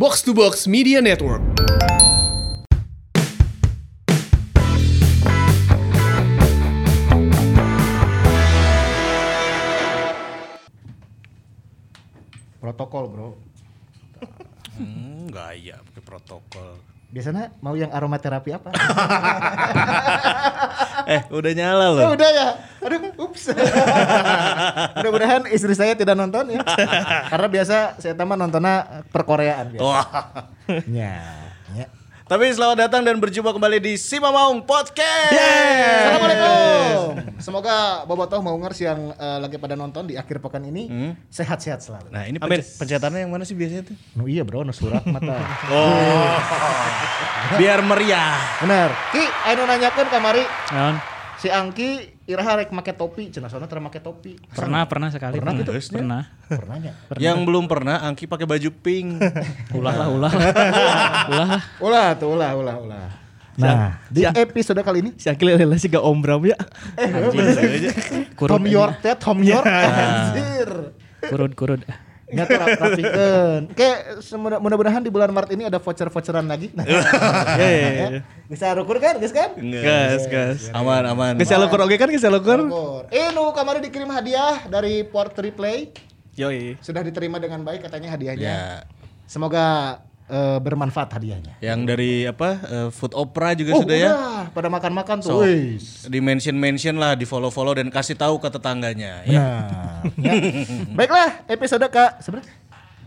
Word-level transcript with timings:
Box 0.00 0.22
to 0.24 0.32
Box 0.32 0.64
Media 0.64 1.04
Network. 1.04 1.44
Protokol 12.64 13.12
bro. 13.12 13.36
Hmm, 14.80 15.28
gaya 15.28 15.84
pakai 15.84 16.00
protokol. 16.00 16.80
Biasanya 17.10 17.50
mau 17.58 17.74
yang 17.74 17.90
aromaterapi 17.90 18.50
apa? 18.54 18.70
Eh, 21.10 21.26
udah 21.32 21.52
nyala 21.56 21.86
loh. 21.90 22.02
oh, 22.06 22.12
udah 22.14 22.30
ya. 22.30 22.48
Aduh, 22.86 23.00
ups. 23.18 23.50
Mudah-mudahan 25.00 25.42
istri 25.50 25.74
saya 25.74 25.98
tidak 25.98 26.14
nonton 26.14 26.54
ya. 26.54 26.62
Karena 27.32 27.48
biasa 27.50 27.98
saya 27.98 28.14
tamat 28.14 28.38
nontonnya 28.38 29.02
perkoreaan. 29.10 29.74
biasa. 29.74 29.82
Wah. 29.82 30.06
Ya, 30.86 31.18
ya. 31.74 31.86
Tapi 32.30 32.46
selamat 32.46 32.86
datang 32.86 33.02
dan 33.02 33.18
berjumpa 33.18 33.50
kembali 33.50 33.82
di 33.82 33.98
Si 33.98 34.14
Mamaung 34.22 34.62
Podcast. 34.62 35.34
Assalamualaikum. 35.34 37.18
Semoga 37.42 38.06
bobotoh 38.06 38.38
mau 38.38 38.54
ngers 38.54 38.86
yang 38.86 39.10
eh, 39.18 39.38
lagi 39.42 39.58
pada 39.58 39.74
nonton 39.74 40.06
di 40.06 40.14
akhir 40.14 40.38
pekan 40.38 40.62
ini 40.62 40.86
sehat-sehat 41.26 41.82
selalu. 41.82 42.06
Nah, 42.14 42.30
ini 42.30 42.38
Amin. 42.38 42.62
pence- 42.62 42.78
pencetannya 42.78 43.26
yang 43.26 43.34
mana 43.34 43.42
sih 43.42 43.58
biasanya 43.58 43.82
tuh? 43.82 43.98
Nu 44.14 44.30
iya 44.30 44.46
bro, 44.46 44.62
nu 44.62 44.70
surat 44.70 45.02
mata. 45.10 45.42
Oh. 45.74 46.38
Biar 47.58 47.82
meriah. 47.82 48.38
Bener. 48.62 48.94
Ki, 49.10 49.26
ayo 49.50 49.66
nanyakan 49.66 50.06
kamari 50.06 50.46
Naon? 50.70 51.02
Si 51.40 51.48
Angki 51.48 52.20
iraha 52.28 52.60
rek 52.60 52.70
make 52.70 52.92
topi, 52.92 53.32
cenah 53.32 53.48
sono 53.48 53.64
teu 53.64 53.80
make 53.80 53.98
topi. 54.04 54.36
Pernah, 54.52 54.84
pernah 54.84 55.08
sekali. 55.08 55.40
Pernah 55.40 55.56
gitu? 55.56 55.72
Pernah. 55.72 56.22
Pernahnya. 56.46 56.92
Yang 57.16 57.38
belum 57.48 57.64
pernah 57.64 58.04
Angki 58.04 58.28
pakai 58.28 58.44
baju 58.44 58.70
pink. 58.84 59.24
Ulah 59.78 59.94
lah, 59.96 60.08
ulah. 60.12 60.32
ulah 61.32 61.46
lah. 61.48 61.60
Ulah 61.80 62.08
tuh, 62.20 62.36
ulah, 62.36 62.50
ulah, 62.52 62.76
ulah. 62.76 63.06
Nah, 63.60 64.00
di 64.08 64.24
episode 64.24 64.80
kali 64.80 65.04
ini 65.04 65.10
Si 65.20 65.28
Akil 65.28 65.52
adalah 65.52 65.76
si 65.76 65.92
gak 65.92 66.00
om 66.00 66.16
Bram 66.22 66.40
ya. 66.48 66.56
Tom 68.40 68.64
York 68.64 69.04
teh 69.04 69.12
Tom 69.20 69.40
York 69.44 69.68
anjir. 69.68 70.70
Kurun, 71.28 71.52
kurun. 71.52 71.80
Nggak. 72.30 73.74
Kayak 73.74 73.98
semudah- 74.22 74.60
mudah-mudahan 74.60 75.02
di 75.02 75.10
bulan 75.10 75.30
Maret 75.30 75.50
ini 75.52 75.66
ada 75.66 75.76
voucher-voucheran 75.76 76.46
lagi. 76.46 76.70
Nah, 76.72 76.84
Ya 77.60 77.68
ya 77.68 77.88
ya. 77.90 78.08
bisa 78.46 78.70
rukur 78.72 78.98
kan, 78.98 79.18
guys 79.18 79.30
kan? 79.30 79.54
Gas 79.56 80.24
gas. 80.26 80.60
Aman, 80.70 81.02
aman. 81.04 81.34
Geus 81.36 81.50
lukur 81.52 81.82
oge 81.82 81.96
kan 81.96 82.08
geus 82.08 82.24
lukur. 82.24 82.58
Rukur. 82.62 83.02
Eh, 83.10 83.30
nu 83.30 83.50
kemarin 83.50 83.82
dikirim 83.82 84.08
hadiah 84.08 84.64
dari 84.66 85.02
Port 85.02 85.34
Replay. 85.34 85.90
Yoi. 86.34 86.78
Sudah 86.78 87.02
diterima 87.02 87.36
dengan 87.36 87.60
baik 87.60 87.84
katanya 87.84 88.14
hadiahnya. 88.14 88.40
Ya. 88.40 88.64
Semoga 89.26 89.98
eh, 90.30 90.58
bermanfaat 90.62 91.10
hadiahnya. 91.10 91.58
Yang 91.58 91.80
dari 91.84 92.12
apa? 92.24 92.48
eh, 92.62 92.88
food 92.88 93.12
opera 93.12 93.52
juga 93.52 93.74
Oh, 93.74 93.82
sudah 93.82 93.96
ya. 93.98 94.12
pada 94.48 94.70
makan-makan 94.70 95.18
tuh. 95.18 95.28
So, 95.28 95.42
Wis. 95.42 96.06
di 96.06 96.22
mention 96.22 96.54
mention 96.54 96.96
lah, 96.96 97.12
di 97.12 97.26
follow 97.26 97.50
follow 97.50 97.74
dan 97.74 97.90
kasih 97.90 98.14
tahu 98.14 98.38
ke 98.38 98.48
tetangganya. 98.48 99.26
Ya. 99.26 99.36
Nah, 99.42 100.00
ya. 100.26 100.32
Baiklah, 100.94 101.42
episode 101.44 101.82
Kak 101.90 102.22
seberapa? 102.22 102.46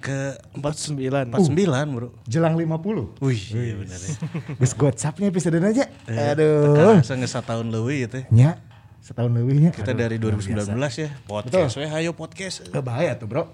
Ke 0.03 0.35
49. 0.59 1.31
49 1.31 1.95
bro. 1.95 2.11
Jelang 2.27 2.59
50. 2.59 3.23
Wih, 3.23 3.39
iya 3.55 3.73
bener 3.79 3.95
ya. 3.95 4.15
Geus 4.59 4.75
gocapnya 4.75 5.31
episode 5.31 5.55
aja. 5.57 5.87
Eh, 6.11 6.35
Aduh. 6.35 6.75
Kerasa 6.75 7.15
nge 7.15 7.39
tahun 7.39 7.71
lebih 7.71 8.11
gitu. 8.11 8.19
Nya, 8.27 8.59
setahun 8.99 9.31
lebihnya. 9.31 9.71
Kita 9.71 9.95
dari 9.95 10.19
2019 10.19 10.59
ya. 10.99 11.07
Podcast, 11.23 11.79
we 11.79 11.87
hayo 11.87 12.11
podcast. 12.11 12.67
Bahaya 12.83 13.15
tuh 13.15 13.31
bro. 13.31 13.47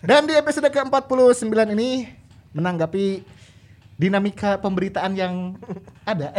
Dan 0.00 0.24
di 0.24 0.32
episode 0.32 0.64
ke-49 0.68 1.44
ini 1.76 2.08
menanggapi 2.56 3.20
dinamika 4.00 4.56
pemberitaan 4.56 5.12
yang 5.12 5.60
ada. 6.08 6.32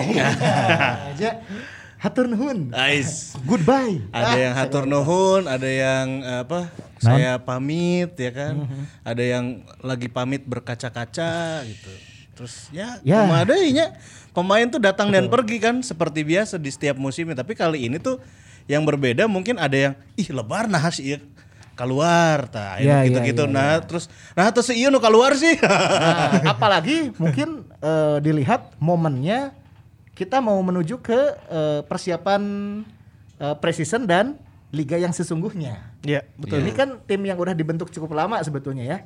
aja. 1.14 1.46
Hatur 1.98 2.30
nuhun. 2.30 2.70
Ais. 2.78 3.34
Goodbye. 3.46 4.06
Ada 4.14 4.38
yang 4.38 4.54
hatur 4.54 4.86
nuhun, 4.86 5.50
ada 5.50 5.66
yang 5.66 6.22
eh, 6.22 6.40
apa? 6.46 6.70
Saya 7.02 7.42
pamit 7.42 8.14
ya 8.18 8.30
kan. 8.34 8.66
Ada 9.02 9.24
yang 9.24 9.66
lagi 9.82 10.10
pamit 10.10 10.46
berkaca-kaca 10.46 11.66
gitu. 11.66 11.92
Terus 12.38 12.70
ya, 12.70 13.02
Ya. 13.02 13.26
cuma 13.26 13.42
ada 13.42 13.58
nya 13.58 13.98
pemain 14.30 14.70
tuh 14.70 14.78
datang 14.78 15.10
dan 15.10 15.26
pergi 15.26 15.58
kan 15.58 15.82
seperti 15.82 16.22
biasa 16.22 16.62
di 16.62 16.70
setiap 16.70 16.94
musimnya. 17.02 17.34
Tapi 17.34 17.58
kali 17.58 17.90
ini 17.90 17.98
tuh 17.98 18.22
yang 18.70 18.86
berbeda 18.86 19.26
mungkin 19.26 19.58
ada 19.58 19.74
yang 19.74 19.94
ih 20.20 20.30
lebar 20.30 20.70
nah 20.70 20.86
sih 20.94 21.18
keluar 21.78 22.50
tah 22.50 22.82
Ya, 22.82 23.06
ya, 23.06 23.08
gitu-gitu 23.08 23.46
ya, 23.46 23.54
nah 23.54 23.78
terus 23.86 24.10
nah 24.34 24.50
terus 24.50 24.74
ieu 24.74 24.90
nu 24.90 24.98
keluar 24.98 25.38
sih 25.38 25.54
Nah, 25.64 26.42
apalagi 26.50 27.14
mungkin 27.22 27.64
eh, 27.80 28.18
dilihat 28.26 28.74
momennya 28.82 29.54
kita 30.18 30.42
mau 30.42 30.58
menuju 30.66 30.98
ke 31.00 31.20
eh, 31.48 31.82
persiapan 31.86 32.42
eh, 33.38 33.56
preseason 33.62 34.10
dan 34.10 34.34
liga 34.68 35.00
yang 35.00 35.16
sesungguhnya. 35.16 35.96
Iya, 36.04 36.28
betul. 36.36 36.60
Ini 36.60 36.72
kan 36.76 37.00
tim 37.08 37.24
yang 37.24 37.40
udah 37.40 37.56
dibentuk 37.56 37.88
cukup 37.88 38.12
lama 38.12 38.36
sebetulnya 38.44 38.84
ya. 38.84 38.98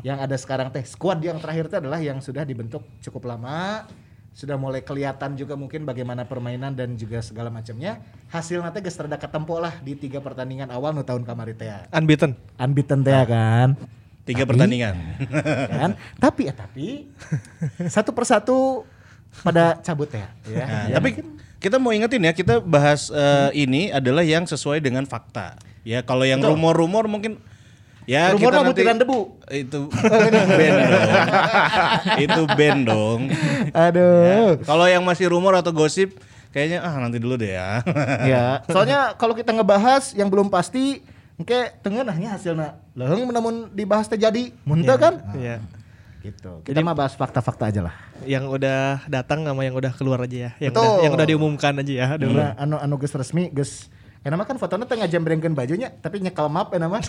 Yang 0.00 0.18
ada 0.24 0.36
sekarang 0.40 0.68
teh 0.72 0.80
squad 0.88 1.20
yang 1.20 1.36
terakhir 1.36 1.68
itu 1.68 1.76
adalah 1.84 2.00
yang 2.00 2.24
sudah 2.24 2.48
dibentuk 2.48 2.80
cukup 3.04 3.28
lama, 3.28 3.84
sudah 4.32 4.56
mulai 4.56 4.80
kelihatan 4.80 5.36
juga 5.36 5.52
mungkin 5.54 5.84
bagaimana 5.84 6.24
permainan 6.24 6.72
dan 6.72 6.96
juga 6.96 7.20
segala 7.20 7.52
macamnya. 7.52 8.00
Hasil 8.28 8.64
nanti 8.64 8.80
geus 8.80 8.96
rada 8.96 9.16
ketempo 9.16 9.60
lah 9.60 9.76
di 9.78 9.92
tiga 9.92 10.18
pertandingan 10.18 10.72
awal 10.72 10.92
nu 10.92 11.04
tahun 11.04 11.22
kamari 11.22 11.52
teh. 11.52 11.68
ya. 11.68 11.84
Unbeaten. 11.92 12.32
Unbeaten 12.56 13.00
teh 13.00 13.12
ya 13.12 13.24
kan. 13.24 13.76
tiga 14.22 14.42
Tapi- 14.42 14.50
pertandingan 14.54 14.94
kan? 15.68 15.90
Tapi 16.16 16.40
ya 16.48 16.54
tapi 16.54 16.86
satu 17.90 18.10
persatu 18.10 18.88
pada 19.40 19.76
cabut 19.80 20.08
ya. 20.08 20.28
ya. 20.46 20.64
Nah, 20.64 20.84
Ya, 20.88 20.96
tapi 20.96 21.20
kita 21.58 21.76
mau 21.78 21.92
ingetin 21.92 22.24
ya, 22.24 22.32
kita 22.32 22.58
bahas 22.58 23.08
eh, 23.08 23.50
ini 23.54 23.92
adalah 23.92 24.24
yang 24.24 24.44
sesuai 24.44 24.80
dengan 24.80 25.04
fakta. 25.04 25.56
Ya, 25.82 26.00
kalau 26.00 26.22
yang 26.22 26.38
rumor-rumor 26.40 27.04
mungkin 27.06 27.42
ya 28.08 28.34
Rumor 28.34 28.50
kita 28.50 28.58
mah 28.58 28.68
butiran 28.70 28.96
debu. 28.98 29.20
itu 29.52 29.80
band 29.92 30.34
dong. 30.34 30.50
itu 32.24 32.42
band 32.56 32.80
dong. 32.88 33.20
Aduh. 33.74 34.58
Kalau 34.62 34.86
yang 34.86 35.02
masih 35.06 35.30
rumor 35.30 35.54
atau 35.58 35.70
gosip 35.70 36.18
kayaknya 36.52 36.84
ah 36.84 36.94
nanti 37.00 37.16
dulu 37.18 37.40
deh 37.40 37.56
ya. 37.56 37.80
Ya, 38.22 38.44
soalnya 38.68 39.16
kalau 39.16 39.32
kita 39.32 39.50
ngebahas 39.56 40.12
yang 40.12 40.28
belum 40.28 40.52
pasti, 40.52 41.00
engke 41.40 41.72
tengenahnya 41.80 42.36
hasilnya. 42.36 42.76
Leheng 42.92 43.24
namun 43.32 43.72
dibahas 43.72 44.06
terjadi, 44.06 44.52
muntah 44.62 45.00
kan? 45.00 45.14
Iya. 45.34 45.58
Gitu. 46.22 46.62
Kita 46.62 46.78
mah 46.86 46.94
bahas 46.94 47.18
fakta-fakta 47.18 47.66
aja 47.66 47.80
lah. 47.82 47.94
Yang 48.22 48.46
udah 48.54 49.02
datang 49.10 49.42
sama 49.42 49.66
yang 49.66 49.74
udah 49.74 49.90
keluar 49.90 50.22
aja 50.22 50.38
ya. 50.38 50.50
Yang 50.62 50.72
Betul. 50.78 50.86
udah 50.86 51.02
yang 51.02 51.12
udah 51.18 51.26
diumumkan 51.26 51.72
aja 51.82 51.92
ya 51.92 52.06
dulu. 52.14 52.38
Nah, 52.38 52.54
anu 52.54 52.78
anu 52.78 52.94
geus 53.02 53.10
resmi 53.18 53.50
geus 53.50 53.90
Ya 54.22 54.30
nama 54.30 54.46
kan 54.46 54.54
fotonya 54.54 54.86
tengah 54.86 55.10
jembrengkeun 55.10 55.50
bajunya 55.50 55.90
tapi 55.98 56.22
nyekel 56.22 56.46
map 56.46 56.70
ya 56.70 56.78
nama. 56.78 57.02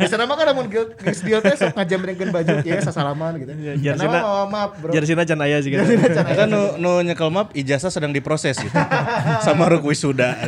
Bisa 0.00 0.16
nama 0.16 0.32
kan 0.32 0.48
namun 0.48 0.72
geus 0.72 1.20
deal 1.20 1.44
teh 1.44 1.52
sok 1.60 1.76
ngajembrengkeun 1.76 2.32
baju 2.32 2.64
ya 2.64 2.80
sasalaman 2.80 3.36
gitu. 3.36 3.52
Ya, 3.60 3.76
Ya, 3.76 4.00
mau 4.00 4.48
map 4.48 4.80
bro. 4.80 4.96
Jersina 4.96 5.28
can 5.28 5.44
aya 5.44 5.60
sih 5.60 5.76
kan. 5.76 5.84
Kan 6.24 6.48
nu, 6.48 6.80
nu 6.80 7.04
nyekel 7.04 7.28
map 7.28 7.52
ijazah 7.52 7.92
sedang 7.92 8.16
diproses 8.16 8.56
gitu. 8.56 8.72
Sama 9.44 9.68
ruk 9.68 9.92
wisuda. 9.92 10.40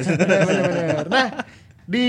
Nah, 1.05 1.45
di 1.85 2.09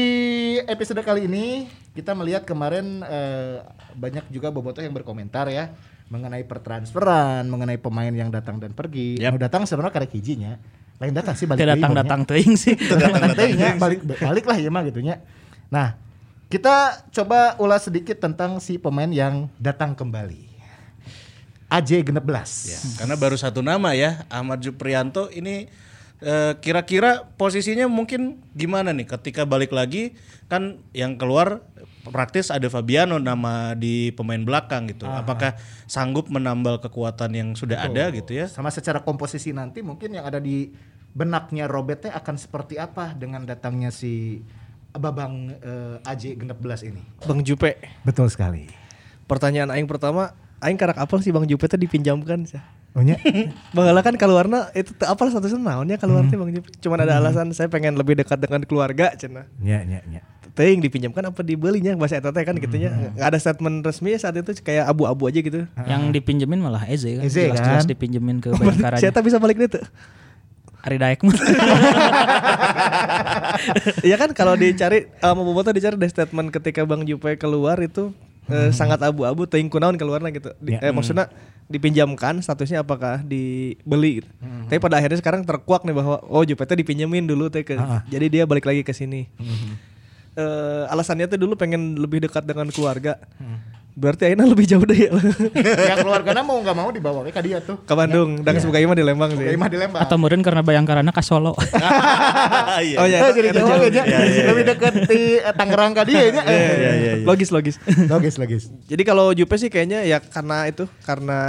episode 0.72 1.04
kali 1.04 1.28
ini 1.28 1.68
kita 2.00 2.16
melihat 2.16 2.48
kemarin 2.48 3.04
eh, 3.04 3.60
banyak 3.92 4.24
juga 4.32 4.56
bobotoh 4.56 4.80
yang 4.80 4.96
berkomentar 4.96 5.52
ya 5.52 5.76
mengenai 6.08 6.48
pertransferan, 6.48 7.44
mengenai 7.52 7.76
pemain 7.76 8.14
yang 8.16 8.32
datang 8.32 8.64
dan 8.64 8.72
pergi. 8.72 9.20
Yap. 9.20 9.36
Yang 9.36 9.38
datang 9.44 9.62
sebenarnya 9.68 9.94
karek 10.00 10.16
hijinya. 10.16 10.56
Lain 10.98 11.14
datang 11.14 11.38
sih 11.38 11.46
balik 11.46 11.62
Tidak 11.62 11.76
deui 11.78 11.82
datang-datang 11.82 12.20
teuing 12.26 12.54
sih. 12.58 12.74
datang 12.74 13.34
teuing 13.38 13.78
balik 13.78 14.00
balik 14.04 14.46
lah 14.50 14.58
ya 14.58 14.70
mah 14.74 14.82
gitunya. 14.86 15.22
Nah, 15.70 15.94
kita 16.48 17.06
coba 17.14 17.60
ulas 17.62 17.86
sedikit 17.86 18.18
tentang 18.18 18.58
si 18.58 18.82
pemain 18.82 19.10
yang 19.12 19.52
datang 19.62 19.94
kembali. 19.94 20.50
AJ 21.68 22.08
genep 22.08 22.24
belas. 22.24 22.72
Ya, 22.72 22.80
karena 23.04 23.20
baru 23.20 23.36
satu 23.36 23.60
nama 23.60 23.92
ya, 23.92 24.24
Ahmad 24.32 24.64
Juprianto 24.64 25.28
ini 25.36 25.68
eh, 26.24 26.54
kira-kira 26.64 27.28
posisinya 27.36 27.86
mungkin 27.92 28.40
gimana 28.56 28.96
nih 28.96 29.06
ketika 29.06 29.44
balik 29.44 29.76
lagi 29.76 30.16
kan 30.48 30.80
yang 30.96 31.20
keluar 31.20 31.60
praktis 32.12 32.50
ada 32.54 32.68
Fabiano 32.72 33.18
nama 33.20 33.76
di 33.78 34.12
pemain 34.16 34.40
belakang 34.42 34.90
gitu. 34.92 35.06
Apakah 35.08 35.56
sanggup 35.86 36.28
menambal 36.28 36.80
kekuatan 36.82 37.32
yang 37.34 37.50
sudah 37.54 37.84
ada 37.84 38.10
gitu 38.12 38.34
ya? 38.34 38.46
Sama 38.48 38.72
secara 38.72 39.04
komposisi 39.04 39.52
nanti 39.52 39.86
mungkin 39.86 40.16
yang 40.16 40.26
ada 40.28 40.42
di 40.42 40.72
benaknya 41.18 41.66
Robert 41.66 42.06
teh 42.06 42.14
akan 42.14 42.36
seperti 42.38 42.78
apa 42.78 43.18
dengan 43.18 43.42
datangnya 43.42 43.90
si 43.90 44.46
Babang 44.98 45.54
eh, 45.62 46.10
AJ 46.10 46.42
genep 46.42 46.58
belas 46.58 46.82
ini. 46.82 47.02
Bang 47.26 47.46
Jupe. 47.46 47.78
Betul 48.02 48.34
sekali. 48.34 48.66
Pertanyaan 49.30 49.70
aing 49.70 49.86
pertama, 49.86 50.34
aing 50.58 50.78
karak 50.78 50.98
apel 50.98 51.22
sih 51.22 51.30
Bang 51.30 51.46
Jupe 51.46 51.70
teh 51.70 51.78
dipinjamkan 51.78 52.46
sih. 52.50 52.62
Oh 52.98 53.06
nya? 53.06 53.14
Bang 53.78 53.86
kan 54.02 54.18
keluarnya 54.18 54.74
itu 54.74 54.90
apal 55.06 55.30
statusnya 55.30 55.62
naonnya 55.62 56.02
keluar 56.02 56.26
teh 56.26 56.38
Bang 56.38 56.50
Jupe. 56.50 56.74
Cuman 56.82 57.06
ada 57.06 57.22
alasan 57.22 57.54
saya 57.54 57.70
pengen 57.70 57.94
lebih 57.94 58.18
dekat 58.18 58.42
dengan 58.42 58.66
keluarga 58.66 59.14
cenah. 59.14 59.46
Nya 59.62 59.86
nya 59.86 60.02
nya. 60.10 60.26
Teuing 60.58 60.82
dipinjamkan 60.82 61.22
apa 61.22 61.46
dibelinya 61.46 61.94
bahasa 61.94 62.18
eta 62.18 62.34
teh 62.34 62.42
kan 62.42 62.58
gitunya. 62.58 63.14
Nggak 63.14 63.28
ada 63.30 63.38
statement 63.38 63.86
resmi 63.86 64.18
saat 64.18 64.34
itu 64.34 64.58
kayak 64.60 64.90
abu-abu 64.90 65.30
aja 65.30 65.38
gitu. 65.38 65.70
Yang 65.86 66.02
dipinjemin 66.12 66.58
malah 66.58 66.90
Eze 66.90 67.14
kan. 67.16 67.24
Eze 67.24 67.54
Jelas-jelas 67.54 67.86
kan? 67.86 67.92
dipinjemin 67.94 68.38
ke 68.42 68.50
Siapa 68.50 68.66
Bayangkaranya. 68.66 69.22
bisa 69.22 69.38
balik 69.38 69.62
itu? 69.62 69.78
Ari 70.82 70.98
Daek 70.98 71.22
mah. 71.22 71.36
Iya 74.04 74.16
kan 74.16 74.32
kalau 74.32 74.54
dicari 74.56 75.10
uh, 75.20 75.34
mau 75.34 75.52
foto 75.52 75.74
dicari 75.74 75.98
ada 75.98 76.08
statement 76.08 76.50
ketika 76.50 76.86
Bang 76.86 77.04
Jupe 77.04 77.36
keluar 77.36 77.76
itu 77.82 78.14
eh, 78.48 78.70
sangat 78.72 79.02
abu-abu 79.02 79.44
teuing 79.44 79.68
kunaon 79.68 79.98
keluarnya 79.98 80.30
gitu. 80.32 80.50
Di- 80.62 80.78
eh, 80.78 80.94
maksudnya 80.94 81.28
dipinjamkan 81.68 82.40
statusnya 82.40 82.86
apakah 82.86 83.20
dibeli 83.20 84.24
gitu. 84.24 84.30
Tapi 84.70 84.80
pada 84.80 85.02
akhirnya 85.02 85.20
sekarang 85.20 85.42
terkuak 85.44 85.84
nih 85.84 85.96
bahwa 85.96 86.22
oh 86.24 86.44
Jupe 86.46 86.64
teh 86.64 86.78
dipinjemin 86.78 87.28
dulu 87.28 87.50
teh 87.50 87.66
ke. 87.66 87.76
Jadi 88.08 88.26
dia 88.30 88.44
balik 88.46 88.64
lagi 88.64 88.82
ke 88.82 88.94
sini. 88.94 89.28
Eh, 90.38 90.84
alasannya 90.88 91.26
tuh 91.26 91.42
dulu 91.42 91.58
pengen 91.58 91.98
lebih 91.98 92.22
dekat 92.22 92.46
dengan 92.46 92.70
keluarga. 92.70 93.18
Berarti 93.98 94.30
akhirnya 94.30 94.46
lebih 94.46 94.70
jauh 94.70 94.86
deh 94.86 94.94
ya. 95.10 95.12
yang 95.90 96.06
keluarganya 96.06 96.46
mau 96.46 96.62
nggak 96.62 96.78
mau 96.78 96.94
dibawa 96.94 97.26
ke 97.26 97.42
dia 97.42 97.58
tuh. 97.58 97.82
ke 97.82 97.94
Bandung. 97.98 98.46
Dan 98.46 98.62
sebagai 98.62 98.86
mah 98.86 98.94
di 98.94 99.02
Lembang 99.02 99.34
sih. 99.34 99.58
Mah 99.58 99.66
di 99.66 99.82
Lembang. 99.82 100.06
Atau 100.06 100.22
meureun 100.22 100.46
karena 100.46 100.62
Bayangkarana 100.62 101.10
ka 101.10 101.26
Solo. 101.26 101.58
Iya. 102.78 102.98
Oh 103.02 103.10
ya, 103.10 103.26
Eh, 103.26 103.34
jadi 103.34 103.50
jauh 103.58 103.74
aja. 103.74 104.02
Lebih 104.54 104.64
dekat 104.70 104.94
di 105.10 105.42
eh, 105.42 105.54
Tangerang 105.58 105.98
ke 105.98 106.06
dia. 106.06 106.30
Eh, 106.30 107.26
Logis 107.26 107.50
logis. 107.50 107.82
Logis 108.06 108.38
logis. 108.38 108.70
Jadi 108.86 109.02
kalau 109.02 109.34
Jupe 109.34 109.58
sih 109.58 109.74
kayaknya 109.74 110.06
ya 110.06 110.22
karena 110.22 110.70
itu 110.70 110.86
karena 111.02 111.40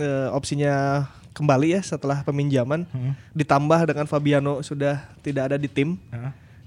eh, 0.00 0.28
opsinya 0.32 1.04
kembali 1.36 1.76
ya 1.76 1.80
setelah 1.84 2.24
peminjaman 2.24 2.88
ditambah 3.30 3.92
dengan 3.92 4.08
Fabiano 4.08 4.64
sudah 4.64 5.04
tidak 5.20 5.52
ada 5.52 5.56
di 5.60 5.68
tim. 5.68 6.00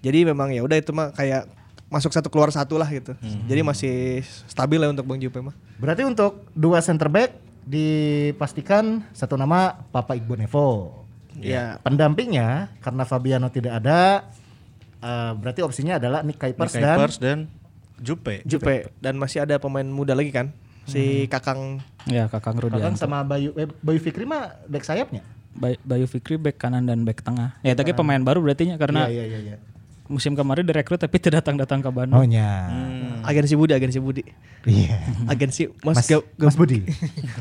Jadi 0.02 0.26
memang 0.26 0.50
ya 0.50 0.62
udah 0.62 0.78
itu 0.78 0.90
mah 0.92 1.14
kayak 1.14 1.46
masuk 1.88 2.10
satu 2.10 2.32
keluar 2.32 2.50
satu 2.50 2.80
lah 2.80 2.88
gitu. 2.88 3.14
Jadi 3.46 3.62
masih 3.62 3.96
stabil 4.48 4.80
lah 4.80 4.90
untuk 4.90 5.06
Bang 5.06 5.20
Jupe 5.20 5.38
mah. 5.40 5.54
Berarti 5.78 6.02
untuk 6.04 6.48
dua 6.54 6.80
center 6.80 7.08
back 7.08 7.36
dipastikan 7.62 9.06
satu 9.12 9.38
nama 9.38 9.78
Papa 9.90 10.16
Igbo 10.16 10.34
Nevo. 10.34 10.68
Ya. 11.38 11.80
Pendampingnya 11.82 12.72
karena 12.80 13.04
Fabiano 13.06 13.48
tidak 13.48 13.80
ada 13.80 14.28
eh, 15.00 15.32
berarti 15.38 15.62
opsinya 15.62 15.96
adalah 15.98 16.26
Nick 16.26 16.38
Kuipers, 16.38 16.72
Nick 16.72 16.82
dan 16.82 16.98
Kuipers 16.98 17.18
dan 17.18 17.38
Jupe. 18.02 18.42
Jupe 18.44 18.90
dan 18.98 19.16
masih 19.16 19.46
ada 19.46 19.62
pemain 19.62 19.86
muda 19.86 20.18
lagi 20.18 20.34
kan. 20.34 20.50
Si 20.90 21.30
Kakang 21.30 21.78
ya 22.10 22.26
Kakang 22.28 22.58
Kakang 22.58 22.74
Rudianto. 22.74 22.98
sama 22.98 23.22
Bayu 23.22 23.54
eh, 23.54 23.70
Bayu 23.80 24.02
Fikri 24.02 24.26
mah 24.26 24.58
back 24.66 24.84
sayapnya. 24.84 25.22
Bay- 25.52 25.80
Bayu 25.84 26.08
Fikri 26.08 26.40
back 26.40 26.58
kanan 26.58 26.88
dan 26.90 27.06
back 27.06 27.22
tengah. 27.22 27.54
Ya 27.62 27.78
tapi 27.78 27.94
pemain 27.94 28.20
baru 28.20 28.42
berarti 28.42 28.66
nya 28.66 28.76
karena 28.82 29.06
Iya 29.08 29.24
iya 29.24 29.38
iya 29.38 29.40
iya. 29.54 29.58
Musim 30.12 30.36
kemarin 30.36 30.68
direkrut 30.68 31.00
tapi 31.00 31.16
tidak 31.18 31.42
datang-datang 31.42 31.80
ke 31.80 31.90
Bandung. 31.90 32.20
Oh 32.20 32.26
nya. 32.28 32.68
agensi 33.24 33.56
Budi, 33.56 33.72
agensi 33.72 33.98
Budi. 33.98 34.28
Iya. 34.68 35.00
Agensi 35.26 35.72
Mas, 35.82 36.04
Mas, 36.04 36.08
Gab- 36.12 36.28
Mas 36.36 36.56
Budi. 36.60 36.84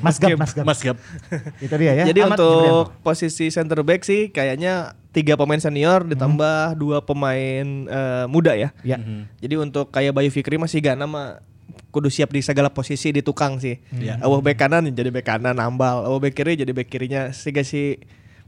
Mas 0.01 0.17
Gab, 0.23 0.39
Mas 0.39 0.53
Gab. 0.55 0.65
Mas 0.65 0.81
Gap. 0.81 0.97
Itu 1.65 1.75
dia 1.75 1.93
ya. 1.99 2.05
Jadi 2.07 2.21
Ahmad 2.23 2.39
untuk 2.39 2.55
Jibrianto. 2.55 3.03
posisi 3.03 3.47
center 3.51 3.83
back 3.83 4.07
sih 4.07 4.31
kayaknya 4.31 4.95
tiga 5.11 5.35
pemain 5.35 5.59
senior 5.59 6.07
ditambah 6.07 6.79
dua 6.79 7.03
pemain 7.03 7.67
eh, 7.91 8.25
muda 8.31 8.55
ya. 8.55 8.71
ya. 8.87 8.97
Jadi 9.43 9.55
untuk 9.59 9.91
kayak 9.91 10.15
Bayu 10.15 10.31
Fikri 10.31 10.55
masih 10.57 10.79
gak 10.79 10.95
nama 10.95 11.43
kudu 11.91 12.07
siap 12.07 12.31
di 12.31 12.39
segala 12.39 12.71
posisi 12.71 13.11
di 13.11 13.21
tukang 13.21 13.59
sih. 13.59 13.83
Iya. 13.91 14.23
Awah 14.23 14.39
back 14.39 14.63
kanan 14.63 14.87
jadi 14.95 15.11
back 15.11 15.27
kanan 15.27 15.59
nambal, 15.59 16.07
awah 16.07 16.21
back 16.23 16.39
kiri 16.39 16.55
jadi 16.55 16.71
back 16.71 16.87
kirinya 16.87 17.35
sehingga 17.35 17.67
si 17.67 17.99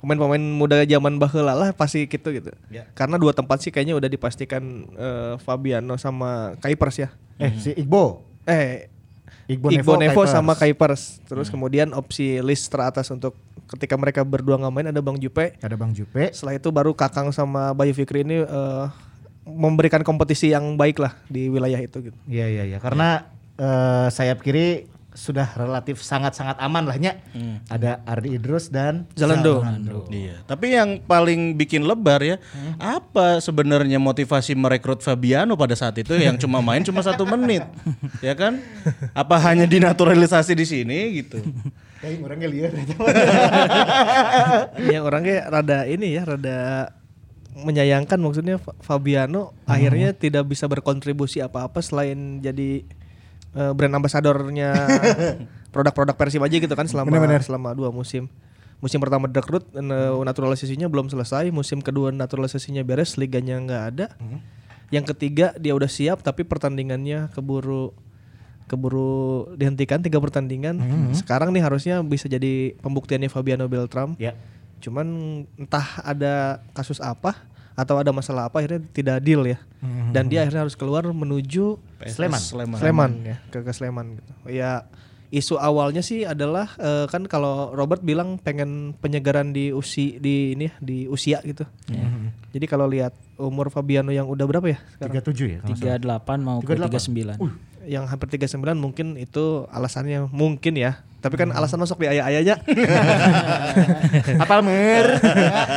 pemain-pemain 0.03 0.43
muda 0.43 0.83
zaman 0.83 1.15
baheula 1.23 1.55
lah 1.55 1.71
pasti 1.71 2.11
gitu 2.11 2.35
gitu. 2.35 2.51
Ya. 2.75 2.91
Karena 2.99 3.17
dua 3.23 3.31
tempat 3.31 3.63
sih 3.63 3.71
kayaknya 3.71 3.95
udah 3.95 4.11
dipastikan 4.11 4.91
eh, 4.99 5.35
Fabiano 5.39 5.95
sama 5.95 6.59
Kuipers 6.59 7.07
ya. 7.07 7.09
Eh 7.39 7.55
si 7.63 7.71
Igbo. 7.79 8.27
Eh 8.43 8.91
Igbo, 9.47 9.71
Igbo, 9.71 9.95
Nevo, 9.95 10.27
Kuipers. 10.27 10.35
sama 10.35 10.53
Kuipers. 10.59 11.03
Terus 11.31 11.47
kemudian 11.55 11.95
opsi 11.95 12.43
list 12.43 12.67
teratas 12.75 13.07
untuk 13.15 13.39
ketika 13.71 13.95
mereka 13.95 14.27
berdua 14.27 14.59
nggak 14.59 14.75
main 14.75 14.91
ada 14.91 14.99
Bang 14.99 15.23
Jupe. 15.23 15.55
Ada 15.63 15.79
Bang 15.79 15.95
Jupe. 15.95 16.35
Setelah 16.35 16.59
itu 16.59 16.69
baru 16.75 16.93
Kakang 16.99 17.31
sama 17.31 17.71
Bayu 17.71 17.95
Fikri 17.95 18.27
ini 18.27 18.43
eh, 18.43 18.87
memberikan 19.47 20.03
kompetisi 20.03 20.51
yang 20.51 20.75
baik 20.75 20.99
lah 20.99 21.15
di 21.31 21.47
wilayah 21.47 21.79
itu 21.79 22.11
gitu. 22.11 22.19
Iya 22.27 22.47
iya 22.51 22.65
iya. 22.75 22.79
Karena 22.83 23.31
eh, 23.55 24.07
sayap 24.11 24.43
kiri 24.43 24.91
sudah 25.13 25.45
relatif 25.55 26.01
sangat-sangat 26.01 26.57
aman 26.57 26.89
lah 26.89 26.97
nya. 26.97 27.21
Ada 27.69 28.01
Ardi 28.05 28.37
Idrus 28.37 28.69
dan 28.69 29.05
Zalando. 29.13 29.61
Iya. 30.09 30.41
Tapi 30.45 30.73
yang 30.73 31.05
paling 31.05 31.55
bikin 31.55 31.85
lebar 31.85 32.21
ya, 32.25 32.37
apa 32.81 33.39
sebenarnya 33.39 34.01
motivasi 34.01 34.57
merekrut 34.57 35.05
Fabiano 35.05 35.55
pada 35.55 35.77
saat 35.77 36.01
itu 36.01 36.17
yang 36.17 36.41
cuma 36.41 36.65
main 36.65 36.81
cuma 36.81 37.05
satu 37.05 37.29
menit, 37.29 37.63
ya 38.25 38.33
kan? 38.33 38.57
Apa 39.13 39.37
hanya 39.53 39.69
dinaturalisasi 39.69 40.57
di 40.57 40.65
sini 40.65 40.99
gitu? 41.21 41.45
Kayak 42.03 42.19
orangnya 42.25 42.49
liar. 42.51 42.73
ya 44.93 44.99
orangnya 45.05 45.39
rada 45.49 45.79
ini 45.87 46.19
ya, 46.19 46.23
rada 46.27 46.59
menyayangkan 47.53 48.17
maksudnya 48.17 48.57
Fa- 48.57 48.73
Fabiano 48.81 49.53
akhirnya 49.69 50.17
tidak 50.17 50.49
bisa 50.49 50.65
berkontribusi 50.65 51.45
apa-apa 51.45 51.85
selain 51.85 52.41
jadi 52.41 52.89
eh, 53.53 53.73
brand 53.73 53.95
ambasadornya 53.97 54.71
produk-produk 55.75 56.17
Persib 56.17 56.43
aja 56.45 56.57
gitu 56.57 56.75
kan 56.75 56.85
selama 56.85 57.09
Bener-bener. 57.13 57.41
selama 57.41 57.73
dua 57.73 57.89
musim. 57.89 58.29
Musim 58.83 58.99
pertama 58.99 59.31
direkrut 59.31 59.63
eh, 59.73 59.83
naturalisasinya 60.19 60.91
belum 60.91 61.07
selesai, 61.07 61.49
musim 61.55 61.79
kedua 61.79 62.11
naturalisasinya 62.11 62.83
beres, 62.83 63.15
liganya 63.15 63.57
nggak 63.63 63.83
ada. 63.95 64.07
Yang 64.93 65.17
ketiga 65.17 65.57
dia 65.57 65.73
udah 65.73 65.89
siap 65.89 66.21
tapi 66.21 66.45
pertandingannya 66.45 67.33
keburu 67.33 67.97
keburu 68.69 69.53
dihentikan 69.57 70.01
tiga 70.01 70.19
pertandingan. 70.19 70.77
Sekarang 71.13 71.53
nih 71.53 71.63
harusnya 71.63 72.01
bisa 72.01 72.29
jadi 72.29 72.73
pembuktiannya 72.81 73.29
Fabiano 73.29 73.69
Beltram. 73.69 74.17
ya. 74.19 74.33
Cuman 74.83 75.07
entah 75.57 76.03
ada 76.03 76.59
kasus 76.75 76.99
apa 76.99 77.39
atau 77.73 77.97
ada 77.97 78.11
masalah 78.11 78.51
apa 78.51 78.59
akhirnya 78.61 78.83
tidak 78.93 79.23
deal 79.23 79.47
ya. 79.47 79.63
Dan 80.15 80.31
dia 80.31 80.47
akhirnya 80.47 80.63
harus 80.63 80.79
keluar 80.79 81.03
menuju 81.11 81.75
Sleman. 82.07 82.39
Sleman. 82.39 82.79
Sleman 82.79 83.11
ya, 83.27 83.37
ke, 83.51 83.67
ke 83.67 83.73
Sleman 83.75 84.07
gitu. 84.23 84.33
Ya 84.47 84.87
isu 85.33 85.57
awalnya 85.57 86.05
sih 86.05 86.29
adalah 86.29 86.69
eh, 86.77 87.09
kan 87.09 87.25
kalau 87.25 87.73
Robert 87.73 88.05
bilang 88.05 88.37
pengen 88.37 88.93
penyegaran 89.01 89.57
di 89.57 89.73
usi 89.73 90.21
di 90.21 90.53
ini 90.53 90.69
ya, 90.69 90.75
di 90.79 91.09
usia 91.09 91.41
gitu. 91.43 91.65
Jadi 92.53 92.69
kalau 92.69 92.85
lihat 92.85 93.17
umur 93.41 93.73
Fabiano 93.73 94.13
yang 94.13 94.29
udah 94.29 94.45
berapa 94.45 94.67
ya 94.69 94.79
sekarang? 94.95 95.25
37 95.25 95.55
ya. 95.57 95.59
kalau 95.65 95.73
nggak 95.73 95.81
salah. 95.81 96.21
38 96.21 96.47
mau 96.47 96.59
ke 96.61 96.73
38. 96.77 97.41
39. 97.41 97.89
Yang 97.89 98.05
hampir 98.13 98.29
39 98.39 98.77
mungkin 98.79 99.07
itu 99.19 99.45
alasannya 99.73 100.29
mungkin 100.31 100.75
ya. 100.79 101.01
Tapi 101.23 101.35
kan 101.39 101.55
alasan 101.55 101.79
masuk 101.79 102.03
di 102.03 102.11
ayah-ayahnya. 102.11 102.59
Apal 104.43 104.61
mer. 104.61 105.07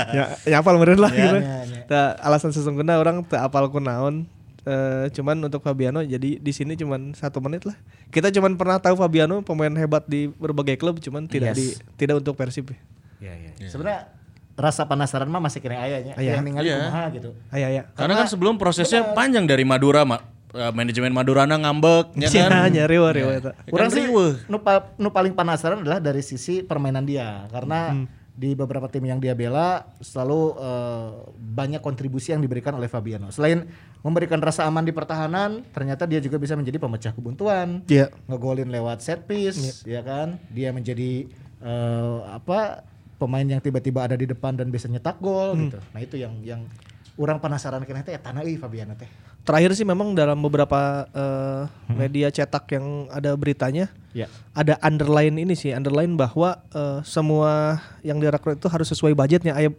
ya, 0.09 0.23
ya 0.43 0.55
apal 0.59 0.75
meureun 0.75 0.97
lah 0.97 1.11
gitu. 1.13 1.37
ya, 1.37 1.85
ya. 1.85 2.01
Alasan 2.19 2.49
sesungguhnya 2.49 2.97
orang 2.97 3.21
teu 3.23 3.37
apal 3.37 3.69
kunaon. 3.69 4.25
Eh, 4.65 5.13
cuman 5.13 5.37
untuk 5.45 5.61
Fabiano 5.61 6.01
jadi 6.01 6.41
di 6.41 6.49
sini 6.49 6.73
cuman 6.73 7.13
satu 7.13 7.37
menit 7.37 7.69
lah. 7.69 7.77
Kita 8.09 8.33
cuman 8.33 8.57
pernah 8.57 8.81
tahu 8.81 8.97
Fabiano 8.97 9.45
pemain 9.45 9.69
hebat 9.69 10.01
di 10.03 10.25
berbagai 10.25 10.73
klub, 10.75 10.97
cuman 10.97 11.29
tidak 11.29 11.53
Yes. 11.53 11.57
di 11.57 11.65
tidak 11.95 12.25
untuk 12.25 12.33
Persib. 12.33 12.73
Iya 13.21 13.33
iya. 13.37 13.69
Sebenarnya 13.69 14.09
rasa 14.57 14.89
penasaran 14.89 15.29
mah 15.29 15.37
masih 15.37 15.61
kena 15.61 15.85
ayahnya. 15.85 16.17
Aya. 16.17 16.33
Yang 16.33 16.43
ningali 16.43 16.65
Iya. 16.65 16.77
kumaha 16.81 17.03
gitu. 17.13 17.29
Ayah 17.53 17.69
ya. 17.69 17.83
Karena 17.93 18.13
kan 18.17 18.25
sebelum 18.25 18.57
prosesnya 18.57 19.13
panjang 19.13 19.45
dari 19.45 19.61
Madura, 19.61 20.01
Ma- 20.01 20.25
eh, 20.55 20.71
manajemen 20.71 21.11
Madurana 21.11 21.55
ngambek, 21.55 22.15
ya 22.15 22.27
Sia 22.27 22.47
kan? 22.49 22.71
nya 22.71 22.87
rewa 22.87 23.11
rewa 23.11 23.31
eta. 23.33 23.51
Ya 23.59 23.69
Kurang 23.69 23.91
kan 23.91 23.95
sih 23.95 24.03
riweuh. 24.03 24.33
nu, 24.47 24.57
pa- 24.57 24.89
nu 24.95 25.09
paling 25.09 25.31
penasaran 25.31 25.79
adalah 25.79 25.99
dari 25.99 26.19
sisi 26.21 26.63
permainan 26.63 27.03
dia 27.03 27.45
karena 27.47 28.07
di 28.31 28.51
beberapa 28.51 28.87
tim 28.87 28.99
yang 29.01 29.15
dia 29.15 29.31
bela 29.31 29.83
selalu 29.99 30.41
eh, 30.57 31.09
banyak 31.37 31.79
kontribusi 31.79 32.31
yang 32.31 32.39
diberikan 32.39 32.73
oleh 32.73 32.87
Fabiano. 32.87 33.29
Selain 33.29 33.63
memberikan 33.99 34.37
rasa 34.37 34.63
aman 34.63 34.81
di 34.81 34.91
pertahanan, 34.91 35.63
ternyata 35.69 36.03
dia 36.03 36.19
juga 36.19 36.35
bisa 36.35 36.53
menjadi 36.53 36.77
pemecah 36.77 37.11
kebuntuan. 37.11 37.83
Iya. 37.85 38.11
Ngegolin 38.27 38.69
lewat 38.69 38.99
set 38.99 39.23
piece, 39.23 39.81
ya 39.83 39.99
kan? 39.99 40.39
Dia 40.49 40.71
menjadi 40.71 41.27
eh, 41.59 42.17
apa? 42.27 42.83
pemain 43.15 43.47
yang 43.47 43.63
tiba-tiba 43.63 44.03
ada 44.03 44.13
di 44.13 44.27
depan 44.27 44.59
dan 44.59 44.67
bisa 44.67 44.91
nyetak 44.91 45.23
gol 45.23 45.55
gitu. 45.55 45.79
Nah, 45.95 46.03
itu 46.03 46.19
yang 46.19 46.35
yang 46.43 46.67
orang 47.15 47.39
penasaran 47.39 47.79
kena 47.81 48.03
teh 48.03 48.11
ya 48.11 48.19
tanah 48.19 48.43
euy 48.43 48.59
Fabiano 48.59 48.91
teh. 48.91 49.07
Terakhir 49.45 49.71
sih 49.71 49.85
memang 49.85 50.11
dalam 50.11 50.35
beberapa 50.35 51.05
eh, 51.07 51.61
media 51.87 52.27
cetak 52.27 52.65
yang 52.71 52.85
ada 53.07 53.31
beritanya 53.33 53.93
Ya. 54.09 54.31
ada 54.51 54.79
underline 54.79 55.35
ini 55.35 55.53
sih, 55.53 55.69
underline 55.69 56.15
bahwa 56.15 56.57
eh, 56.71 56.99
semua 57.03 57.77
yang 58.01 58.17
direkrut 58.17 58.57
itu 58.57 58.65
harus 58.65 58.87
sesuai 58.87 59.13
budgetnya. 59.13 59.53
Ayah, 59.53 59.69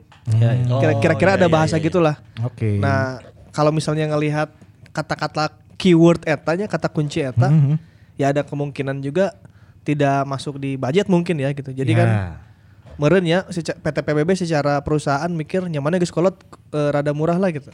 Oh, 0.68 0.78
kira- 0.78 0.98
kira-kira 1.00 1.30
iya, 1.34 1.38
ada 1.40 1.48
bahasa 1.48 1.76
iya. 1.76 1.82
gitulah. 1.82 2.14
Oke. 2.42 2.78
Nah, 2.78 3.18
kalau 3.50 3.70
misalnya 3.70 4.06
ngelihat 4.06 4.50
kata-kata 4.90 5.50
keyword 5.76 6.22
etanya, 6.24 6.66
kata 6.66 6.86
kunci 6.86 7.22
eta, 7.22 7.46
Mhm. 7.46 7.74
ya 8.14 8.30
ada 8.30 8.42
kemungkinan 8.42 9.00
juga 9.00 9.34
tidak 9.82 10.26
masuk 10.26 10.58
di 10.58 10.74
budget 10.74 11.06
mungkin 11.06 11.38
ya 11.38 11.50
gitu. 11.50 11.70
Jadi 11.70 11.90
Ya. 11.90 11.98
kan 11.98 12.08
meren 12.96 13.22
ya 13.22 13.46
PT 13.76 13.96
PBB 14.00 14.30
secara 14.36 14.78
perusahaan 14.80 15.28
mikir 15.28 15.62
nyamannya 15.64 15.98
geus 15.98 16.10
kolot 16.10 16.34
eh, 16.70 16.90
rada 16.92 17.10
murah 17.10 17.36
lah 17.36 17.50
gitu. 17.50 17.70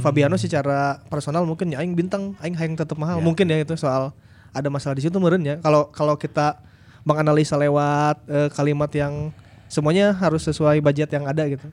Fabiano 0.00 0.40
secara 0.40 1.04
personal 1.12 1.44
mungkin 1.44 1.68
ya 1.68 1.84
aing 1.84 1.92
bintang 1.92 2.32
aing 2.40 2.56
hayang 2.56 2.80
tetap 2.80 2.96
mahal. 2.96 3.20
Mungkin 3.20 3.44
ya 3.44 3.60
itu 3.60 3.76
soal 3.76 4.16
ada 4.56 4.68
masalah 4.72 4.96
di 4.96 5.04
situ 5.04 5.20
meureun 5.20 5.44
ya. 5.44 5.60
Kalau 5.60 5.92
kalau 5.92 6.16
kita 6.16 6.64
menganalisa 7.04 7.60
lewat 7.60 8.24
eh, 8.24 8.48
kalimat 8.56 8.88
yang 8.96 9.30
semuanya 9.68 10.16
harus 10.16 10.48
sesuai 10.48 10.80
budget 10.80 11.12
yang 11.12 11.28
ada 11.28 11.44
gitu. 11.44 11.68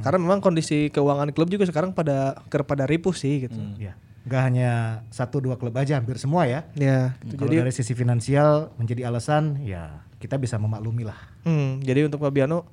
Karena 0.00 0.18
memang 0.20 0.40
kondisi 0.40 0.88
keuangan 0.88 1.28
klub 1.36 1.52
juga 1.52 1.68
sekarang 1.68 1.92
pada 1.92 2.40
kepada 2.48 2.88
ripuh 2.88 3.12
sih 3.12 3.44
gitu. 3.44 3.60
Ya. 3.76 3.92
Nggak 4.24 4.40
hanya 4.40 4.70
satu 5.12 5.36
dua 5.44 5.60
klub 5.60 5.76
aja, 5.76 6.00
hampir 6.00 6.16
semua 6.16 6.48
ya. 6.48 6.64
ya 6.80 7.12
Kalau 7.36 7.52
jadi 7.52 7.60
dari 7.60 7.72
sisi 7.76 7.92
finansial 7.92 8.72
menjadi 8.80 9.12
alasan, 9.12 9.60
ya 9.60 10.00
kita 10.16 10.40
bisa 10.40 10.56
memaklumi 10.56 11.04
lah. 11.04 11.20
Hmm, 11.44 11.84
jadi 11.84 12.08
untuk 12.08 12.24
Fabiano 12.24 12.64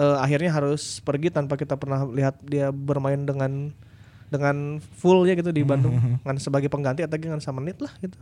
eh, 0.00 0.16
akhirnya 0.16 0.56
harus 0.56 1.04
pergi 1.04 1.28
tanpa 1.28 1.60
kita 1.60 1.76
pernah 1.76 2.08
lihat 2.08 2.40
dia 2.40 2.72
bermain 2.72 3.20
dengan 3.28 3.76
dengan 4.26 4.82
full 4.98 5.22
ya 5.26 5.38
gitu 5.38 5.54
di 5.54 5.62
Bandung 5.62 5.94
dengan 6.22 6.36
sebagai 6.42 6.66
pengganti 6.66 7.06
atau 7.06 7.14
dengan 7.14 7.38
sama 7.38 7.62
menit 7.62 7.78
lah 7.78 7.92
gitu. 8.02 8.18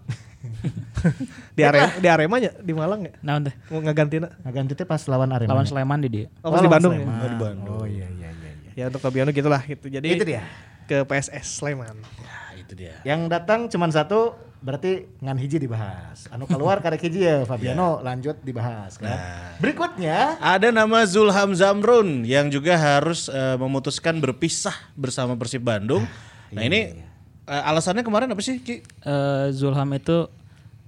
di 1.57 1.63
Arema 1.65 1.93
di 1.97 2.09
Aremanya 2.09 2.51
di 2.61 2.73
Malang 2.77 3.01
ya. 3.09 3.13
Nah, 3.25 3.41
teh. 3.41 3.55
Mau 3.73 3.81
ngegantina. 3.81 4.29
Nah, 4.45 4.51
ganti 4.53 4.73
teh 4.77 4.85
pas 4.85 5.01
lawan 5.09 5.33
Arema. 5.33 5.51
Lawan 5.57 5.65
Sleman 5.65 6.01
di 6.05 6.09
dia. 6.13 6.27
Oh, 6.45 6.53
pas 6.53 6.61
di 6.61 6.69
Bandung 6.69 6.93
ya. 6.93 7.05
Oh, 7.05 7.29
di 7.29 7.39
Bandung. 7.41 7.79
Oh 7.81 7.87
iya 7.89 8.07
iya 8.13 8.29
iya. 8.31 8.51
iya. 8.53 8.73
Ya 8.75 8.85
untuk 8.93 9.01
Fabiano 9.01 9.31
gitulah 9.33 9.63
gitu. 9.65 9.87
Jadi 9.89 10.09
Itu 10.13 10.25
dia. 10.29 10.45
ke 10.85 11.05
PSS 11.09 11.63
Sleman. 11.63 11.97
Ya, 12.21 12.37
itu 12.61 12.73
dia. 12.77 12.95
Yang 13.07 13.21
datang 13.33 13.61
cuma 13.73 13.89
satu, 13.89 14.37
berarti 14.65 15.05
ngan 15.21 15.37
hiji 15.37 15.61
dibahas. 15.61 16.25
Anu 16.33 16.49
keluar 16.49 16.81
karek 16.81 17.05
hiji 17.05 17.29
ya, 17.29 17.45
Fabiano 17.51 18.01
lanjut 18.01 18.41
dibahas 18.41 18.97
kan. 18.97 19.13
Berikutnya, 19.61 20.41
Ada 20.41 20.73
nama 20.73 21.05
Zulham 21.05 21.53
Zamrun 21.53 22.25
yang 22.25 22.49
juga 22.49 22.81
harus 22.81 23.29
eh, 23.29 23.61
memutuskan 23.61 24.17
berpisah 24.25 24.73
bersama 24.97 25.37
Persib 25.37 25.61
Bandung. 25.61 26.09
Nah 26.49 26.65
ini 26.65 26.97
eh, 27.45 27.63
alasannya 27.69 28.01
kemarin 28.01 28.33
apa 28.33 28.41
sih 28.41 28.57
Ki? 28.65 28.81
Eh, 28.81 29.47
Zulham 29.53 29.93
itu 29.93 30.33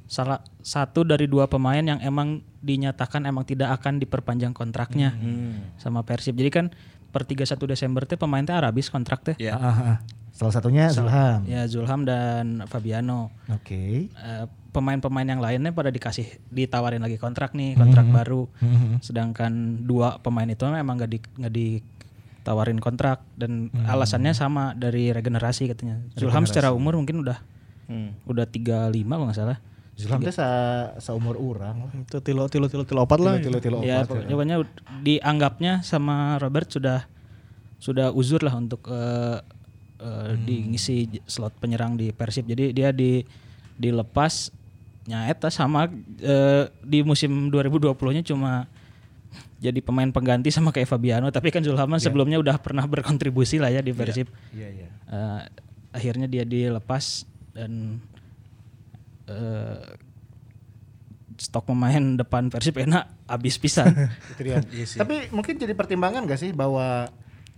salah 0.08 0.40
satu 0.64 1.04
dari 1.04 1.28
dua 1.28 1.44
pemain 1.44 1.84
yang 1.84 2.00
emang 2.00 2.40
dinyatakan 2.64 3.28
emang 3.28 3.44
tidak 3.44 3.76
akan 3.76 4.00
diperpanjang 4.00 4.56
kontraknya 4.56 5.12
sama 5.76 6.00
Persib. 6.00 6.32
Jadi 6.32 6.50
kan 6.50 6.66
per 7.16 7.24
31 7.24 7.56
Desember 7.64 8.04
teh 8.04 8.20
pemain 8.20 8.44
teh 8.44 8.52
Arabis 8.52 8.92
kontrak 8.92 9.24
teh. 9.24 9.36
Ya. 9.40 9.56
ah, 9.56 9.72
ah, 9.72 9.78
ah. 9.80 9.98
salah 10.36 10.52
satunya 10.52 10.92
Zulham. 10.92 11.48
Ya 11.48 11.64
Zulham 11.64 12.04
dan 12.04 12.68
Fabiano. 12.68 13.32
Oke. 13.48 14.12
Eh, 14.12 14.44
pemain-pemain 14.76 15.24
yang 15.24 15.40
lainnya 15.40 15.72
pada 15.72 15.88
dikasih 15.88 16.28
ditawarin 16.52 17.00
lagi 17.00 17.16
kontrak 17.16 17.56
nih 17.56 17.80
kontrak 17.80 18.04
baru 18.12 18.44
sedangkan 19.00 19.80
dua 19.88 20.20
pemain 20.20 20.44
itu 20.44 20.68
memang 20.68 21.00
nggak 21.00 21.08
di 21.08 21.18
nggak 21.24 21.54
ditawarin 21.56 22.76
kontrak 22.76 23.24
dan 23.40 23.72
alasannya 23.88 24.36
sama 24.36 24.76
dari 24.76 25.16
regenerasi 25.16 25.72
katanya 25.72 26.04
Zulham 26.12 26.44
secara 26.44 26.76
umur 26.76 27.00
mungkin 27.00 27.24
udah 27.24 27.40
udah 28.28 28.44
35 28.44 28.92
kalau 29.08 29.24
nggak 29.32 29.38
salah 29.40 29.58
Zulham 29.96 30.20
teh 30.20 30.30
sa 30.30 30.48
seumur 30.98 31.34
orang 31.34 31.76
lah. 31.82 31.92
Itu 31.96 32.20
tilo 32.20 32.46
tilo 32.46 32.68
tilo 32.68 32.84
tilo 32.84 33.00
opat 33.02 33.16
lah. 33.16 33.34
Tilo 33.38 33.58
tilo 33.58 33.80
ya 33.80 34.04
opat. 34.04 34.24
pokoknya 34.24 34.56
ud- 34.58 34.76
dianggapnya 35.00 35.80
sama 35.80 36.36
Robert 36.36 36.68
sudah 36.68 37.08
sudah 37.76 38.08
uzur 38.10 38.40
lah 38.40 38.52
untuk 38.52 38.84
eh, 38.86 39.40
eh, 39.98 40.32
diisi 40.38 41.08
j- 41.10 41.24
slot 41.24 41.56
penyerang 41.56 41.94
di 41.94 42.08
Persib 42.10 42.44
jadi 42.44 42.70
dia 42.70 42.88
di 42.90 43.24
dilepas 43.74 44.52
nyaeta 45.04 45.48
sama 45.48 45.88
eh, 46.18 46.64
di 46.82 47.00
musim 47.00 47.48
2020-nya 47.48 48.20
cuma 48.22 48.64
jadi 49.56 49.80
pemain 49.80 50.08
pengganti 50.08 50.48
sama 50.48 50.68
kayak 50.70 50.84
Fabiano 50.86 51.28
tapi 51.30 51.48
kan 51.48 51.60
Zulhaman 51.62 51.96
sebelumnya 51.98 52.36
udah 52.36 52.56
pernah 52.56 52.84
berkontribusi 52.84 53.56
lah 53.56 53.68
ya 53.68 53.80
di 53.80 53.92
Persib 53.92 54.28
Iya 54.50 54.68
iya. 54.74 54.88
Eh, 55.06 55.40
akhirnya 55.90 56.26
dia 56.26 56.42
dilepas 56.42 57.24
dan 57.50 58.00
eh, 59.26 59.86
stok 61.36 61.68
pemain 61.72 62.16
depan 62.16 62.48
Persib 62.48 62.80
enak 62.80 63.28
habis 63.28 63.60
pisan 63.60 63.92
dia. 64.40 64.60
Tapi 64.96 65.28
mungkin 65.30 65.60
jadi 65.60 65.76
pertimbangan 65.76 66.24
gak 66.24 66.40
sih 66.40 66.50
bahwa 66.56 67.10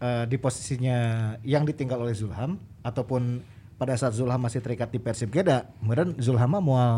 eh, 0.03 0.25
di 0.27 0.37
posisinya 0.37 0.99
yang 1.47 1.63
ditinggal 1.63 2.03
oleh 2.03 2.15
Zulham 2.15 2.59
ataupun 2.83 3.43
pada 3.79 3.95
saat 3.95 4.19
Zulham 4.19 4.43
masih 4.43 4.59
terikat 4.59 4.91
di 4.91 4.99
Persib 4.99 5.31
Geda, 5.31 5.71
meren 5.79 6.19
Zulham 6.19 6.51
mah 6.59 6.63
moal 6.63 6.97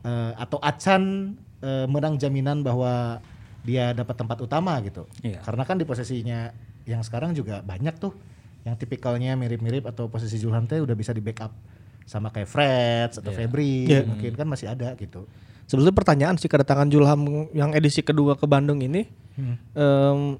eh, 0.00 0.32
atau 0.40 0.56
Acan 0.64 1.36
eh, 1.60 1.86
menang 1.86 2.16
jaminan 2.16 2.64
bahwa 2.64 3.20
dia 3.66 3.92
dapat 3.92 4.16
tempat 4.16 4.38
utama 4.40 4.78
gitu. 4.80 5.04
Iya. 5.20 5.42
Karena 5.42 5.66
kan 5.66 5.76
di 5.76 5.84
posisinya 5.84 6.54
yang 6.86 7.02
sekarang 7.02 7.34
juga 7.34 7.60
banyak 7.66 7.98
tuh 7.98 8.14
yang 8.62 8.78
tipikalnya 8.78 9.34
mirip-mirip 9.34 9.86
atau 9.86 10.10
posisi 10.10 10.38
Zulham 10.38 10.66
teh 10.66 10.78
udah 10.78 10.94
bisa 10.94 11.10
di 11.14 11.22
backup 11.22 11.50
sama 12.06 12.30
kayak 12.30 12.46
Fred 12.46 13.10
atau 13.12 13.34
Febri 13.34 13.84
Iya. 13.84 14.06
mungkin 14.06 14.32
kan 14.32 14.46
masih 14.46 14.66
ada 14.68 14.94
gitu. 14.94 15.26
Sebetulnya 15.66 15.90
pertanyaan 15.92 16.38
sih 16.38 16.46
kedatangan 16.46 16.86
Julham 16.86 17.18
yang 17.50 17.74
edisi 17.74 18.00
kedua 18.00 18.32
ke 18.32 18.46
Bandung 18.46 18.78
ini 18.78 19.10
em, 19.74 20.38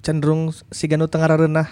cenderung 0.00 0.50
siganu 0.68 1.06
tengah 1.06 1.38
renah 1.40 1.68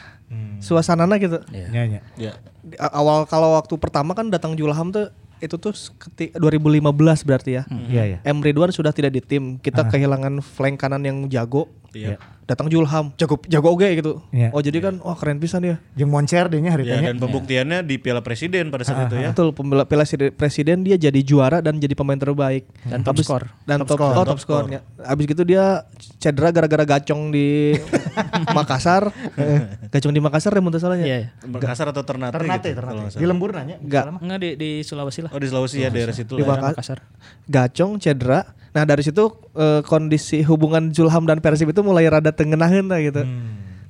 suasanana 0.58 1.18
gitu. 1.18 1.42
Iya, 1.50 1.68
iya. 1.68 2.00
Ya. 2.16 2.32
Di 2.62 2.78
a- 2.78 2.94
awal 2.94 3.26
kalau 3.26 3.52
waktu 3.52 3.74
pertama 3.76 4.14
kan 4.14 4.30
datang 4.30 4.54
Julham 4.54 4.88
tuh 4.88 5.10
itu 5.36 5.58
tuh 5.58 5.74
keti 5.98 6.30
2015 6.32 6.78
berarti 7.20 7.50
ya. 7.52 7.62
Iya, 7.68 8.02
iya. 8.06 8.18
M 8.24 8.38
Ridwan 8.38 8.70
sudah 8.70 8.94
tidak 8.94 9.12
di 9.12 9.20
tim. 9.20 9.58
Kita 9.58 9.82
kehilangan 9.84 10.38
flank 10.40 10.78
kanan 10.78 11.02
yang 11.02 11.26
jago. 11.26 11.66
Iya. 11.94 12.16
Datang 12.42 12.66
Julham, 12.66 13.12
jago 13.14 13.38
jago 13.44 13.68
oge 13.70 13.88
gitu. 13.94 14.18
Iya. 14.28 14.50
Oh 14.50 14.58
jadi 14.58 14.80
kan 14.80 14.98
wah 14.98 15.12
keren 15.12 15.36
pisan 15.36 15.62
ya. 15.62 15.76
Jeung 15.92 16.08
moncer 16.08 16.46
deh 16.46 16.58
nya 16.58 16.68
Ya, 16.68 16.74
haritanya. 16.74 17.08
dan 17.08 17.18
pembuktiannya 17.18 17.78
di 17.82 17.96
Piala 17.96 18.20
Presiden 18.20 18.68
pada 18.68 18.82
saat 18.82 19.06
itu 19.06 19.16
ya. 19.16 19.30
Betul, 19.30 19.52
pembela 19.52 19.84
piala 19.84 20.02
presiden 20.30 20.82
dia 20.82 20.96
jadi 20.96 21.16
juara 21.18 21.60
dan 21.60 21.76
jadi 21.76 21.92
pemain 21.92 22.16
terbaik 22.16 22.66
Dan 22.82 23.00
top 23.00 23.14
Abis- 23.14 23.24
skor. 23.24 23.42
dan 23.62 23.80
Top 23.80 23.88
top, 23.88 23.98
skor. 23.98 24.10
oh, 24.10 24.14
top 24.14 24.26
Top 24.26 24.38
skor. 24.38 24.62
skornya. 24.64 24.80
Abis 24.98 25.24
gitu 25.26 25.42
dia 25.42 25.84
cedera 26.18 26.48
gara-gara 26.50 26.84
gacong 26.88 27.28
di 27.28 27.76
Makassar. 28.56 29.12
gacong 29.92 30.10
di 30.10 30.20
Makassar 30.20 30.52
ya 30.52 30.60
salahnya. 30.78 31.06
Iya, 31.06 31.16
iya. 31.18 31.28
Makassar 31.44 31.86
atau 31.88 32.02
Ternate, 32.02 32.34
Ternate, 32.34 32.68
gitu, 32.68 32.78
Ternate. 32.80 33.16
Di 33.16 33.24
lembur 33.24 33.52
nanya. 33.52 33.76
Enggak. 33.78 34.04
Enggak 34.18 34.38
di 34.38 34.50
di 34.56 34.70
Sulawesi 34.80 35.20
lah. 35.22 35.30
Oh 35.30 35.38
di 35.38 35.46
Sulawesi 35.46 35.78
ya 35.78 35.88
daerah 35.88 36.12
situ 36.12 36.34
Di 36.34 36.42
ya. 36.42 36.48
Makassar. 36.48 37.04
Gacong 37.46 37.96
cedera. 37.96 38.58
Nah 38.72 38.82
dari 38.88 39.04
situ 39.04 39.28
eh, 39.52 39.80
kondisi 39.84 40.40
hubungan 40.44 40.92
Zulham 40.92 41.28
dan 41.28 41.44
Persib 41.44 41.68
itu 41.70 41.80
mulai 41.84 42.08
rada 42.08 42.32
tengenahin 42.32 42.88
lah 42.88 43.00
gitu. 43.04 43.22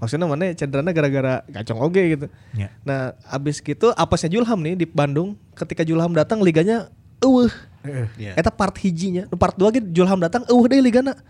Maksudnya 0.02 0.26
mana 0.26 0.50
cederanya 0.50 0.90
gara-gara 0.90 1.34
gacong 1.46 1.78
oge 1.78 2.02
gitu. 2.18 2.26
Ya. 2.58 2.74
Nah 2.82 3.14
abis 3.30 3.62
gitu 3.62 3.94
apesnya 3.94 4.34
Julham 4.34 4.58
nih 4.58 4.74
di 4.74 4.86
Bandung. 4.86 5.38
Ketika 5.54 5.86
Julham 5.86 6.10
datang 6.10 6.42
liganya 6.42 6.90
eueuh. 7.22 7.52
Iya. 8.14 8.38
Eta 8.38 8.46
part 8.48 8.78
hijinya, 8.78 9.26
Nu 9.26 9.34
part 9.34 9.54
dua 9.54 9.70
gitu 9.70 9.82
Julham 9.92 10.14
datang, 10.16 10.46
eueuh 10.46 10.66
deui 10.66 10.78
ligana. 10.80 11.18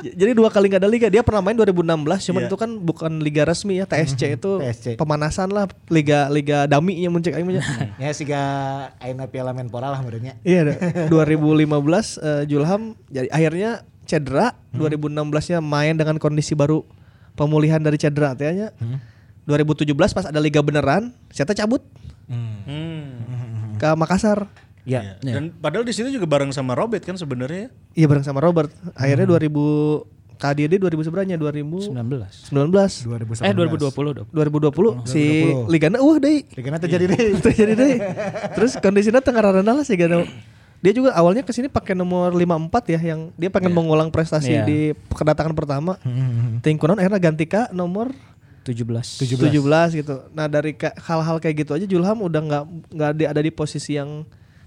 J- 0.00 0.16
Jadi 0.16 0.32
dua 0.32 0.48
kali 0.48 0.66
nggak 0.66 0.80
ada 0.80 0.88
liga. 0.88 1.06
Dia 1.06 1.20
pernah 1.20 1.40
main 1.40 1.52
2016, 1.54 1.76
cuman 2.24 2.40
Iya. 2.40 2.48
itu 2.48 2.56
kan 2.56 2.70
bukan 2.74 3.12
liga 3.20 3.44
resmi 3.44 3.76
ya. 3.76 3.84
TSC 3.84 4.34
itu 4.34 4.52
TSC. 4.58 4.86
pemanasan 4.96 5.48
lah, 5.48 5.68
liga 5.86 6.26
liga 6.28 6.64
dami 6.64 6.96
yang 6.98 7.12
muncul 7.12 7.28
aing 7.28 7.44
mah 7.44 7.54
nya. 7.54 7.62
Ya 7.98 8.10
siga 8.10 8.40
aina 8.96 9.28
Piala 9.28 9.52
Menpora 9.52 9.88
lah 9.88 10.00
merenya. 10.00 10.40
Iya, 10.40 10.72
ada. 10.72 10.74
2015 11.12 11.68
eh, 12.16 12.42
Julham 12.46 12.96
jadi 13.06 13.28
akhirnya 13.28 13.70
cedera, 14.04 14.56
Hmm. 14.70 14.80
2016-nya 14.80 15.58
main 15.60 15.94
dengan 15.94 16.16
kondisi 16.16 16.54
baru 16.54 16.80
pemulihan 17.34 17.78
dari 17.78 17.94
cedera 17.94 18.32
artinya. 18.32 18.72
Hmm. 18.76 18.98
2017 19.44 19.84
pas 20.10 20.24
ada 20.24 20.38
liga 20.38 20.58
beneran, 20.60 21.12
saya 21.28 21.44
cabut 21.52 21.84
Hmm. 22.30 22.62
Ke 23.80 23.88
Makassar. 23.90 24.44
Ya. 24.82 25.16
Ya. 25.20 25.34
Dan 25.34 25.52
padahal 25.54 25.82
di 25.82 25.92
situ 25.92 26.08
juga 26.08 26.24
bareng 26.24 26.52
sama 26.52 26.72
Robert 26.72 27.00
kan 27.00 27.14
sebenarnya. 27.14 27.68
ya. 27.94 28.04
Iya 28.04 28.06
bareng 28.06 28.22
sama 28.22 28.38
Robert. 28.38 28.68
Akhirnya 28.92 29.24
Hmm. 29.24 29.34
2000 29.34 30.04
KDD 30.36 30.80
2000 30.80 31.04
seberanya 31.04 31.36
2019 31.36 31.92
19. 31.92 33.04
2019. 33.04 33.44
Eh 33.44 33.52
2020 33.52 34.16
dong. 34.16 34.28
2020 34.30 35.04
si 35.04 35.24
2020. 35.44 35.68
Ligana 35.68 35.96
uh 35.98 36.16
deui. 36.16 36.38
Ligana 36.50 36.76
terjadi 36.76 37.04
deh. 37.06 37.18
Terjadi 37.44 37.72
deui. 37.74 37.96
Terus 38.56 38.72
kondisinya 38.76 39.20
tengah 39.20 39.52
rendah 39.52 39.74
lah 39.74 39.84
sih 39.84 39.96
Gano. 39.96 40.24
Dia 40.80 40.96
juga 40.96 41.12
awalnya 41.12 41.44
ke 41.44 41.52
sini 41.52 41.68
pakai 41.68 41.92
nomor 41.92 42.32
54 42.32 42.88
ya 42.88 43.12
yang 43.12 43.28
dia 43.36 43.52
pengen 43.52 43.68
mengulang 43.68 44.08
prestasi 44.08 44.48
Iya. 44.50 44.64
di 44.64 44.78
kedatangan 45.12 45.52
pertama. 45.52 46.00
Tingkunan 46.60 46.96
akhirnya 46.96 47.20
ganti 47.20 47.44
ke 47.44 47.68
nomor 47.70 48.16
17. 48.62 49.24
17. 49.24 49.50
gitu. 49.96 50.14
Nah 50.30 50.46
dari 50.46 50.76
hal-hal 50.76 51.36
kayak 51.38 51.56
gitu 51.58 51.72
aja 51.72 51.84
Julham 51.84 52.18
udah 52.20 52.40
nggak 52.40 52.62
nggak 52.90 53.08
ada, 53.10 53.24
ada 53.28 53.40
di 53.40 53.50
posisi 53.50 53.94
yang 53.94 54.22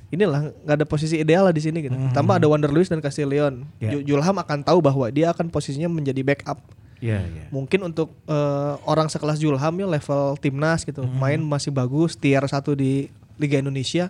inilah 0.10 0.54
nggak 0.62 0.76
ada 0.76 0.86
posisi 0.86 1.18
ideal 1.18 1.44
lah 1.44 1.52
di 1.52 1.62
sini 1.62 1.82
gitu. 1.82 1.96
Tambah 2.12 2.36
ada 2.36 2.46
Wander 2.46 2.70
Luis 2.70 2.86
dan 2.86 3.00
Castillion. 3.00 3.66
Ju- 3.92 4.04
Julham 4.06 4.36
akan 4.36 4.62
tahu 4.62 4.80
bahwa 4.80 5.10
dia 5.10 5.30
akan 5.30 5.48
posisinya 5.48 5.88
menjadi 5.88 6.22
backup. 6.22 6.62
Iya, 6.98 7.20
iya. 7.20 7.46
Mungkin 7.50 7.84
untuk 7.84 8.16
eh, 8.26 8.74
orang 8.84 9.08
sekelas 9.08 9.36
Julham 9.38 9.74
ya 9.76 9.88
level 9.90 10.38
timnas 10.38 10.82
gitu, 10.82 11.04
main 11.04 11.38
masih 11.38 11.70
bagus, 11.70 12.16
tier 12.16 12.40
satu 12.44 12.74
di 12.74 13.10
Liga 13.36 13.58
Indonesia. 13.58 14.08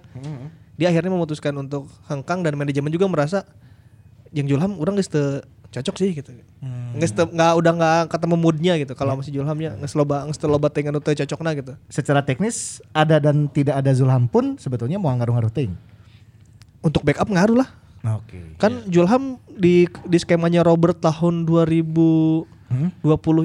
Dia 0.74 0.90
akhirnya 0.90 1.10
memutuskan 1.10 1.54
untuk 1.56 1.86
hengkang 2.06 2.42
dan 2.42 2.54
manajemen 2.54 2.90
juga 2.90 3.06
merasa 3.06 3.46
yang 4.30 4.46
Julham 4.46 4.78
orang 4.78 4.98
geus 4.98 5.08
teu 5.08 5.42
cocok 5.74 5.96
sih 5.98 6.10
gitu. 6.14 6.30
Sete- 7.02 7.34
nggak 7.34 7.52
udah 7.58 7.72
nggak 7.74 8.02
ketemu 8.14 8.36
moodnya 8.38 8.74
gitu. 8.78 8.94
Kalau 8.94 9.18
masih 9.18 9.34
Julhamnya 9.34 9.74
nggak 9.74 9.92
loba 9.98 10.30
nggak 10.30 10.46
loba 10.46 10.68
teh 10.70 10.86
anu 10.86 11.02
teu 11.02 11.18
cocokna 11.18 11.58
gitu. 11.58 11.74
Secara 11.90 12.22
teknis 12.22 12.80
ada 12.94 13.18
dan 13.18 13.50
tidak 13.50 13.82
ada 13.82 13.92
Zulham 13.92 14.30
pun 14.30 14.56
sebetulnya 14.62 15.02
mau 15.02 15.10
ngaruh-ngaruh 15.12 15.50
ting. 15.50 15.74
Untuk 16.86 17.02
backup 17.02 17.28
ngaruh 17.28 17.58
lah. 17.66 17.70
Oke. 18.20 18.60
Kan 18.60 18.86
Julham 18.92 19.40
di 19.48 19.88
di 20.06 20.18
skemanya 20.20 20.62
Robert 20.62 21.00
tahun 21.00 21.48
2020 21.48 22.44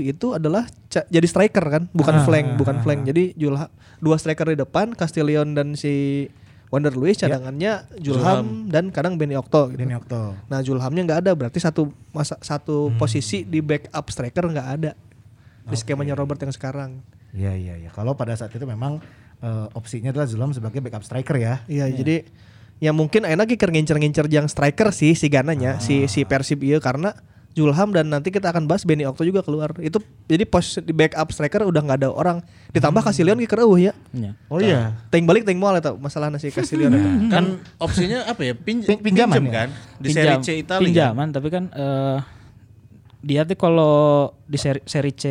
itu 0.03 0.27
adalah 0.35 0.67
jadi 0.91 1.27
striker 1.29 1.63
kan, 1.63 1.83
bukan 1.95 2.15
Ah, 2.19 2.25
flank, 2.27 2.47
ah, 2.53 2.57
bukan 2.59 2.77
ah, 2.77 2.83
flank. 2.83 3.01
Jadi 3.07 3.39
Julham 3.39 3.71
dua 4.03 4.19
striker 4.19 4.51
di 4.51 4.59
depan, 4.59 4.95
Castillion 4.99 5.55
dan 5.55 5.79
si 5.79 6.27
Wander 6.69 6.93
Luiz 6.93 7.17
cadangannya 7.17 7.89
Julham 7.97 8.69
dan 8.69 8.93
kadang 8.93 9.17
Benny 9.17 9.35
Okto 9.35 9.73
gitu. 9.73 9.81
Ini 9.81 9.97
Okto. 9.97 10.37
Nah 10.53 10.61
Julhamnya 10.61 11.03
nggak 11.09 11.21
ada, 11.25 11.33
berarti 11.33 11.59
satu 11.61 11.89
masa 12.13 12.37
satu 12.45 12.93
posisi 13.01 13.45
di 13.45 13.65
backup 13.65 14.13
striker 14.13 14.45
nggak 14.53 14.69
ada 14.81 14.93
di 15.69 15.77
skemanya 15.77 16.13
Robert 16.13 16.41
yang 16.45 16.53
sekarang. 16.53 17.01
Iya 17.33 17.57
iya 17.57 17.75
iya. 17.81 17.91
Kalau 17.93 18.17
pada 18.17 18.37
saat 18.37 18.53
itu 18.53 18.65
memang 18.69 19.01
eh, 19.41 19.67
opsinya 19.73 20.13
adalah 20.13 20.29
Zulham 20.29 20.53
sebagai 20.53 20.85
backup 20.85 21.05
striker 21.05 21.37
ya. 21.41 21.65
Iya, 21.69 21.89
jadi 21.93 22.29
ya 22.79 22.95
mungkin 22.95 23.27
enak 23.27 23.59
keur 23.59 23.75
ngincer-ngincer 23.75 24.29
yang 24.31 24.47
striker 24.47 24.95
sih 24.95 25.17
si 25.19 25.27
Gananya, 25.27 25.83
si 25.83 26.07
si 26.07 26.23
Persib 26.23 26.63
iya 26.63 26.79
karena 26.79 27.17
Julham 27.59 27.91
dan 27.91 28.07
nanti 28.07 28.31
kita 28.31 28.49
akan 28.49 28.65
bahas 28.65 28.83
Benny 28.83 29.03
Okto 29.03 29.23
juga 29.23 29.43
keluar. 29.43 29.75
Itu 29.77 29.99
jadi 30.25 30.43
pos 30.43 30.79
di 30.79 30.93
backup 30.93 31.29
striker 31.29 31.63
udah 31.63 31.83
nggak 31.83 31.99
ada 31.99 32.09
orang. 32.09 32.39
Ditambah 32.71 33.03
Castillion 33.03 33.35
kiker 33.37 33.61
eueuh 33.61 33.81
ya. 33.81 33.93
Iya. 34.11 34.31
Oh 34.47 34.59
iya. 34.59 34.95
Ting 35.09 35.25
balik 35.25 35.43
ting 35.43 35.57
moal 35.57 35.75
eta 35.75 35.91
masalah 35.93 36.31
si 36.37 36.49
Castillion 36.49 36.89
eta. 36.91 37.11
Kan 37.29 37.45
opsinya 37.77 38.23
apa 38.25 38.41
ya? 38.43 38.55
Pinj 38.55 38.87
Pin- 38.87 39.03
pinjaman 39.03 39.35
pinjem 39.35 39.45
ya? 39.45 39.53
kan 39.53 39.69
di 39.97 40.09
seri 40.09 40.23
Pinjam- 40.31 40.41
C 40.41 40.49
Italia. 40.55 40.79
kan? 40.79 40.87
Pinjaman, 40.87 41.29
tapi 41.29 41.49
kan 41.49 41.65
eh, 41.69 42.19
dia 43.21 43.43
tuh 43.43 43.57
kalau 43.57 43.97
di 44.45 44.57
seri, 44.57 44.79
seri 44.85 45.11
C 45.11 45.25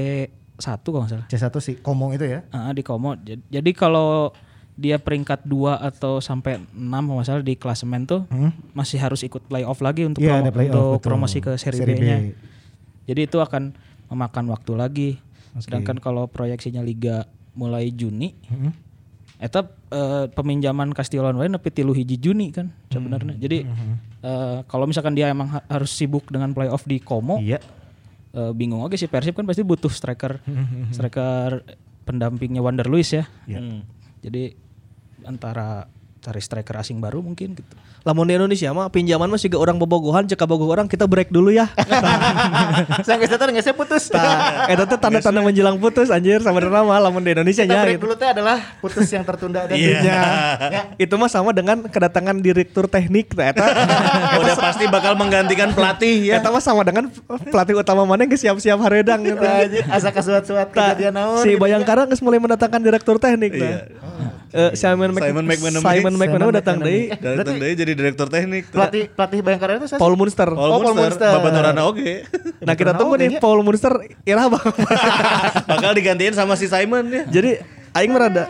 1 0.54 0.68
kalau 0.84 1.02
nggak 1.02 1.14
salah. 1.14 1.28
C1 1.30 1.56
si 1.58 1.72
Komong 1.78 2.12
itu 2.12 2.26
ya. 2.26 2.42
Ah, 2.50 2.70
di 2.70 2.82
Komo. 2.82 3.14
Jadi, 3.16 3.46
jadi 3.48 3.72
kalau 3.72 4.34
dia 4.78 4.96
peringkat 4.96 5.42
2 5.42 5.58
atau 5.74 6.22
sampai 6.22 6.62
6 6.62 6.78
kalau 6.78 7.18
nggak 7.18 7.26
salah 7.26 7.42
di 7.42 7.54
klasemen 7.54 8.06
tuh 8.06 8.30
masih 8.72 8.98
harus 8.98 9.20
ikut 9.22 9.42
playoff 9.44 9.82
lagi 9.82 10.06
untuk 10.06 10.22
Iya, 10.22 10.38
promo- 10.40 10.54
playoff, 10.54 10.70
untuk 10.70 10.86
betul. 10.94 11.02
promosi 11.04 11.38
ke 11.40 11.52
seri, 11.56 11.78
Seri 11.78 11.86
B. 11.88 11.98
B-nya. 11.98 12.18
Jadi 13.04 13.22
itu 13.24 13.38
akan 13.38 13.74
memakan 14.08 14.46
waktu 14.48 14.72
lagi. 14.74 15.10
Sedangkan 15.58 15.98
kalau 15.98 16.26
proyeksinya 16.26 16.80
liga 16.80 17.26
mulai 17.52 17.90
Juni, 17.90 18.38
Hmm. 18.46 18.70
eta 19.36 19.66
eh, 19.88 20.30
peminjaman 20.30 20.92
Castillon 20.92 21.34
wae 21.34 21.48
nepi 21.48 21.70
tilu 21.72 21.90
hiji 21.92 22.16
Juni 22.16 22.52
kan 22.52 22.70
sebenarnya. 22.88 23.34
Jadi 23.36 23.66
eh, 24.20 24.58
kalau 24.64 24.86
misalkan 24.86 25.12
dia 25.12 25.28
emang 25.28 25.50
ha- 25.52 25.66
harus 25.68 25.90
sibuk 25.90 26.28
dengan 26.28 26.52
playoff 26.52 26.84
di 26.84 27.00
Komo, 27.00 27.40
Iya. 27.40 27.58
eh, 28.30 28.52
bingung 28.52 28.80
oke 28.80 28.94
si 28.94 29.06
Persib 29.06 29.34
kan 29.34 29.44
pasti 29.44 29.62
butuh 29.62 29.90
striker 29.90 30.38
striker 30.92 31.66
pendampingnya 32.04 32.60
Wander 32.60 32.86
Luiz 32.86 33.10
ya. 33.10 33.26
Hmm. 33.48 33.82
Jadi 34.20 34.54
antara 35.28 35.92
cari 36.28 36.42
striker 36.44 36.76
asing 36.76 37.00
baru 37.00 37.24
mungkin 37.24 37.56
gitu. 37.56 37.74
Lamun 38.04 38.28
di 38.28 38.36
Indonesia 38.36 38.72
mah 38.72 38.88
pinjaman 38.88 39.28
mah 39.28 39.40
siga 39.40 39.60
orang 39.60 39.76
bobogohan 39.76 40.28
cek 40.28 40.40
bogoh 40.48 40.72
orang 40.72 40.88
kita 40.88 41.08
break 41.08 41.28
dulu 41.32 41.52
ya. 41.52 41.68
Saya 43.08 43.20
datang 43.20 43.52
geus 43.52 43.68
putus. 43.76 44.08
Tah, 44.12 44.68
eta 44.72 44.88
teh 44.88 44.96
tanda-tanda 44.96 45.44
menjelang 45.44 45.76
putus 45.76 46.08
anjir 46.08 46.40
sebenarnya 46.40 46.84
mah 46.88 47.00
lamun 47.04 47.24
di 47.24 47.36
Indonesia 47.36 47.68
Kita 47.68 47.72
nya 47.72 47.84
break 47.84 47.96
gitu. 48.00 48.04
dulu 48.08 48.16
teh 48.16 48.28
adalah 48.32 48.58
putus 48.80 49.08
yang 49.12 49.24
tertunda 49.28 49.68
dan 49.68 49.76
Iya. 49.76 50.00
Ya. 50.04 50.24
Ya. 50.68 50.82
Itu 50.96 51.20
mah 51.20 51.28
sama 51.28 51.52
dengan 51.52 51.84
kedatangan 51.88 52.40
direktur 52.40 52.88
teknik 52.88 53.32
teh 53.32 53.48
eta. 53.52 53.64
Udah 54.44 54.56
pasti 54.56 54.88
bakal 54.88 55.16
menggantikan 55.20 55.72
pelatih 55.72 56.32
ya. 56.32 56.40
Eta 56.40 56.52
mah 56.52 56.64
sama 56.64 56.84
dengan 56.88 57.12
pelatih 57.28 57.76
utama 57.76 58.08
mana 58.08 58.24
yang 58.28 58.36
siap-siap 58.36 58.80
haredang 58.84 59.24
gitu. 59.24 59.44
Anjir, 59.44 59.84
asa 59.88 60.12
kasuat-suat 60.12 60.72
kejadian 60.72 61.16
naon. 61.16 61.44
si 61.44 61.56
gitu 61.56 61.60
ya. 61.60 61.64
Bayangkara 61.64 62.08
geus 62.08 62.24
mulai 62.24 62.40
mendatangkan 62.40 62.80
direktur 62.84 63.20
teknik 63.20 63.52
nah. 63.56 63.84
Eh, 64.50 64.72
Simon, 64.74 65.12
Mc- 65.12 65.20
Simon 65.20 65.44
McManamy. 65.44 65.84
Simon 65.84 66.14
McManamy 66.16 66.54
datang. 66.54 66.78
Eh, 66.82 67.12
Datang 67.12 67.56
dari 67.56 67.74
jadi 67.74 67.92
direktur 67.92 68.28
teknik. 68.28 68.68
Pelatih 68.68 69.10
pelatih 69.10 69.40
Bayangkara 69.40 69.76
itu 69.76 69.88
saya 69.88 69.98
Paul 69.98 70.16
Munster. 70.16 70.48
Paul 70.50 70.70
Oh, 70.70 70.80
Paul 70.80 70.96
Munster. 70.96 71.28
Bapak 71.30 71.52
Norana 71.52 71.82
oke. 71.84 72.12
Nah 72.60 72.74
kita 72.74 72.92
tunggu 72.94 73.16
nih 73.16 73.28
ya. 73.30 73.40
Paul 73.40 73.60
Munster 73.60 73.92
irah 74.24 74.48
bang. 74.54 74.68
bakal 75.66 75.92
digantiin 75.92 76.32
sama 76.32 76.54
si 76.54 76.66
Simon 76.66 77.08
ya. 77.08 77.24
Jadi 77.30 77.60
aing 77.94 78.10
merada 78.10 78.48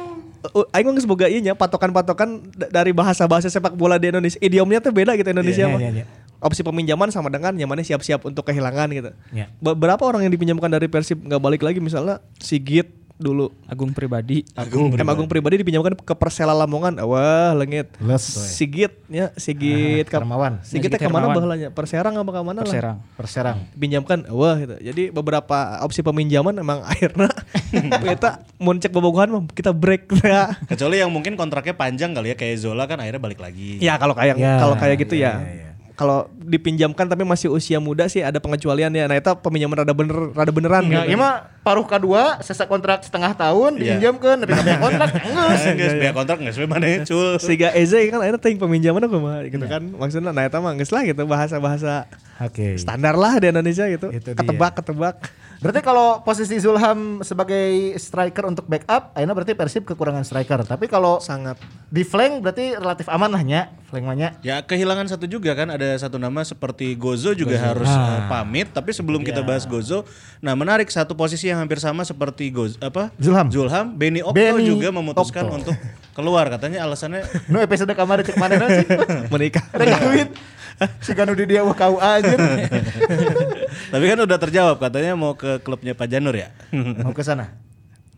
uh, 0.47 0.65
aing 0.71 0.85
mah 0.85 0.93
geus 0.93 1.05
boga 1.05 1.25
ieu 1.25 1.39
nya 1.39 1.53
patokan-patokan 1.53 2.45
da- 2.51 2.69
dari 2.71 2.91
bahasa-bahasa 2.91 3.47
sepak 3.47 3.73
bola 3.73 3.95
di 3.95 4.07
Indonesia. 4.07 4.37
Idiomnya 4.37 4.79
tuh 4.79 4.91
beda 4.91 5.13
gitu 5.13 5.27
Indonesia 5.27 5.63
Iya, 5.63 5.71
mah. 5.71 5.79
iya, 5.79 5.91
iya. 5.93 6.05
Opsi 6.37 6.61
peminjaman 6.61 7.09
sama 7.09 7.27
dengan 7.27 7.49
yang 7.51 7.65
mana 7.65 7.81
siap-siap 7.81 8.21
untuk 8.21 8.45
kehilangan 8.45 8.85
gitu. 8.91 9.09
Iya. 9.31 9.49
Beberapa 9.57 10.05
orang 10.05 10.21
yang 10.21 10.29
dipinjamkan 10.29 10.69
dari 10.69 10.85
Persib 10.85 11.17
nggak 11.19 11.41
balik 11.41 11.61
lagi 11.61 11.81
misalnya 11.81 12.21
Sigit 12.37 12.93
dulu. 13.17 13.49
Agung 13.65 13.91
pribadi. 13.91 14.45
Agung 14.53 14.93
Em 14.93 15.03
Agung 15.03 15.25
pribadi 15.25 15.59
dipinjamkan 15.59 15.93
ke 15.93 16.13
Persela 16.13 16.53
Lamongan. 16.53 17.01
Wah, 17.03 17.51
lengit. 17.51 17.89
Les. 17.97 18.23
Sigit 18.53 18.93
ya, 19.05 19.33
Sigit 19.35 20.05
Ah, 20.07 20.21
Hermawan. 20.21 20.61
Sigit 20.61 20.87
teh 20.87 20.97
ke 20.97 21.09
mana 21.09 21.29
bahalanya? 21.29 21.69
Perserang 21.69 22.15
apa 22.15 22.29
ke 22.29 22.39
mana 22.39 22.61
lah? 22.61 22.65
Perserang. 22.65 22.97
Perserang. 23.13 23.57
pinjamkan 23.73 24.25
wah 24.29 24.55
gitu. 24.55 24.77
Jadi 24.79 25.03
beberapa 25.09 25.57
opsi 25.81 25.99
peminjaman 25.99 26.55
emang 26.55 26.85
akhirnya 26.91 27.29
kita 28.15 28.29
mau 28.57 28.73
cek 28.73 28.89
bobogohan 28.89 29.29
mah 29.29 29.43
kita 29.51 29.73
break 29.73 30.07
ya. 30.23 30.53
Kecuali 30.65 31.01
yang 31.01 31.09
mungkin 31.09 31.33
kontraknya 31.35 31.73
panjang 31.73 32.13
kali 32.13 32.31
ya 32.31 32.35
kayak 32.35 32.55
Zola 32.57 32.85
kan 32.85 32.97
akhirnya 32.97 33.19
balik 33.19 33.41
lagi. 33.41 33.81
Ya 33.81 33.97
kalau 33.97 34.13
kayak 34.13 34.37
Ya, 34.37 34.61
kalau 34.61 34.77
kayak 34.77 35.01
gitu 35.01 35.17
ya, 35.17 35.33
ya. 35.33 35.33
ya, 35.41 35.53
ya. 35.65 35.66
Kalau 35.97 36.29
dipinjamkan 36.37 37.09
tapi 37.09 37.25
masih 37.25 37.49
usia 37.49 37.81
muda 37.81 38.05
sih 38.05 38.21
ada 38.21 38.37
pengecualian 38.37 38.93
ya. 38.93 39.09
Nah 39.09 39.17
itu 39.17 39.33
peminjaman 39.41 39.81
rada 39.81 39.93
bener 39.97 40.29
rada 40.29 40.53
beneran 40.53 40.85
Ya, 40.85 41.01
gitu. 41.01 41.09
ieu 41.09 41.17
mah 41.17 41.49
paruh 41.65 41.81
kedua 41.83 42.37
sesa 42.39 42.69
kontrak 42.69 43.01
setengah 43.01 43.33
tahun 43.33 43.81
Iya. 43.81 43.97
dipinjamkeun 43.97 44.37
tapi 44.45 44.51
kabeh 44.53 44.77
kontrak. 44.77 45.09
Enggak 45.25 45.93
biaya 45.97 46.13
kontrak 46.13 46.37
enggak 46.37 46.53
sesuai 46.53 46.69
mana 46.69 46.85
cul. 47.01 47.41
Sehingga 47.41 47.73
Eze 47.73 47.97
kan 48.13 48.21
akhirnya 48.21 48.37
ting 48.37 48.61
peminjaman 48.61 49.09
apa 49.09 49.17
mah 49.17 49.41
gitu 49.49 49.65
kan. 49.65 49.81
Maksudnya 49.89 50.29
nah 50.29 50.45
itu 50.45 50.57
mah 50.61 50.73
geus 50.77 50.93
lah 50.93 51.01
gitu 51.01 51.21
bahasa-bahasa 51.25 52.05
Oke. 52.45 52.77
standar 52.77 53.17
lah 53.17 53.41
di 53.41 53.49
Indonesia 53.49 53.89
gitu. 53.89 54.13
Itu 54.13 54.31
dia. 54.31 54.37
ketebak 54.37 54.77
ketebak. 54.77 55.15
Berarti 55.57 55.81
kalau 55.81 56.21
posisi 56.21 56.61
Zulham 56.61 57.25
sebagai 57.25 57.97
striker 57.97 58.45
untuk 58.45 58.69
backup, 58.69 59.09
akhirnya 59.17 59.33
berarti 59.33 59.53
Persib 59.57 59.83
kekurangan 59.89 60.21
striker. 60.21 60.61
Tapi 60.61 60.85
kalau 60.85 61.17
Sangat 61.17 61.57
di 61.89 62.05
flank 62.05 62.45
berarti 62.45 62.77
relatif 62.77 63.09
aman 63.09 63.31
lah 63.31 63.41
nya, 63.41 63.61
flank 63.89 64.05
mahnya. 64.05 64.37
Ya 64.45 64.61
kehilangan 64.61 65.09
satu 65.09 65.25
juga 65.25 65.55
kan 65.57 65.71
ada 65.73 65.97
satu 65.97 66.21
nama 66.21 66.43
seperti 66.45 66.93
Gozo 66.93 67.33
juga 67.33 67.57
harus 67.57 67.87
eh, 67.87 68.21
pamit 68.29 68.69
tapi 68.69 68.91
sebelum 68.93 69.23
kita 69.25 69.41
bahas 69.41 69.63
Gozo 69.65 70.03
nah 70.43 70.53
menarik 70.53 70.91
satu 70.91 71.17
posisi 71.17 71.49
yang 71.49 71.63
hampir 71.63 71.81
sama 71.81 72.03
seperti 72.05 72.51
Gozo 72.53 72.77
apa 72.83 73.09
Zulham. 73.17 73.47
Zulham 73.49 73.95
Benny 73.95 74.21
Okto 74.21 74.35
Benny 74.35 74.67
juga 74.67 74.93
memutuskan 74.93 75.47
Okto. 75.47 75.57
untuk 75.63 75.75
keluar 76.13 76.45
katanya 76.51 76.83
alasannya 76.85 77.23
Nu 77.51 77.63
episode 77.63 77.93
kamar 77.95 78.21
cek 78.21 78.37
mana 78.37 78.67
sih? 78.69 78.85
menikah. 79.33 79.63
Ada 79.73 79.85
kawin. 79.97 80.29
Si 80.99 81.11
kanu 81.11 81.33
di 81.33 81.45
dia 81.47 81.65
wah 81.65 81.73
kau 81.73 81.97
aja. 81.97 82.37
tapi 83.93 84.03
kan 84.05 84.19
udah 84.19 84.37
terjawab 84.37 84.77
katanya 84.77 85.13
mau 85.13 85.33
ke 85.33 85.57
klubnya 85.59 85.91
Pak 85.91 86.07
Janur 86.07 86.33
ya 86.33 86.53
Mau 87.01 87.11
ke 87.11 87.21
sana. 87.21 87.57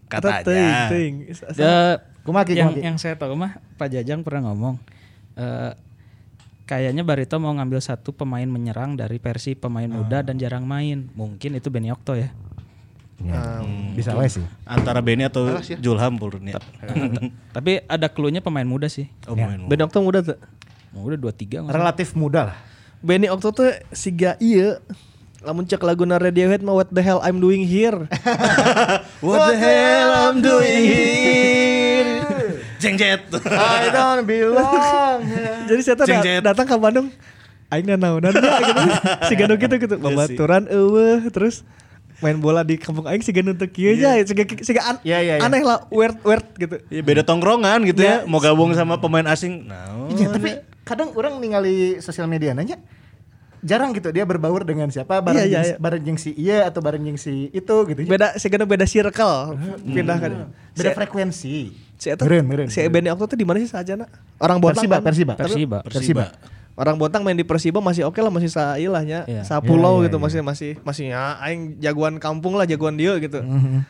Kata 0.06 0.42
katanya 0.42 0.90
ting, 0.90 1.30
ting. 1.30 1.56
Da- 1.56 2.02
Kumaki, 2.20 2.54
yang 2.54 2.76
kumaki. 2.76 2.84
yang 2.84 2.98
saya 2.98 3.16
tahu 3.16 3.34
mah 3.34 3.58
Pak 3.74 3.90
Jajang 3.90 4.22
pernah 4.22 4.52
ngomong 4.52 4.76
eh, 5.34 5.72
kayaknya 6.66 7.02
Barito 7.02 7.40
mau 7.40 7.50
ngambil 7.50 7.80
satu 7.80 8.12
pemain 8.12 8.46
menyerang 8.46 8.94
dari 8.94 9.18
versi 9.18 9.56
pemain 9.56 9.88
muda 9.88 10.22
dan 10.22 10.36
jarang 10.36 10.62
main. 10.62 11.10
Mungkin 11.14 11.56
itu 11.56 11.72
Benny 11.72 11.90
Okto 11.90 12.14
ya. 12.14 12.30
Ya, 13.20 13.60
bisa 13.92 14.16
wae 14.16 14.32
sih. 14.32 14.46
antara 14.64 15.04
Benny 15.04 15.28
atau 15.28 15.44
Julham 15.76 16.16
purnya 16.16 16.56
Tapi 17.52 17.84
ada 17.84 18.08
clue-nya 18.08 18.40
pemain 18.40 18.64
muda 18.64 18.88
sih. 18.88 19.12
oh, 19.28 19.36
main 19.36 19.60
Ben 19.66 19.82
Okto 19.82 20.00
muda 20.00 20.22
tuh. 20.22 20.38
Muda 20.90 21.16
23 21.16 21.22
nggak 21.22 21.64
salah. 21.66 21.76
Relatif 21.76 22.08
muda 22.14 22.42
lah. 22.54 22.58
Benny 23.00 23.30
Okto 23.30 23.54
tuh 23.54 23.72
siga 23.92 24.36
iya 24.38 24.82
lamun 25.40 25.64
cek 25.64 25.80
lagu 25.80 26.04
Radiohead 26.04 26.60
mah 26.60 26.76
what 26.76 26.92
the 26.92 27.00
hell 27.00 27.24
I'm 27.24 27.40
doing 27.40 27.64
here. 27.64 27.96
What 29.24 29.52
the 29.52 29.56
hell 29.56 30.10
I'm 30.12 30.40
doing 30.40 30.84
here 30.84 32.24
Jeng 32.80 32.96
jet 32.96 33.24
I 33.48 33.88
don't 33.92 34.24
belong. 34.24 35.20
Jadi 35.70 35.82
saya 35.84 35.96
tuh 35.96 36.06
Ceng, 36.08 36.20
da- 36.20 36.26
ceng. 36.26 36.44
datang 36.44 36.66
ke 36.68 36.76
Bandung 36.76 37.08
aing 37.70 37.86
nanaunan 37.86 38.34
ya 38.34 38.40
gitu. 38.40 38.84
Si 39.30 39.34
Ganu 39.36 39.54
gitu 39.56 39.76
gitu. 39.78 39.96
Babaturan 39.96 40.64
eueuh 40.68 41.22
terus 41.30 41.62
main 42.20 42.36
bola 42.36 42.64
di 42.64 42.76
kampung 42.76 43.08
aing 43.08 43.22
si 43.22 43.32
Ganu 43.32 43.56
teu 43.56 43.68
kieu 43.68 43.96
aja 43.96 44.20
siga 44.24 44.44
siga 44.60 44.82
an- 44.84 45.04
Iya, 45.04 45.20
iya, 45.22 45.34
iya. 45.38 45.44
aneh 45.44 45.62
lah 45.64 45.88
weird 45.88 46.18
weird 46.24 46.44
gitu. 46.56 46.76
Ya 46.88 47.04
beda 47.04 47.22
tongkrongan 47.24 47.84
gitu 47.86 48.02
ya 48.02 48.24
mau 48.26 48.40
gabung 48.40 48.72
sama 48.74 49.00
pemain 49.00 49.28
asing 49.28 49.68
nah 49.68 50.10
Iya, 50.10 50.28
tapi 50.34 50.50
kadang 50.90 51.14
orang 51.14 51.38
ningali 51.38 51.76
sosial 52.00 52.26
media 52.26 52.52
nanya 52.52 52.82
jarang 53.60 53.92
gitu 53.92 54.10
dia 54.10 54.24
berbaur 54.24 54.64
dengan 54.64 54.88
siapa 54.88 55.20
bareng 55.20 55.44
Iya, 55.44 55.46
iya, 55.46 55.60
iya. 55.62 55.76
bareng 55.78 56.02
jeung 56.02 56.16
si 56.16 56.32
iya 56.34 56.66
atau 56.66 56.80
bareng 56.80 57.04
jeung 57.04 57.20
si 57.20 57.52
itu 57.52 57.76
gitu. 57.86 58.00
Beda 58.02 58.34
si 58.34 58.48
Ganu 58.48 58.64
beda 58.64 58.88
circle 58.88 59.60
pindah 59.86 60.18
kan. 60.18 60.32
Beda 60.74 60.90
Si- 60.90 60.98
frekuensi. 60.98 61.56
Si 61.94 62.08
Meren, 62.08 62.48
meren. 62.48 62.68
si 62.72 62.80
Benny 62.88 63.12
Okto 63.12 63.28
tuh 63.28 63.36
di 63.36 63.44
mana 63.44 63.60
sih 63.60 63.68
saja 63.68 64.00
nak? 64.00 64.08
Orang 64.40 64.58
Bontang 64.58 64.80
Persiba, 64.80 64.96
kan? 64.96 65.04
Persiba. 65.04 65.34
Tapi- 65.36 65.44
Persiba. 65.44 65.78
Persiba. 65.84 66.26
Orang 66.80 66.96
Botang 66.96 67.22
main 67.22 67.36
di 67.36 67.44
Persiba 67.44 67.78
masih 67.78 68.04
oke 68.04 68.16
lah 68.16 68.32
masih 68.32 68.48
sa 68.48 68.74
ilahnya 68.76 69.28
Iya. 69.28 69.44
sa 69.44 69.60
pulau 69.60 70.00
Iya, 70.00 70.00
iya, 70.00 70.06
gitu 70.08 70.16
iya. 70.16 70.24
masih 70.24 70.40
masih 70.42 70.72
masih 70.82 71.06
ya 71.10 71.36
aing 71.38 71.76
jagoan 71.78 72.16
kampung 72.18 72.56
lah 72.56 72.64
jagoan 72.64 72.96
dia 72.96 73.14
gitu. 73.18 73.44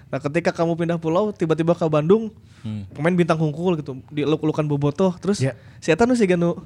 Nah 0.04 0.20
ketika 0.20 0.50
kamu 0.52 0.74
pindah 0.76 0.98
pulau 0.98 1.30
tiba-tiba 1.30 1.72
ke 1.72 1.86
Bandung 1.86 2.34
pemain 2.92 3.14
bintang 3.14 3.38
hungkul 3.38 3.78
gitu 3.78 4.02
diluk-lukan 4.10 4.66
bobotoh 4.66 5.14
terus 5.16 5.38
Iya. 5.38 5.54
si 5.78 5.90
eta 5.90 6.04
nu 6.04 6.14
siga 6.14 6.34
nu 6.34 6.58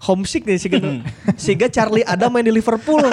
homesick 0.00 0.42
nih 0.42 0.56
siga 0.56 0.76
nu 0.76 1.06
siga 1.38 1.68
Charlie 1.68 2.02
Adam 2.02 2.28
main 2.28 2.42
di 2.42 2.50
Liverpool. 2.50 3.04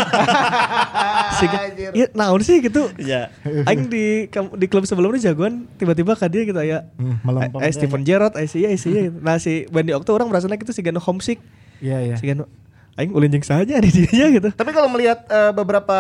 siga 1.34 1.58
iya 1.94 2.08
naon 2.12 2.42
sih 2.42 2.58
gitu. 2.60 2.90
Ya. 2.98 3.30
Aing 3.66 3.86
di 3.86 4.26
di 4.32 4.66
klub 4.66 4.84
sebelumnya 4.84 5.22
jagoan 5.22 5.70
tiba-tiba 5.76 6.16
ke 6.16 6.26
dia 6.26 6.42
gitu 6.44 6.58
ya. 6.60 6.88
Hmm, 6.96 7.20
melempem 7.22 7.60
Eh, 7.60 7.70
teh. 7.70 7.74
Steven 7.76 8.02
Gerrard, 8.02 8.34
eh 8.36 8.46
sih, 8.46 8.64
eh 8.64 8.76
sih. 8.76 8.92
gitu. 9.12 9.20
Nah 9.20 9.38
si 9.38 9.68
Bandy 9.68 9.94
Okto 9.94 10.12
orang 10.12 10.28
merasa 10.28 10.50
gitu 10.50 10.72
si 10.72 10.82
Gano 10.82 10.98
homesick. 10.98 11.38
Iya 11.80 11.98
iya. 12.04 12.16
Gano 12.18 12.46
aing 12.94 13.12
ulin 13.12 13.30
jeung 13.30 13.44
saja 13.44 13.78
di 13.78 13.90
dia 13.90 14.26
gitu. 14.30 14.50
Tapi 14.50 14.72
kalau 14.72 14.88
melihat 14.88 15.24
eh, 15.24 15.52
beberapa 15.52 15.98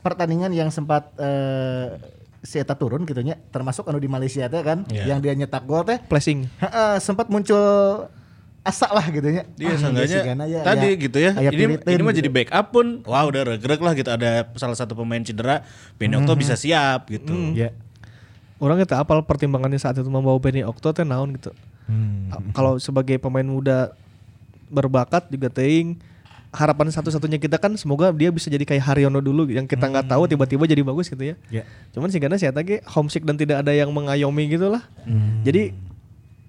pertandingan 0.00 0.50
yang 0.50 0.68
sempat 0.68 1.12
eh, 1.16 2.00
si 2.40 2.56
Eta 2.56 2.74
turun 2.74 3.04
gitu 3.04 3.20
nya, 3.20 3.38
termasuk 3.48 3.86
anu 3.86 3.96
di 3.96 4.08
Malaysia 4.08 4.44
teh 4.44 4.60
kan, 4.60 4.82
Iya. 4.88 5.06
yang 5.06 5.18
dia 5.18 5.30
nyetak 5.32 5.62
gol 5.62 5.84
teh, 5.84 6.02
Flashing. 6.02 6.50
heeh, 6.58 6.92
sempat 6.98 7.28
muncul 7.28 7.62
asa 8.62 8.88
lah 8.88 9.06
gitu 9.06 9.28
nya. 9.28 9.46
Dia 9.54 9.68
Ah, 9.68 9.78
seenggaknya 9.78 10.46
ya, 10.48 10.60
tadi 10.60 10.88
aya- 10.88 10.98
gitu 10.98 11.18
ya. 11.18 11.30
Ini 11.34 11.50
pilitin 11.52 11.86
ini 11.88 12.02
mah 12.02 12.10
gitu. 12.10 12.18
jadi 12.18 12.30
backup 12.32 12.66
pun 12.70 12.86
wah 13.04 13.22
udah 13.24 13.42
regrek 13.48 13.78
lah 13.78 13.92
gitu 13.92 14.08
ada 14.08 14.50
salah 14.54 14.74
satu 14.74 14.94
pemain 14.94 15.20
cedera, 15.20 15.62
Benny 15.94 16.16
Okto 16.16 16.34
bisa 16.34 16.56
siap 16.56 17.06
gitu. 17.06 17.30
Iya. 17.52 17.70
Orang 18.56 18.78
kita 18.78 18.96
apal 18.96 19.22
pertimbangannya 19.22 19.76
saat 19.76 19.94
itu 19.94 20.06
membawa 20.06 20.38
Benny 20.38 20.62
Okto 20.62 20.90
teh 20.90 21.02
naon 21.02 21.34
gitu. 21.36 21.50
Hmm. 21.84 22.30
Kalau 22.50 22.78
sebagai 22.78 23.18
pemain 23.18 23.42
muda 23.44 23.94
berbakat 24.72 25.28
juga 25.28 25.52
teing 25.52 26.00
harapan 26.52 26.92
satu-satunya 26.92 27.40
kita 27.40 27.56
kan 27.56 27.72
semoga 27.80 28.12
dia 28.12 28.28
bisa 28.28 28.52
jadi 28.52 28.64
kayak 28.68 28.84
Haryono 28.84 29.24
dulu 29.24 29.48
yang 29.48 29.64
kita 29.64 29.88
nggak 29.88 30.04
tahu 30.04 30.28
tiba-tiba 30.28 30.64
jadi 30.68 30.84
bagus 30.84 31.08
gitu 31.08 31.32
ya. 31.32 31.36
Iya. 31.48 31.64
Cuman 31.96 32.12
sih 32.12 32.20
karena 32.20 32.36
saya 32.36 32.52
tadi 32.52 32.80
homesick 32.84 33.24
dan 33.24 33.40
tidak 33.40 33.64
ada 33.64 33.72
yang 33.72 33.88
mengayomi 33.88 34.52
gitu 34.52 34.68
lah. 34.68 34.84
Jadi 35.44 35.72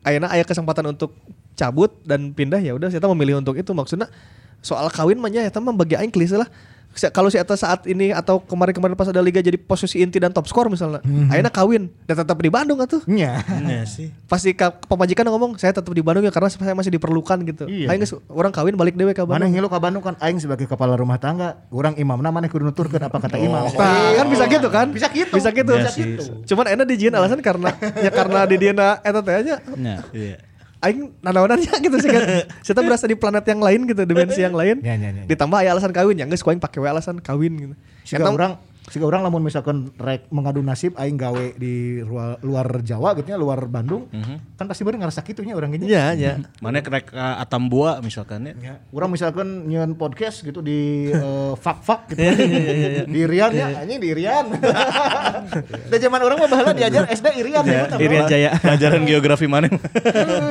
ayana 0.03 0.27
aya 0.31 0.43
kesempatan 0.43 0.91
untuk 0.91 1.15
cabut 1.55 1.95
dan 2.03 2.35
pindah 2.35 2.59
ya 2.59 2.75
udah 2.75 2.91
saya 2.91 2.99
memilih 3.15 3.39
untuk 3.39 3.55
itu 3.55 3.71
maksudnya 3.71 4.11
soal 4.59 4.91
kawin 4.91 5.21
mah 5.21 5.31
nya 5.31 5.47
eta 5.47 5.63
mah 5.63 5.71
bagi 5.71 5.95
aing 5.95 6.11
klise 6.11 6.35
lah. 6.35 6.51
Kalau 6.93 7.29
si 7.33 7.41
eta 7.41 7.57
saat 7.57 7.89
ini 7.89 8.13
atau 8.13 8.37
kemarin-kemarin 8.37 8.93
pas 8.93 9.09
ada 9.09 9.17
liga 9.17 9.41
jadi 9.41 9.57
posisi 9.57 10.05
inti 10.05 10.21
dan 10.21 10.29
top 10.29 10.45
skor 10.45 10.69
misalnya, 10.69 11.01
ayana 11.33 11.49
kawin 11.49 11.89
dan 12.05 12.21
tetap 12.21 12.37
di 12.37 12.53
Bandung 12.53 12.77
atuh. 12.77 13.01
Iya. 13.09 13.41
Iya 13.65 13.83
sih. 13.89 14.13
Pasti 14.29 14.53
ka, 14.53 14.69
pemajikan 14.69 15.25
ngomong 15.25 15.57
saya 15.57 15.73
tetap 15.73 15.89
di 15.89 16.05
Bandung 16.05 16.21
ya 16.21 16.29
karena 16.29 16.53
saya 16.53 16.77
masih 16.77 16.93
diperlukan 16.93 17.37
gitu. 17.49 17.65
Iya. 17.65 17.89
Aing 17.93 18.05
orang 18.29 18.53
kawin 18.53 18.77
balik 18.77 18.93
dewe 18.93 19.13
Mana 19.13 19.25
Bandung. 19.25 19.49
ngilu 19.57 19.67
ka 19.71 19.79
Bandung 19.81 20.03
kan 20.05 20.15
aing 20.21 20.37
sebagai 20.37 20.69
kepala 20.69 20.93
rumah 20.93 21.17
tangga, 21.17 21.65
orang 21.73 21.97
imamna 21.97 22.29
mana 22.29 22.45
kudu 22.45 22.69
nuturkeun 22.69 23.01
apa 23.01 23.17
kata 23.17 23.41
imam. 23.41 23.73
Nah, 23.73 24.13
kan 24.21 24.27
bisa 24.29 24.45
gitu 24.45 24.67
kan? 24.69 24.87
Bisa 24.93 25.07
gitu. 25.09 25.33
Bisa 25.33 25.49
gitu. 25.49 25.73
Iya 25.73 25.89
Bisa 25.89 25.91
gitu. 25.97 26.23
Cuman 26.53 26.65
enak 26.69 26.85
dijieun 26.85 27.15
alasan 27.15 27.41
karena 27.41 27.73
ya 27.99 28.11
karena 28.13 28.45
di 28.45 28.55
dieu 28.61 28.73
eta 28.73 29.19
teh 29.21 29.33
nya 29.45 29.57
Ya. 29.77 29.97
Iya. 30.13 30.37
Aing 30.83 31.15
nanaonannya 31.23 31.73
gitu 31.79 31.97
sih 32.03 32.09
kan. 32.11 32.23
Kita 32.67 32.83
berasa 32.83 33.07
di 33.07 33.15
planet 33.15 33.47
yang 33.47 33.63
lain 33.63 33.87
gitu, 33.87 34.03
dimensi 34.03 34.43
yang 34.43 34.51
lain. 34.51 34.83
Ya, 34.83 34.99
ya, 34.99 35.09
ya, 35.09 35.23
ya. 35.23 35.23
Ditambah 35.25 35.57
aya 35.63 35.71
alasan 35.71 35.95
kawin, 35.95 36.19
yang 36.19 36.27
geus 36.27 36.43
ku 36.43 36.51
aing 36.51 36.59
pake 36.59 36.83
we 36.83 36.87
alasan 36.91 37.23
kawin 37.23 37.53
gitu. 37.55 37.75
Eta- 38.19 38.35
orang 38.35 38.59
Siga 38.83 39.07
orang 39.07 39.23
lamun 39.23 39.47
misalkan 39.47 39.95
rek 39.95 40.27
mengadu 40.27 40.59
nasib 40.59 40.91
aing 40.99 41.15
gawe 41.15 41.55
di 41.55 42.03
luar, 42.03 42.35
luar 42.43 42.67
Jawa 42.83 43.15
gitu 43.15 43.31
nya, 43.31 43.39
luar 43.39 43.63
Bandung. 43.71 44.11
Kan 44.59 44.65
pasti 44.67 44.83
bener 44.83 45.07
ngerasa 45.07 45.23
kitunya 45.23 45.55
orang 45.55 45.71
gini. 45.71 45.87
Iya, 45.87 46.11
iya. 46.17 46.31
Mana 46.59 46.83
kerek 46.83 47.15
uh, 47.15 47.39
Atambua 47.39 48.03
misalkan 48.03 48.43
ya. 48.43 48.53
Ya, 48.59 48.75
orang 48.91 49.15
misalkan 49.15 49.71
nyeun 49.71 49.95
podcast 49.95 50.43
gitu 50.43 50.59
di 50.59 51.07
eh, 51.15 51.53
fak-fak 51.55 52.11
gitu. 52.11 52.21
Iya, 52.23 53.07
Di 53.07 53.19
Irian 53.23 53.51
ya, 53.55 53.67
anjing 53.83 53.99
di 54.03 54.07
Irian. 54.11 54.45
Da 55.91 55.95
zaman 56.01 56.19
orang 56.25 56.37
mah 56.39 56.49
baheula 56.49 56.73
diajar 56.73 57.05
SD 57.07 57.27
Irian 57.39 57.63
ya. 57.63 57.85
Irian 58.01 58.25
Jaya. 58.25 58.49
Pelajaran 58.63 59.05
geografi 59.05 59.45
mana? 59.45 59.69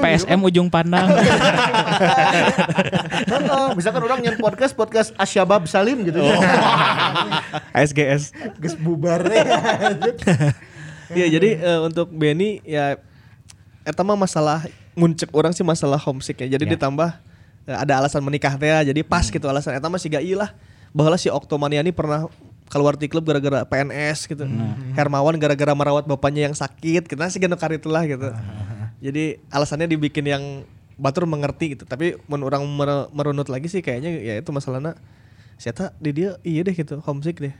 PSM 0.00 0.38
ujung 0.40 0.68
pandang. 0.70 1.10
Heeh, 3.28 3.66
misalkan 3.74 4.02
orang 4.06 4.18
nyeun 4.22 4.38
podcast 4.38 4.72
podcast 4.72 5.10
Asyabab 5.18 5.66
Salim 5.66 6.06
gitu. 6.06 6.22
ASGS. 7.74 8.21
Geus 8.60 8.78
bubar 8.78 9.26
ya. 9.32 9.42
Iya, 11.12 11.26
jadi 11.28 11.48
eh, 11.60 11.80
untuk 11.82 12.08
Benny 12.08 12.62
ya 12.62 12.96
eta 13.82 14.00
mah 14.06 14.14
masalah 14.14 14.64
nguncek 14.94 15.28
orang 15.34 15.52
sih 15.52 15.66
masalah 15.66 15.98
homesick 15.98 16.40
ya. 16.40 16.56
Jadi 16.56 16.64
Ya. 16.68 16.70
ditambah 16.78 17.10
eh, 17.66 17.76
ada 17.76 17.98
alasan 17.98 18.22
menikah 18.22 18.54
teh 18.54 18.70
jadi 18.86 19.00
pas 19.02 19.26
gitu 19.26 19.44
alasan 19.44 19.76
eta 19.76 19.90
mah 19.90 20.00
siga 20.00 20.22
ilah 20.22 20.54
bahwa 20.92 21.16
si 21.16 21.28
Oktomaniani 21.28 21.90
pernah 21.90 22.28
keluar 22.72 22.96
di 22.96 23.04
klub 23.08 23.28
gara-gara 23.28 23.68
PNS 23.68 24.24
gitu. 24.32 24.48
Hermawan 24.96 25.36
gara-gara 25.36 25.76
merawat 25.76 26.08
bapaknya 26.08 26.48
yang 26.48 26.56
sakit. 26.56 27.04
Kita 27.04 27.28
sih 27.28 27.36
gak 27.36 27.76
itulah 27.76 28.04
gitu. 28.08 28.32
Jadi 29.02 29.42
alasannya 29.52 29.90
dibikin 29.90 30.24
yang 30.24 30.44
Batur 30.96 31.24
mengerti 31.26 31.74
gitu. 31.76 31.84
Tapi 31.88 32.20
mun 32.28 32.44
orang 32.46 32.62
mer- 32.68 33.08
merunut 33.10 33.48
lagi 33.48 33.66
sih 33.68 33.80
kayaknya 33.84 34.12
ya 34.22 34.34
itu 34.40 34.48
masalahnya 34.54 34.94
Siapa 35.60 35.94
di 36.02 36.10
dia 36.10 36.36
iya 36.42 36.66
deh 36.66 36.74
gitu 36.74 36.98
homesick 37.06 37.38
deh. 37.38 37.54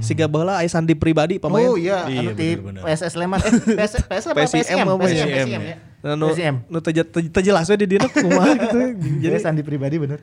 Siga 0.00 0.24
baheula 0.24 0.56
aya 0.56 0.66
sandi 0.66 0.96
pribadi 0.96 1.36
pemain. 1.36 1.68
Oh 1.68 1.76
iya, 1.76 2.08
Iya, 2.08 2.20
anu 2.22 2.32
di. 2.32 2.56
PSS 2.56 3.12
Sleman 3.12 3.38
eh 3.38 3.52
PS 3.76 3.92
PS 4.08 4.24
apa 4.26 4.38
PSM 4.40 4.56
PSM 4.96 5.28
ya? 5.28 5.44
PSM 5.44 5.60
ya. 5.62 5.76
Nah, 6.00 6.14
nu, 6.16 6.32
PSM. 6.32 6.54
di 7.76 7.84
dieu 7.86 8.00
kumaha 8.00 8.56
gitu. 8.64 8.78
Jadi 9.20 9.36
sandi 9.36 9.60
pribadi 9.60 10.00
bener. 10.00 10.20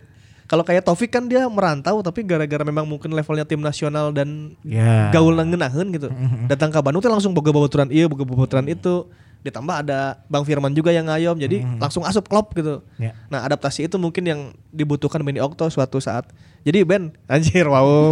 kalau 0.48 0.64
kayak 0.64 0.80
Taufik 0.82 1.12
kan 1.12 1.28
dia 1.28 1.44
merantau 1.46 2.00
tapi 2.00 2.24
gara-gara 2.24 2.64
memang 2.64 2.88
mungkin 2.88 3.12
levelnya 3.12 3.44
tim 3.44 3.60
nasional 3.60 4.10
dan 4.10 4.56
Ya. 4.64 5.12
gaul 5.12 5.36
ngeunaheun 5.36 5.92
gitu. 5.92 6.08
Datang 6.52 6.72
ke 6.72 6.80
Bandung 6.80 7.04
tuh 7.04 7.12
langsung 7.12 7.36
boga 7.36 7.52
babaturan 7.52 7.92
ieu, 7.92 8.08
boga 8.08 8.24
babaturan 8.24 8.66
itu. 8.66 9.06
Ditambah 9.46 9.86
ada 9.86 10.22
Bang 10.28 10.44
Firman 10.44 10.74
juga 10.74 10.92
yang 10.92 11.08
ngayom 11.08 11.38
jadi 11.40 11.64
langsung 11.80 12.04
asup 12.04 12.28
klub 12.28 12.52
gitu. 12.54 12.84
Ya. 13.00 13.16
Nah, 13.32 13.46
adaptasi 13.46 13.88
itu 13.88 13.96
mungkin 13.96 14.24
yang 14.26 14.40
dibutuhkan 14.74 15.22
Benny 15.24 15.40
Okto 15.40 15.70
suatu 15.72 16.02
saat. 16.02 16.30
Jadi 16.68 16.84
Ben, 16.84 17.16
anjir 17.32 17.64
wow. 17.64 18.12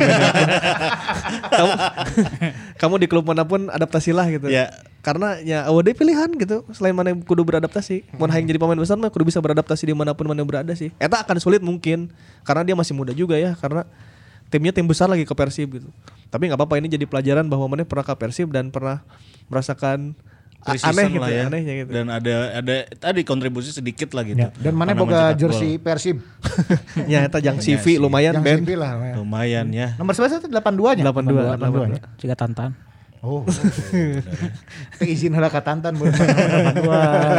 Kamu 1.56 1.74
kamu 2.82 2.96
di 3.04 3.08
klub 3.12 3.26
mana 3.28 3.44
pun 3.44 3.68
adaptasilah 3.68 4.26
gitu. 4.32 4.48
Ya. 4.48 4.72
Karena 5.04 5.38
ya 5.44 5.70
awalnya 5.70 5.94
pilihan 5.94 6.30
gitu. 6.40 6.66
Selain 6.74 6.96
mana 6.96 7.14
yang 7.14 7.22
kudu 7.22 7.46
beradaptasi. 7.46 8.18
Mau 8.18 8.26
hayang 8.26 8.50
jadi 8.50 8.58
pemain 8.58 8.80
besar 8.80 8.98
mah 8.98 9.14
kudu 9.14 9.30
bisa 9.30 9.38
beradaptasi 9.38 9.92
di 9.92 9.94
mana 9.94 10.18
pun 10.18 10.26
mana 10.26 10.42
berada 10.42 10.74
sih. 10.74 10.90
Eta 10.98 11.22
akan 11.22 11.38
sulit 11.38 11.62
mungkin 11.62 12.10
karena 12.42 12.66
dia 12.66 12.76
masih 12.80 12.98
muda 12.98 13.14
juga 13.14 13.38
ya. 13.38 13.54
Karena 13.54 13.86
timnya 14.50 14.74
tim 14.74 14.86
besar 14.88 15.12
lagi 15.12 15.28
ke 15.28 15.34
Persib 15.38 15.78
gitu. 15.78 15.90
Tapi 16.34 16.50
nggak 16.50 16.58
apa-apa 16.58 16.82
ini 16.82 16.90
jadi 16.90 17.06
pelajaran 17.06 17.46
bahwa 17.46 17.70
mana 17.70 17.86
pernah 17.86 18.06
ke 18.06 18.16
Persib 18.18 18.50
dan 18.50 18.74
pernah 18.74 19.06
merasakan 19.52 20.18
aneh 20.66 21.06
gitu 21.14 21.22
lah 21.22 21.30
ya. 21.30 21.44
anehnya 21.46 21.74
gitu. 21.86 21.92
Dan 21.94 22.06
ada 22.10 22.36
ada 22.58 22.76
tadi 22.98 23.22
kontribusi 23.22 23.70
sedikit 23.70 24.10
lah 24.18 24.26
gitu. 24.26 24.42
Ya, 24.42 24.50
Dan 24.50 24.74
mana 24.74 24.98
boga 24.98 25.32
jersey. 25.38 25.78
Persib. 25.78 26.26
ya 27.12 27.22
eta 27.26 27.38
jang 27.38 27.62
CV 27.62 28.02
lumayan 28.02 28.42
Yang 28.42 28.46
Ben. 28.46 28.58
CV 28.66 28.70
lah. 28.74 28.92
ya. 28.98 29.14
Lumayan 29.22 29.66
ya. 29.70 29.88
Nomor 30.02 30.18
sebelas 30.18 30.42
itu 30.42 30.50
82 30.50 30.98
nya. 30.98 31.04
82, 31.06 31.62
82 31.62 31.94
nya. 31.94 32.02
Jika 32.18 32.34
tantan. 32.34 32.74
Oh. 33.26 33.42
Izin 35.02 35.34
heula 35.34 35.50
ka 35.50 35.60
Tantan 35.60 35.98
bener. 35.98 36.14
82 36.14 36.86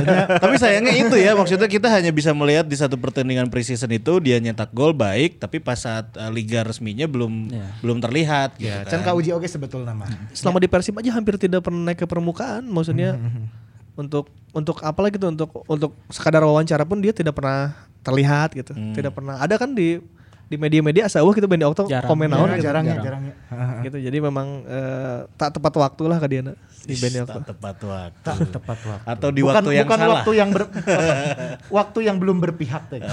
nya. 0.03 0.19
tapi 0.37 0.55
sayangnya 0.57 0.95
itu 0.99 1.15
ya 1.15 1.33
maksudnya 1.33 1.67
kita 1.67 1.87
hanya 1.87 2.11
bisa 2.11 2.33
melihat 2.33 2.67
di 2.67 2.75
satu 2.75 2.95
pertandingan 2.95 3.47
preseason 3.47 3.89
itu 3.89 4.19
dia 4.19 4.37
nyetak 4.37 4.71
gol 4.71 4.91
baik 4.91 5.39
tapi 5.39 5.57
pas 5.59 5.79
saat 5.79 6.11
uh, 6.13 6.27
liga 6.27 6.61
resminya 6.61 7.07
belum 7.07 7.55
belum 7.81 7.99
terlihat 8.01 8.59
gitu 8.59 8.67
Ya, 8.67 8.83
kan. 8.83 8.99
can 8.99 9.03
ka 9.05 9.15
uji 9.15 9.31
oge 9.31 9.47
sebetulnya 9.47 9.95
mah. 9.95 10.11
Selama 10.33 10.59
di 10.59 10.67
Persib 10.67 10.99
aja 10.99 11.15
hampir 11.15 11.39
tidak 11.39 11.63
pernah 11.63 11.87
naik 11.87 12.03
ke 12.03 12.07
permukaan 12.07 12.67
maksudnya 12.67 13.15
untuk 13.95 14.27
untuk 14.51 14.83
apa 14.83 14.99
lagi 15.01 15.15
gitu 15.15 15.31
untuk 15.31 15.51
untuk 15.65 15.95
sekadar 16.09 16.43
wawancara 16.43 16.83
pun 16.83 16.99
dia 16.99 17.15
tidak 17.15 17.33
pernah 17.33 17.73
terlihat 18.03 18.53
gitu. 18.53 18.75
Tidak 18.75 19.15
pernah 19.15 19.39
ada 19.39 19.55
kan 19.55 19.71
di 19.71 20.03
di 20.47 20.55
media-media 20.55 21.07
asa 21.07 21.21
wah 21.21 21.31
gitu 21.31 21.45
Benny 21.45 21.63
Okto 21.63 21.85
Jarang. 21.85 22.07
komen 22.07 22.29
naon 22.29 22.47
Ya, 22.47 22.55
gitu. 22.55 22.67
jarang 22.67 22.85
ya, 22.85 22.97
jarang 23.01 23.23
ya. 23.25 23.35
gitu. 23.87 23.99
Jadi 23.99 24.19
memang 24.21 24.47
eh, 24.63 25.27
tak 25.35 25.51
tepat 25.53 25.75
waktu 25.75 26.03
lah 26.05 26.19
ke 26.19 26.27
dia 26.29 26.43
di 26.83 26.95
Benny 26.95 27.19
Okto. 27.19 27.35
tak 27.35 27.45
tepat 27.51 27.77
waktu. 27.81 28.23
Tak 28.23 28.37
tepat 28.53 28.79
waktu. 28.81 29.07
Atau 29.09 29.29
di 29.31 29.43
bukan, 29.43 29.59
waktu 29.59 29.71
yang 29.75 29.87
bukan 29.87 29.99
salah. 29.99 30.15
waktu 30.15 30.31
yang 30.33 30.49
ber, 30.51 30.63
waktu 31.77 31.99
yang 32.01 32.17
belum 32.17 32.37
berpihak 32.41 32.83
teh. 32.89 33.03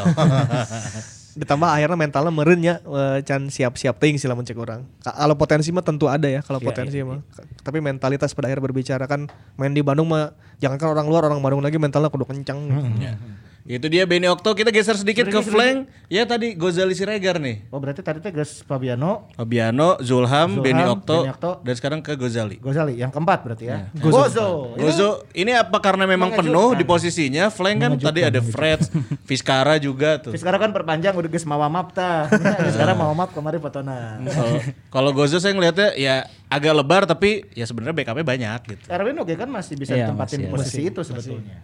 Ditambah 1.33 1.65
akhirnya 1.65 1.97
mentalnya 1.97 2.29
meren 2.29 2.61
ya 2.61 2.77
eh, 2.77 3.25
can 3.25 3.49
siap-siap 3.49 3.97
ting 3.97 4.21
sila 4.21 4.37
mencek 4.37 4.53
orang. 4.53 4.85
Ka- 5.01 5.17
Kalau 5.17 5.33
potensi 5.33 5.73
mah 5.73 5.81
tentu 5.81 6.05
ada 6.05 6.29
ya 6.29 6.45
kalau 6.45 6.61
potensi 6.61 7.01
mah. 7.01 7.25
Tapi 7.59 7.81
mentalitas 7.81 8.29
pada 8.31 8.45
akhir 8.45 8.61
berbicara 8.61 9.09
kan 9.09 9.25
main 9.57 9.73
di 9.73 9.81
Bandung 9.81 10.05
mah 10.05 10.29
jangankan 10.61 10.93
orang 10.93 11.07
luar 11.09 11.25
orang 11.25 11.41
Bandung 11.41 11.65
lagi 11.65 11.81
mentalnya 11.81 12.13
kudu 12.13 12.29
kencang. 12.29 12.61
Ya. 13.01 13.17
Itu 13.63 13.87
dia 13.87 14.03
Benny 14.03 14.27
Okto. 14.27 14.51
Kita 14.51 14.69
geser 14.69 14.99
sedikit 14.99 15.23
ke 15.23 15.39
flank. 15.39 15.87
Ya 16.07 16.27
tadi 16.27 16.51
Gozali 16.51 16.91
Siregar 16.91 17.39
nih. 17.39 17.63
Oh 17.71 17.79
berarti 17.79 18.03
tadi 18.03 18.19
teh 18.19 18.27
Gus 18.29 18.59
Fabiano, 18.61 19.31
Fabiano, 19.31 19.95
Zulham, 19.97 20.59
Zulham, 20.59 20.61
Benny 20.61 20.83
Okto, 20.83 21.17
Benny 21.17 21.31
Okto. 21.31 21.51
dan 21.63 21.73
sekarang 21.73 21.99
ke 21.99 22.13
Gozali. 22.13 22.59
Gozali 22.59 22.99
yang 22.99 23.07
keempat 23.07 23.39
berarti 23.41 23.63
ya. 23.65 23.87
Gozo. 23.95 24.75
Gozo, 24.75 25.23
ini 25.31 25.55
apa 25.55 25.79
karena 25.79 26.03
memang 26.03 26.35
penuh 26.35 26.75
di 26.75 26.83
posisinya? 26.83 27.47
Flank 27.47 27.77
kan 27.79 27.91
tadi 27.95 28.21
ada 28.21 28.43
Fred, 28.43 28.83
Vizcara 29.29 29.79
juga 29.79 30.19
tuh. 30.19 30.35
Sekarang 30.35 30.59
kan 30.59 30.71
perpanjang 30.71 31.15
udah 31.15 31.29
Gus 31.31 31.47
Mawamap 31.47 31.95
tah. 31.95 32.27
Ya, 32.27 32.67
sekarang 32.69 32.99
Mawamap 32.99 33.31
kemarin 33.31 33.57
fotona. 33.57 34.19
Kalau- 34.21 34.61
Kalau 34.91 35.09
Gozo 35.15 35.39
saya 35.39 35.55
ngelihatnya 35.55 35.95
ya 35.95 36.27
agak 36.45 36.73
lebar 36.75 37.07
tapi 37.07 37.47
ya 37.51 37.63
sebenarnya 37.63 37.95
backupnya 37.95 38.27
banyak 38.27 38.59
gitu. 38.69 38.85
Erwin 38.91 39.15
oke 39.17 39.33
kan 39.33 39.47
masih 39.47 39.79
bisa 39.79 39.95
Iya, 39.95 40.11
ditempatin 40.11 40.37
masih, 40.37 40.37
di 40.37 40.51
posisi 40.51 40.81
itu 40.83 41.01
sebetulnya. 41.01 41.57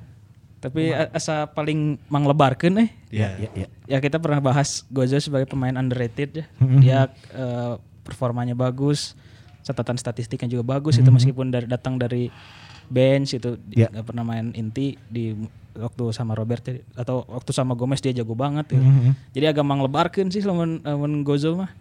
Tapi 0.59 0.91
a- 0.91 1.07
asa 1.09 1.47
paling 1.47 1.95
manglebarkeun 2.05 2.75
eh. 2.79 2.89
Iya. 3.09 3.47
Ya 3.85 3.97
kita 3.97 4.17
pernah 4.17 4.39
bahas 4.39 4.83
Gozo 4.87 5.15
sebagai 5.17 5.45
pemain 5.45 5.73
underrated 5.73 6.29
ya. 6.35 6.45
Dia 6.77 6.99
eh, 7.31 7.73
performanya 8.03 8.53
bagus, 8.53 9.15
catatan 9.61 9.95
statistiknya 9.95 10.49
juga 10.49 10.67
bagus 10.69 10.97
itu 10.97 11.07
meskipun 11.07 11.47
dari 11.47 11.65
datang 11.65 11.95
dari 11.95 12.27
bench 12.85 13.33
itu 13.33 13.55
Ya. 13.69 13.87
nggak 13.87 14.05
pernah 14.05 14.25
main 14.25 14.49
inti 14.51 14.97
di 15.05 15.37
waktu 15.71 16.09
sama 16.09 16.33
Robert 16.33 16.65
ya. 16.65 16.81
atau 16.97 17.23
waktu 17.23 17.53
sama 17.53 17.71
Gomez 17.71 17.99
dia 17.99 18.11
jago 18.11 18.33
banget 18.33 18.75
ya. 18.75 18.81
Jadi 19.31 19.45
agak 19.47 19.63
manglebarkeun 19.63 20.27
sih 20.27 20.41
lamun 20.41 20.81
lamun 20.81 21.23
Gozo 21.23 21.55
mah. 21.55 21.71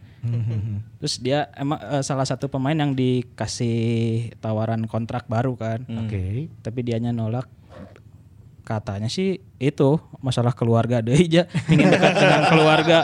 Terus 0.99 1.19
dia 1.19 1.51
emang 1.55 1.79
eh, 1.81 2.03
salah 2.03 2.23
satu 2.23 2.47
pemain 2.47 2.75
yang 2.75 2.93
dikasih 2.93 3.75
tawaran 4.39 4.87
kontrak 4.87 5.27
baru 5.27 5.55
kan. 5.55 5.83
Oke. 6.07 6.47
Tapi 6.61 6.81
dianya 6.83 7.11
nolak 7.11 7.49
katanya 8.69 9.09
sih 9.09 9.41
itu 9.57 9.97
masalah 10.21 10.53
keluarga 10.53 11.01
deh 11.07 11.17
aja 11.17 11.49
ingin 11.73 11.89
dekat 11.89 12.13
dengan 12.21 12.43
keluarga 12.53 12.99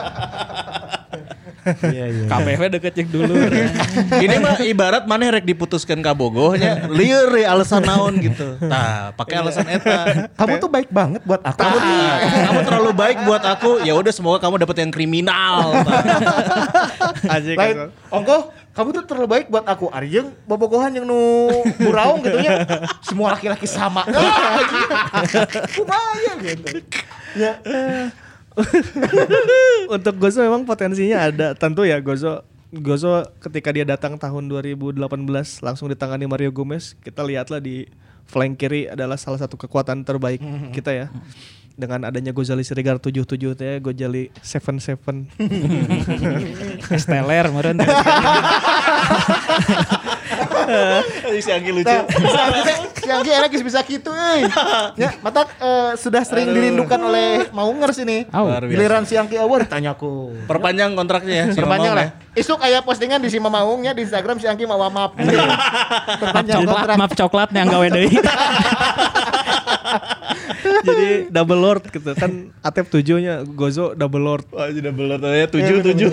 Iya 1.65 2.05
iya. 2.13 2.25
KPV 2.29 2.61
deket 2.77 2.93
cek 2.93 3.07
dulu 3.09 3.33
Ini 4.25 4.35
mah 4.37 4.61
ibarat 4.61 5.09
mana 5.09 5.33
rek 5.33 5.49
diputuskan 5.49 5.97
kabogohnya 6.05 6.85
lieur 6.93 7.33
we 7.33 7.41
alasan 7.41 7.81
naon 7.81 8.21
gitu. 8.21 8.61
Nah, 8.61 9.17
pakai 9.17 9.41
alasan 9.41 9.65
eta. 9.73 10.29
Kamu 10.37 10.61
tuh 10.61 10.69
baik 10.69 10.93
banget 10.93 11.25
buat 11.25 11.41
aku. 11.41 11.57
Kamu, 11.57 11.79
kamu 12.21 12.59
terlalu 12.69 12.91
baik 12.93 13.17
buat 13.25 13.41
aku. 13.41 13.81
Ya 13.81 13.97
udah 13.97 14.13
semoga 14.13 14.37
kamu 14.45 14.61
dapat 14.61 14.77
yang 14.85 14.91
kriminal. 14.93 15.73
Lain, 17.33 17.89
ongko, 18.13 18.53
kamu 18.75 18.91
tuh 18.91 19.03
terlalu 19.07 19.27
baik 19.31 19.45
buat 19.47 19.63
aku. 19.63 19.87
Ari 19.87 20.11
jeung 20.11 20.35
bobogohan 20.43 20.91
yang 20.91 21.07
nu 21.07 21.47
buraung 21.79 22.19
gitu 22.19 22.43
ya. 22.43 22.67
Semua 22.99 23.31
laki-laki 23.39 23.63
sama. 23.63 24.03
Kumaha 25.79 26.35
gitu. 26.43 26.83
Ya. 27.39 27.63
Untuk 29.95 30.19
Gozo 30.19 30.43
memang 30.43 30.67
potensinya 30.67 31.31
ada. 31.31 31.55
Tentu 31.55 31.87
ya 31.87 32.03
Gozo 32.03 32.43
Gozo 32.75 33.23
ketika 33.39 33.71
dia 33.71 33.87
datang 33.87 34.19
tahun 34.19 34.51
2018 34.51 35.07
langsung 35.63 35.87
ditangani 35.87 36.27
Mario 36.27 36.51
Gomez, 36.51 36.99
kita 36.99 37.23
lihatlah 37.23 37.63
di 37.63 37.87
flank 38.27 38.59
kiri 38.59 38.91
adalah 38.91 39.15
salah 39.15 39.39
satu 39.39 39.55
kekuatan 39.55 40.03
terbaik 40.03 40.43
kita 40.75 40.91
ya. 40.91 41.07
Dengan 41.75 42.07
adanya 42.07 42.31
Gozali 42.31 42.63
Siregar 42.63 43.03
77 43.03 43.35
teh, 43.51 43.83
Gozali 43.83 44.31
77. 44.39 44.95
Esteller 46.95 47.51
meren 47.51 47.83
Si 51.35 51.51
Anggi 51.51 51.71
lucu. 51.75 51.97
Si 52.97 53.09
Anggi 53.11 53.29
enak 53.29 53.51
geus 53.53 53.61
bisa 53.61 53.83
gitu 53.85 54.09
euy. 54.09 54.47
Ya, 54.97 55.13
mata 55.21 55.45
eh, 55.61 55.93
sudah 55.99 56.23
sering 56.25 56.49
dirindukan 56.49 56.97
oleh 56.97 57.51
Maungers 57.53 58.01
ini. 58.01 58.25
Biasa. 58.25 58.65
Giliran 58.65 59.03
si 59.05 59.13
Anggi 59.19 59.37
award 59.37 59.69
ditanyaku. 59.69 60.47
Perpanjang 60.49 60.95
kontraknya 60.95 61.45
ya. 61.45 61.45
si 61.53 61.59
Perpanjang 61.59 61.93
lah. 61.93 62.07
Isuk 62.33 62.57
kayak 62.57 62.81
postingan 62.87 63.21
di 63.21 63.29
si 63.29 63.37
Mamaungnya 63.37 63.93
di 63.93 64.07
Instagram 64.07 64.41
si 64.41 64.47
Anggi 64.49 64.65
mau 64.65 64.79
map. 64.89 65.13
Perpanjang 66.23 66.65
coklat 66.65 66.75
kontrak. 66.81 66.97
map 66.97 67.11
coklatnya 67.13 67.59
yang 67.61 67.69
gawe 67.69 67.87
deui 67.91 68.15
Jadi 70.87 71.29
double 71.29 71.59
lord 71.59 71.83
gitu 71.89 72.11
kan 72.13 72.53
Atep 72.61 72.89
7-nya 72.89 73.45
Gozo 73.45 73.93
double 73.93 74.21
lord. 74.21 74.45
Wah, 74.51 74.69
sudah 74.69 74.91
belum 74.93 75.19
ya 75.21 75.45
tujuh 75.49 75.77
tujuh. 75.83 76.11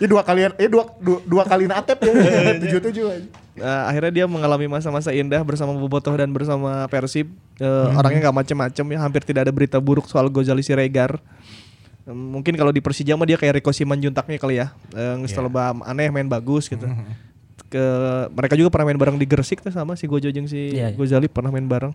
Ya 0.00 0.06
dua 0.12 0.22
kalian 0.24 0.52
eh 0.56 0.68
dua 0.68 0.88
dua, 0.98 1.18
dua 1.24 1.44
kali 1.44 1.68
natep 1.68 1.98
ya. 2.00 2.12
Tujuh 2.62 2.80
tujuh 2.90 3.04
aja. 3.08 3.26
Nah, 3.52 3.84
akhirnya 3.84 4.12
dia 4.22 4.24
mengalami 4.24 4.64
masa-masa 4.64 5.12
indah 5.12 5.44
bersama 5.44 5.76
Bobotoh 5.76 6.16
dan 6.16 6.32
bersama 6.32 6.88
Persib. 6.88 7.28
Eh, 7.60 7.88
Orangnya 7.92 8.28
nggak 8.28 8.36
macem-macem 8.44 8.84
ya, 8.88 8.98
hampir 9.04 9.20
tidak 9.22 9.44
ada 9.44 9.52
berita 9.52 9.76
buruk 9.76 10.08
soal 10.08 10.32
Gozali 10.32 10.64
Siregar. 10.64 11.20
Mungkin 12.08 12.56
kalau 12.56 12.72
di 12.74 12.82
Persija 12.82 13.14
mah 13.14 13.28
dia 13.28 13.36
kayak 13.38 13.60
Rico 13.60 13.70
Simanjuntaknya 13.70 14.40
kali 14.40 14.56
ya. 14.58 14.72
Eh, 14.96 15.46
ba- 15.46 15.76
aneh 15.84 16.08
main 16.08 16.26
bagus 16.26 16.66
gitu. 16.66 16.88
Ke 17.68 17.84
mereka 18.32 18.56
juga 18.56 18.68
pernah 18.72 18.88
main 18.88 19.00
bareng 19.00 19.16
di 19.16 19.28
Gresik 19.28 19.60
tuh 19.60 19.72
sama 19.72 19.96
si 19.96 20.04
Gojo 20.04 20.28
jeung 20.28 20.44
si 20.44 20.76
Iya, 20.76 20.92
iya. 20.92 20.96
Gozali 20.96 21.28
pernah 21.28 21.52
main 21.52 21.64
bareng. 21.64 21.92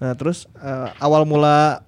Nah, 0.00 0.12
terus 0.14 0.48
eh, 0.56 0.88
awal 0.98 1.22
mula 1.22 1.84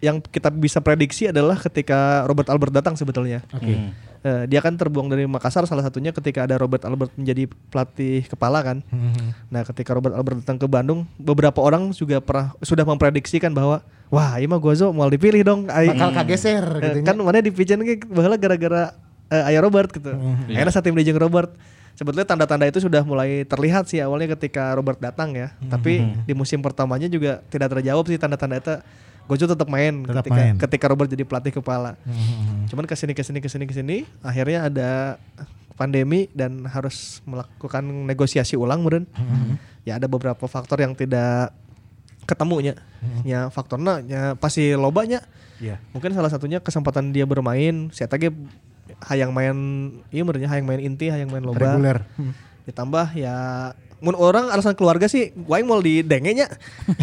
yang 0.00 0.18
kita 0.18 0.48
bisa 0.48 0.80
prediksi 0.80 1.28
adalah 1.28 1.54
ketika 1.54 2.24
Robert 2.24 2.48
Albert 2.48 2.72
datang 2.72 2.96
sebetulnya. 2.96 3.44
Oke. 3.52 3.92
Eh, 4.20 4.44
dia 4.44 4.60
kan 4.60 4.76
terbuang 4.76 5.08
dari 5.08 5.24
Makassar 5.24 5.64
salah 5.64 5.80
satunya 5.80 6.08
ketika 6.10 6.44
ada 6.44 6.56
Robert 6.56 6.84
Albert 6.84 7.12
menjadi 7.14 7.48
pelatih 7.68 8.24
kepala 8.26 8.60
kan. 8.60 8.84
Nah, 9.48 9.60
ketika 9.62 9.92
Robert 9.92 10.12
Albert 10.12 10.40
datang 10.40 10.56
ke 10.56 10.64
Bandung, 10.64 11.04
beberapa 11.16 11.60
orang 11.60 11.92
juga 11.92 12.20
pernah 12.20 12.52
sudah 12.60 12.84
memprediksikan 12.84 13.48
bahwa 13.50 13.80
wah, 14.08 14.36
ini 14.36 14.44
mah 14.44 14.56
Gozo 14.56 14.88
mau 14.90 15.08
dipilih 15.08 15.40
dong. 15.40 15.68
Ai- 15.68 15.88
Bakal 15.88 16.12
kageser 16.16 16.64
Eh, 16.80 16.80
gitu 16.96 17.06
kan 17.06 17.16
mana 17.16 17.40
dipijen 17.40 17.80
gara-gara 18.36 18.92
eh, 19.28 19.48
aya 19.48 19.60
Robert 19.60 19.88
gitu. 19.88 20.12
Akhirnya 20.48 20.72
satim 20.72 20.92
di 20.92 21.04
jeung 21.04 21.16
Robert. 21.16 21.52
Sebetulnya 22.00 22.24
tanda-tanda 22.24 22.64
itu 22.64 22.80
sudah 22.80 23.04
mulai 23.04 23.44
terlihat 23.44 23.84
sih 23.84 24.00
awalnya 24.00 24.32
ketika 24.32 24.72
Robert 24.72 24.96
datang 24.96 25.36
ya. 25.36 25.52
Tapi 25.68 26.24
di 26.24 26.32
musim 26.32 26.64
pertamanya 26.64 27.12
juga 27.12 27.44
tidak 27.52 27.76
terjawab 27.76 28.08
sih 28.08 28.16
tanda-tanda 28.16 28.56
itu. 28.56 28.74
Gojo 29.28 29.44
tetap 29.44 29.68
main 29.68 30.00
Tetap 30.02 30.24
ketika 30.24 30.40
main. 30.40 30.54
ketika 30.56 30.86
Robert 30.88 31.12
jadi 31.12 31.28
pelatih 31.28 31.52
kepala. 31.60 32.00
Cuman 32.72 32.88
ke 32.88 32.96
sini 32.96 33.12
ke 33.12 33.20
sini 33.20 33.44
ke 33.44 33.52
sini 33.52 33.64
ke 33.68 33.74
sini 33.76 33.96
akhirnya 34.24 34.72
ada 34.72 34.90
pandemi 35.76 36.32
dan 36.32 36.64
harus 36.64 37.20
melakukan 37.28 37.84
negosiasi 38.08 38.56
ulang 38.56 38.80
meren. 38.80 39.04
Ya 39.84 40.00
ada 40.00 40.08
beberapa 40.08 40.48
faktor 40.48 40.80
yang 40.80 40.96
tidak 40.96 41.52
ketemunya. 42.24 42.80
Ya 43.28 43.52
faktornya 43.52 44.00
ya 44.08 44.22
pasti 44.40 44.72
lobanya. 44.72 45.20
Iya. 45.60 45.76
Mungkin 45.92 46.16
salah 46.16 46.32
satunya 46.32 46.64
kesempatan 46.64 47.12
dia 47.12 47.28
bermain, 47.28 47.92
saya 47.92 48.08
tadi 48.08 48.32
hayang 49.02 49.30
main 49.30 49.56
iya 50.08 50.22
menurutnya 50.22 50.48
hayang 50.48 50.66
main 50.66 50.80
inti, 50.80 51.08
hayang 51.08 51.28
main 51.28 51.40
loba. 51.40 51.60
Reguler. 51.74 52.04
Ditambah 52.64 53.14
ya 53.14 53.36
mun 54.00 54.16
orang 54.16 54.48
alasan 54.48 54.72
keluarga 54.72 55.04
sih 55.06 55.32
gua 55.34 55.60
mau 55.60 55.78
di 55.78 56.00
dengenya. 56.00 56.48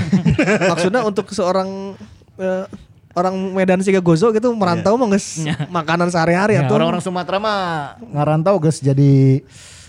Maksudnya 0.71 1.01
untuk 1.01 1.29
seorang 1.29 1.93
eh, 2.37 2.65
orang 3.13 3.33
Medan 3.51 3.81
Siga 3.81 3.97
Gozo 3.97 4.29
gitu 4.29 4.53
merantau 4.53 4.93
mah 4.93 5.09
geus 5.09 5.41
makanan 5.69 6.09
sehari-hari 6.09 6.53
Ya, 6.53 6.65
atuh. 6.65 6.77
orang-orang 6.77 7.01
Sumatera 7.01 7.41
mah 7.41 7.59
ngarantau 8.13 8.61
guys 8.61 8.77
jadi 8.77 9.41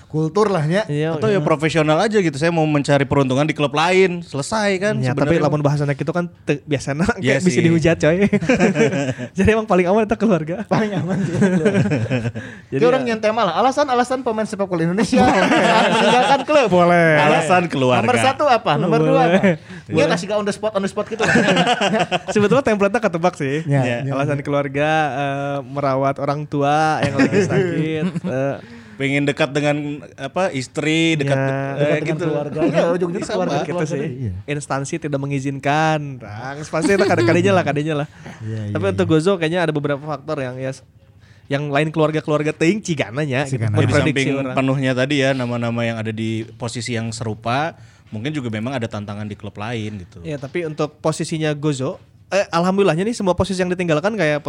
kultur 0.09 0.49
lah 0.49 0.64
nya. 0.64 0.83
Iya, 0.85 1.14
Atau 1.14 1.29
ya 1.29 1.37
profesional 1.38 2.01
aja 2.01 2.16
gitu. 2.16 2.33
Saya 2.35 2.49
mau 2.49 2.64
mencari 2.64 3.05
peruntungan 3.05 3.44
di 3.44 3.53
klub 3.53 3.71
lain. 3.71 4.21
Selesai 4.21 4.71
kan 4.79 4.94
Ya, 4.97 5.12
tapi 5.12 5.37
lamun 5.37 5.61
bahasana 5.61 5.92
gitu 5.92 6.09
kan 6.11 6.33
te- 6.42 6.64
biasanya 6.64 7.05
Iya 7.16 7.37
kayak 7.37 7.42
bisa 7.42 7.55
sih. 7.55 7.62
dihujat 7.62 7.97
coy. 7.99 8.16
Jadi 9.37 9.49
emang 9.49 9.64
paling 9.64 9.85
aman 9.87 10.03
itu 10.03 10.16
keluarga. 10.16 10.64
Paling 10.64 10.92
aman 10.94 11.16
sih. 11.21 11.35
Jadi 12.68 12.73
Jadi 12.73 12.85
orang 12.85 13.03
ya- 13.03 13.09
nyentai 13.14 13.31
malah 13.31 13.55
alasan-alasan 13.55 14.21
pemain 14.21 14.42
sepak 14.42 14.64
bola 14.64 14.83
Indonesia 14.83 15.21
meninggalkan 15.21 16.40
klub. 16.42 16.68
Boleh. 16.68 17.12
Alasan 17.21 17.68
keluarga. 17.68 18.03
Nomor 18.03 18.16
satu 18.18 18.44
apa? 18.47 18.73
Nomor 18.75 18.99
dua 18.99 19.21
apa? 19.23 19.40
Boleh. 19.87 20.01
Ini 20.01 20.11
kasih 20.11 20.27
on 20.33 20.42
the 20.42 20.53
spot 20.53 20.73
on 20.73 20.81
the 20.81 20.88
spot 20.88 21.05
gitu. 21.07 21.21
lah. 21.21 21.37
Sebetulnya 22.35 22.64
template-nya 22.64 23.01
ketebak 23.03 23.35
sih. 23.35 23.61
Ya, 23.64 24.01
ya. 24.01 24.09
Alasan 24.09 24.40
keluarga 24.40 24.88
eh, 25.12 25.59
merawat 25.64 26.16
orang 26.16 26.44
tua 26.44 27.01
yang 27.01 27.14
lagi 27.14 27.44
sakit. 27.44 28.05
eh, 28.25 28.57
pengen 28.98 29.22
dekat 29.24 29.54
dengan 29.54 30.02
apa 30.18 30.50
istri, 30.50 31.14
dekat 31.14 31.38
Ya, 31.38 31.46
eh, 31.46 31.54
Dekat 31.78 31.98
dengan 32.02 32.16
gitu. 32.18 32.26
keluarga. 32.26 32.58
Iya, 32.66 32.84
ujung-ujungnya 32.92 33.22
Sama. 33.22 33.37
keluarga. 33.46 33.58
gitu 33.62 33.72
keluarga 33.78 33.94
sih. 33.94 34.11
iya. 34.26 34.32
Instansi 34.50 34.94
tidak 34.98 35.20
mengizinkan. 35.22 36.18
Nah, 36.18 36.58
pasti 36.66 36.90
itu 36.92 37.04
kadang-kadangnya 37.06 37.52
lah, 37.54 37.64
kadangnya 37.64 37.94
lah. 38.04 38.06
Iya, 38.42 38.74
Tapi 38.74 38.84
iya, 38.84 38.92
untuk 38.98 39.06
Gozo 39.06 39.38
kayaknya 39.38 39.61
ada 39.62 39.72
beberapa 39.72 40.02
faktor 40.02 40.42
yang 40.42 40.58
ya 40.58 40.74
yang 41.48 41.72
lain 41.72 41.88
keluarga-keluarga 41.88 42.52
teuing 42.52 42.84
cigananya 42.84 43.48
gitu. 43.48 43.56
Cigana. 43.56 43.80
Di 43.80 43.88
samping 43.88 44.28
orang. 44.37 44.54
penuhnya 44.58 44.92
tadi 44.92 45.24
ya 45.24 45.32
nama-nama 45.32 45.80
yang 45.80 45.96
ada 45.96 46.12
di 46.12 46.44
posisi 46.61 46.92
yang 46.92 47.08
serupa, 47.08 47.72
mungkin 48.12 48.37
juga 48.37 48.52
memang 48.52 48.76
ada 48.76 48.84
tantangan 48.84 49.24
di 49.24 49.32
klub 49.32 49.56
lain 49.56 50.04
gitu. 50.04 50.20
Ya, 50.26 50.37
tapi 50.37 50.68
untuk 50.68 51.00
posisinya 51.00 51.54
Gozo 51.56 51.96
eh 52.28 52.44
alhamdulillahnya 52.52 53.08
nih 53.08 53.16
semua 53.16 53.32
posisi 53.32 53.56
yang 53.64 53.72
ditinggalkan 53.72 54.12
kayak 54.12 54.44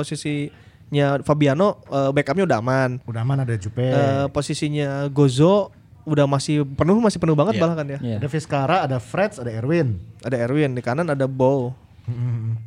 posisinya 0.90 1.22
Fabiano 1.22 1.68
eh, 1.86 2.10
backupnya 2.10 2.46
udah 2.50 2.58
aman. 2.60 2.90
Udah 3.06 3.24
mana 3.24 3.46
ada 3.46 3.56
Jupe. 3.56 3.86
Eh, 3.86 4.26
posisinya 4.34 5.06
Gozo 5.14 5.70
udah 6.10 6.26
masih 6.26 6.66
penuh 6.66 6.98
masih 6.98 7.22
penuh 7.22 7.38
banget 7.38 7.62
Iya. 7.62 7.62
bahkan 7.62 7.86
ya. 7.86 8.00
Iya. 8.02 8.16
Ada 8.18 8.28
Vizcara, 8.28 8.78
ada 8.90 8.98
Freds, 8.98 9.38
ada 9.38 9.54
Erwin. 9.54 10.02
Ada 10.26 10.50
Erwin 10.50 10.74
di 10.74 10.82
kanan 10.82 11.06
ada 11.14 11.30
Bow. 11.30 11.78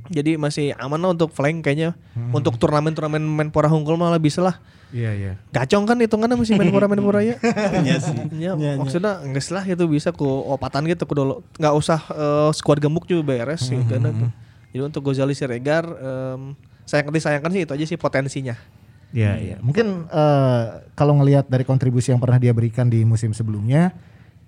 Jadi 0.07 0.39
masih 0.39 0.71
aman 0.79 1.03
lah 1.03 1.11
untuk 1.19 1.35
flank 1.35 1.67
kayaknya. 1.67 1.99
Untuk 2.31 2.55
turnamen-turnamen 2.63 3.19
Menpora 3.19 3.67
Hungkul 3.67 3.99
malah 3.99 4.23
bisa 4.23 4.39
lah. 4.39 4.63
Iya 4.95 5.11
iya. 5.19 5.33
Gacong 5.51 5.83
kan 5.83 5.99
hitungannya 5.99 6.39
masih 6.39 6.55
Menpora 6.55 6.87
Menpora 6.87 7.27
ya. 7.27 7.35
Iya 7.83 7.99
sih. 7.99 8.15
Ya, 8.39 8.55
maksudnya 8.79 9.19
enggak 9.19 9.43
lah 9.51 9.65
itu 9.67 9.83
bisa 9.91 10.15
ku 10.15 10.47
opatan 10.47 10.87
gitu 10.87 11.11
ku 11.11 11.19
dulu. 11.19 11.43
Nggak 11.59 11.75
usah 11.75 11.99
eh, 12.15 12.51
skuad 12.55 12.79
gemuk 12.79 13.11
juga 13.11 13.27
beres 13.35 13.67
sih 13.67 13.83
karena 13.91 14.15
tuh. 14.15 14.31
Jadi 14.71 14.83
untuk 14.87 15.03
Gozali 15.11 15.35
Siregar 15.35 15.91
em, 15.91 16.55
sayang 16.87 17.11
disayangkan 17.11 17.51
sih 17.53 17.63
itu 17.65 17.73
aja 17.73 17.85
sih 17.87 17.99
potensinya. 17.99 18.57
Iya 19.13 19.33
iya. 19.39 19.57
Mungkin 19.61 20.09
eh, 20.09 20.65
kalau 20.97 21.21
ngelihat 21.21 21.47
dari 21.47 21.69
kontribusi 21.69 22.11
yang 22.11 22.21
pernah 22.21 22.41
dia 22.41 22.57
berikan 22.57 22.89
di 22.89 23.05
musim 23.05 23.37
sebelumnya, 23.37 23.93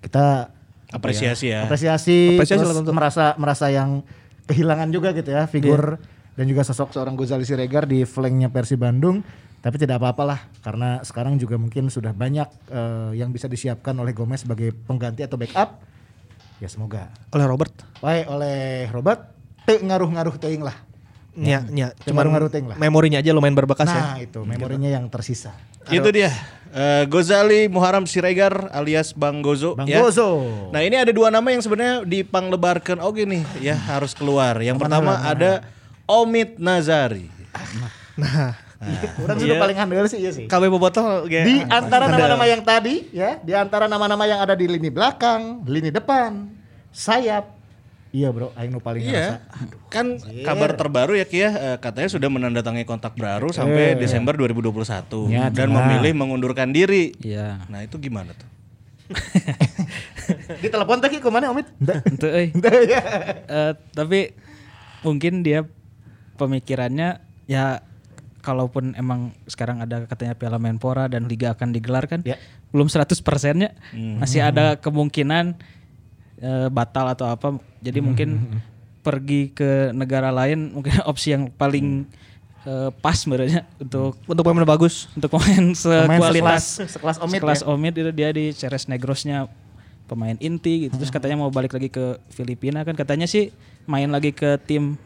kita 0.01 0.49
Apresiasi 0.89 1.49
ya. 1.49 1.65
apresiasi, 1.65 2.37
Apresiasi 2.37 2.61
terus 2.61 2.77
tentu. 2.77 2.93
merasa 2.93 3.33
merasa 3.41 3.69
yang 3.73 4.05
kehilangan 4.45 4.89
juga 4.93 5.09
gitu 5.17 5.33
ya 5.33 5.49
figur 5.49 5.97
dan 6.37 6.45
juga 6.45 6.61
sosok 6.61 6.93
seorang 6.93 7.17
Gozali 7.17 7.41
Siregar 7.41 7.89
di 7.89 8.05
flanknya 8.05 8.49
Persib 8.49 8.81
Bandung. 8.81 9.21
Tapi 9.65 9.81
tidak 9.81 9.97
apa-apalah 9.97 10.45
karena 10.61 11.01
sekarang 11.01 11.41
juga 11.41 11.57
mungkin 11.57 11.89
sudah 11.89 12.13
banyak 12.13 12.45
eh, 12.69 13.11
yang 13.17 13.33
bisa 13.33 13.49
disiapkan 13.49 13.97
oleh 13.97 14.13
Gomez 14.13 14.45
sebagai 14.45 14.69
pengganti 14.85 15.25
atau 15.25 15.41
backup. 15.41 15.81
Ya 16.61 16.69
semoga. 16.69 17.09
Oleh 17.33 17.45
Robert. 17.49 17.73
Wae 18.01 18.29
oleh 18.29 18.85
Robert 18.93 19.33
ngaruh-ngaruh 19.65 20.37
teuing 20.37 20.61
lah. 20.61 20.77
Ya, 21.35 21.67
ya. 21.67 21.91
Cuman 22.07 22.31
teuing 22.47 22.71
lah. 22.71 22.77
memorinya 22.79 23.19
aja 23.19 23.35
lumayan 23.35 23.55
berbekas 23.55 23.87
ya. 23.87 24.15
Nah, 24.15 24.17
itu 24.23 24.39
memorinya 24.41 24.87
yang 24.87 25.11
tersisa. 25.11 25.51
Itu 25.87 26.07
dia. 26.09 26.31
Eh, 26.75 27.07
Gozali 27.07 27.71
Muharam 27.71 28.03
Siregar 28.03 28.67
alias 28.71 29.15
Bang 29.15 29.39
Gozo 29.39 29.75
Bang 29.75 29.87
ya. 29.87 29.99
Gozo. 29.99 30.43
Nah, 30.71 30.83
ini 30.83 30.95
ada 30.95 31.11
dua 31.11 31.31
nama 31.31 31.47
yang 31.47 31.63
sebenarnya 31.63 32.03
dipanglebarkan 32.03 32.99
oke 32.99 33.23
nih 33.23 33.43
ya 33.59 33.75
harus 33.75 34.11
keluar. 34.11 34.59
Yang 34.59 34.83
pertama 34.83 35.19
ada 35.21 35.63
Omid 36.03 36.59
Nazari. 36.59 37.31
Nah, 38.15 38.55
Orang 39.17 39.39
sudah 39.39 39.55
paling 39.57 39.77
handal 39.79 40.05
sih 40.05 40.19
iya 40.19 40.31
sih. 40.35 40.45
KB 40.45 40.63
Bobotoh 40.67 41.25
ge- 41.25 41.47
Di 41.47 41.55
antara 41.63 42.05
nama-nama 42.05 42.45
yang 42.45 42.61
tadi 42.61 43.07
ya, 43.09 43.39
di 43.39 43.55
antara 43.55 43.87
nama-nama 43.87 44.27
yang 44.27 44.43
ada 44.43 44.53
di 44.53 44.67
lini 44.67 44.91
belakang, 44.91 45.63
lini 45.65 45.89
depan, 45.89 46.51
sayap. 46.91 47.54
Iya, 48.15 48.31
Bro, 48.31 48.55
aing 48.55 48.71
nu 48.71 48.79
paling 48.79 49.03
Iya, 49.03 49.43
ngerasa. 49.43 49.91
kan 49.91 50.05
kabar 50.41 50.71
terbaru 50.73 51.13
ya 51.13 51.27
Kia 51.27 51.49
eh, 51.51 51.77
katanya 51.77 52.07
sudah 52.07 52.31
menandatangani 52.31 52.83
kontak 52.83 53.11
baru 53.13 53.51
sampai 53.51 53.99
Desember 53.99 54.31
2021 54.33 55.27
Ya, 55.27 55.51
dan 55.51 55.67
jelas. 55.67 55.75
memilih 55.75 56.15
mengundurkan 56.15 56.71
diri. 56.71 57.11
Iya. 57.19 57.67
Nah 57.67 57.83
itu 57.83 57.99
gimana 57.99 58.31
tuh? 58.31 58.47
Di 60.63 60.69
telepon 60.69 60.97
tadi 60.97 61.19
ke 61.19 61.27
mana, 61.27 61.51
Omid? 61.51 61.67
Euy. 62.17 62.49
Ente, 62.49 62.71
ya. 62.87 63.01
Eh, 63.43 63.71
tapi 63.91 64.31
mungkin 65.01 65.43
dia 65.43 65.67
pemikirannya 66.35 67.19
ya 67.45 67.83
kalaupun 68.39 68.95
emang 68.95 69.35
sekarang 69.43 69.81
ada 69.81 70.05
katanya 70.05 70.33
Piala 70.33 70.55
Menpora 70.55 71.05
dan 71.05 71.25
liga 71.25 71.51
akan 71.51 71.69
digelar 71.69 72.05
kan 72.05 72.21
Ya. 72.21 72.39
belum 72.69 72.87
100 72.87 73.17
persennya 73.19 73.73
masih 73.91 74.39
ada 74.41 74.77
kemungkinan 74.77 75.57
eh, 76.39 76.67
batal 76.71 77.11
atau 77.11 77.27
apa 77.29 77.59
jadi 77.79 77.99
mungkin 78.01 78.59
pergi 79.05 79.53
ke 79.53 79.93
negara 79.93 80.33
lain 80.33 80.73
mungkin 80.73 80.97
opsi 81.11 81.35
yang 81.37 81.53
paling 81.53 82.09
eh, 82.65 82.89
pas 82.99 83.13
sebenarnya 83.13 83.69
untuk 83.77 84.17
untuk 84.25 84.43
pemain 84.43 84.65
bagus. 84.65 85.07
untuk 85.13 85.29
pemain 85.29 85.63
sekualitas 85.77 86.81
sekelas- 86.81 86.93
sekelas 86.97 87.17
Omid 87.21 87.39
sekelas 87.41 87.61
ya? 87.61 87.67
Omid 87.69 87.93
itu 88.01 88.11
dia 88.11 88.29
di 88.33 88.45
Ceres 88.51 88.89
Negrosnya 88.89 89.45
pemain 90.05 90.37
inti 90.37 90.89
gitu. 90.89 91.01
Terus 91.01 91.09
katanya 91.09 91.41
mau 91.41 91.49
balik 91.49 91.73
lagi 91.73 91.89
ke 91.89 92.21
Filipina 92.29 92.85
kan. 92.85 92.93
Katanya 92.93 93.25
sih 93.25 93.49
main 93.89 94.09
lagi 94.09 94.33
ke 94.33 94.57
tim 94.65 94.97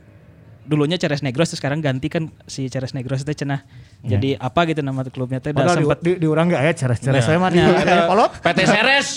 dulunya 0.69 1.01
Ceres 1.01 1.25
Negros 1.25 1.49
terus 1.49 1.59
sekarang 1.59 1.81
ganti 1.81 2.13
kan 2.13 2.29
si 2.45 2.69
Ceres 2.69 2.93
Negros 2.93 3.25
itu 3.25 3.33
cenah 3.33 3.65
jadi 3.99 4.39
apa 4.39 4.63
gitu 4.71 4.79
nama 4.79 5.03
klubnya 5.11 5.43
teh 5.43 5.51
udah 5.51 5.75
di, 5.75 5.83
sempat 5.83 5.99
di, 5.99 6.11
di 6.23 6.27
orang 6.31 6.47
enggak 6.47 6.71
ya 6.71 6.73
cara-cara 6.87 7.19
saya 7.19 7.35
mah 7.35 7.51
di 7.51 7.59
di 7.59 7.99
polot. 8.07 8.31
PT 8.39 8.59
Seres. 8.63 9.07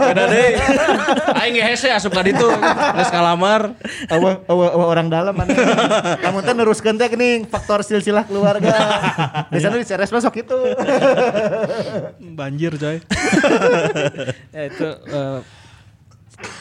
Beda 0.00 0.24
deh. 0.32 0.48
Aing 1.44 1.60
ge 1.60 1.62
hese 1.68 1.92
asup 1.92 2.16
ka 2.16 2.24
ditu. 2.24 2.48
Geus 2.48 3.12
kalamar. 3.12 3.76
Awa, 4.08 4.40
awa, 4.48 4.66
awa 4.80 4.84
orang 4.88 5.12
dalam 5.12 5.36
mana. 5.36 5.52
Kamu 6.24 6.40
teh 6.40 6.54
neruskeun 6.56 6.96
teh 6.96 7.12
geuning 7.12 7.44
faktor 7.44 7.84
silsilah 7.84 8.24
keluarga. 8.24 8.72
Biasanya 9.52 9.76
di 9.76 9.88
Ceres 9.92 10.08
masuk 10.08 10.40
itu. 10.40 10.56
Banjir 12.32 12.80
coy. 12.80 13.04
ya 14.56 14.62
itu 14.72 14.88
eh, 14.88 15.38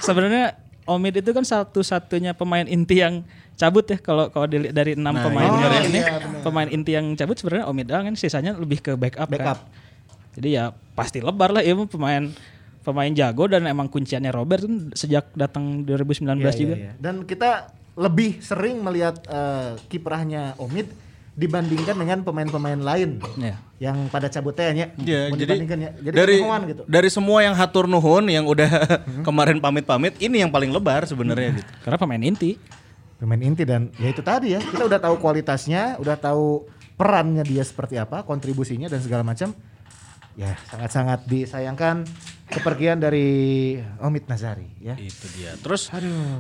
sebenarnya 0.04 0.60
Omid 0.84 1.24
itu 1.24 1.32
kan 1.32 1.48
satu-satunya 1.48 2.36
pemain 2.36 2.68
inti 2.68 3.00
yang 3.00 3.24
cabut 3.54 3.86
ya 3.86 3.98
kalau 3.98 4.28
kalau 4.28 4.46
dari 4.50 4.94
enam 4.94 5.14
pemain 5.14 5.52
iya. 5.52 5.82
ini 5.84 6.00
Oh, 6.00 6.04
iya, 6.04 6.18
benar. 6.18 6.42
pemain 6.42 6.68
inti 6.68 6.92
yang 6.92 7.06
cabut 7.14 7.38
sebenarnya 7.38 7.66
Omid 7.66 7.86
doang 7.86 8.06
kan 8.06 8.16
sisanya 8.16 8.52
lebih 8.54 8.82
ke 8.82 8.92
backup, 8.94 9.30
Backup. 9.30 9.60
kan. 9.62 9.70
Jadi 10.34 10.50
ya 10.52 10.74
pasti 10.94 11.22
lebar 11.22 11.54
lah 11.54 11.62
ya 11.62 11.78
pemain 11.78 12.34
pemain 12.82 13.12
jago 13.12 13.48
dan 13.48 13.64
emang 13.64 13.88
kunciannya 13.88 14.30
Robert 14.30 14.66
kan 14.66 14.92
sejak 14.92 15.30
datang 15.34 15.86
2019 15.86 16.26
Iya, 16.36 16.52
juga. 16.52 16.76
iya, 16.76 16.76
iya. 16.76 16.92
Dan 16.98 17.24
kita 17.24 17.70
lebih 17.94 18.42
sering 18.42 18.82
melihat 18.82 19.22
eh, 19.30 19.78
kiprahnya 19.88 20.58
Omid 20.58 20.90
dibandingkan 21.34 21.98
dengan 21.98 22.22
pemain-pemain 22.22 22.78
lain 22.78 23.18
Iya. 23.38 23.58
yang 23.80 24.06
pada 24.10 24.30
cabut 24.30 24.54
teh 24.54 24.70
nya. 24.70 24.94
Ya, 24.98 25.30
Mau 25.30 25.38
jadi 25.38 25.66
ya. 25.66 25.90
Jadi 25.98 26.14
dari 26.14 26.36
gitu. 26.70 26.82
dari 26.86 27.10
semua 27.10 27.42
yang 27.42 27.54
hatur 27.54 27.86
nuhun 27.86 28.26
yang 28.30 28.46
udah 28.46 28.70
kemarin 29.28 29.58
pamit-pamit, 29.58 30.14
ini 30.20 30.42
yang 30.42 30.50
paling 30.50 30.70
lebar 30.70 31.06
sebenarnya 31.06 31.58
gitu. 31.58 31.72
Karena 31.82 31.98
pemain 31.98 32.22
inti. 32.22 32.58
Pemain 33.24 33.40
inti 33.40 33.64
dan 33.64 33.88
ya 33.96 34.12
itu 34.12 34.20
tadi 34.20 34.52
ya. 34.52 34.60
Kita 34.60 34.84
udah 34.84 35.00
tahu 35.00 35.16
kualitasnya, 35.24 35.96
udah 35.96 36.20
tahu 36.20 36.68
perannya 37.00 37.48
dia 37.48 37.64
seperti 37.64 37.96
apa, 37.96 38.28
kontribusinya 38.28 38.92
dan 38.92 39.00
segala 39.00 39.24
macam. 39.24 39.56
Ya, 40.36 40.60
sangat-sangat 40.68 41.24
disayangkan 41.32 42.04
kepergian 42.52 43.00
dari 43.00 43.80
Omid 44.04 44.28
Nazari 44.28 44.68
ya. 44.84 45.00
Itu 45.00 45.32
dia. 45.40 45.56
Terus 45.56 45.88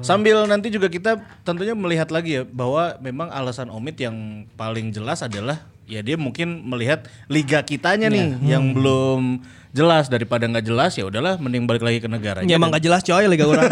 sambil 0.03 0.43
nanti 0.43 0.75
juga 0.75 0.91
kita 0.91 1.23
tentunya 1.47 1.71
melihat 1.71 2.11
lagi 2.11 2.41
ya 2.41 2.43
bahwa 2.43 2.99
memang 2.99 3.31
alasan 3.31 3.71
Omid 3.71 3.95
yang 4.03 4.43
paling 4.59 4.91
jelas 4.91 5.23
adalah 5.23 5.63
ya 5.87 5.99
dia 5.99 6.15
mungkin 6.15 6.63
melihat 6.63 7.07
liga 7.27 7.59
kitanya 7.63 8.07
nih 8.07 8.39
yang 8.45 8.71
belum 8.71 9.43
jelas 9.73 10.05
daripada 10.05 10.45
nggak 10.45 10.69
jelas 10.69 10.93
ya 10.93 11.09
udahlah 11.09 11.41
mending 11.41 11.65
balik 11.65 11.81
lagi 11.81 11.97
ke 11.97 12.05
negaranya. 12.05 12.45
Ya 12.45 12.61
emang 12.61 12.69
gak 12.69 12.85
jelas 12.85 13.01
coy 13.01 13.25
liga 13.25 13.49
orang. 13.49 13.65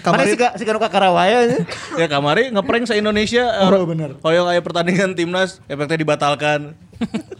Kamari 0.00 0.32
sih 0.32 0.40
si 0.40 0.64
kanu 0.64 0.80
Karawaya 0.80 1.44
ya. 1.44 1.58
ya 2.00 2.06
kamari 2.08 2.48
ngeprank 2.48 2.88
se 2.88 2.96
Indonesia 2.96 3.44
Oh, 3.68 3.84
bener. 3.84 4.16
Hoyong 4.24 4.48
aya 4.48 4.64
pertandingan 4.64 5.12
timnas 5.12 5.60
efeknya 5.68 6.00
dibatalkan. 6.00 6.72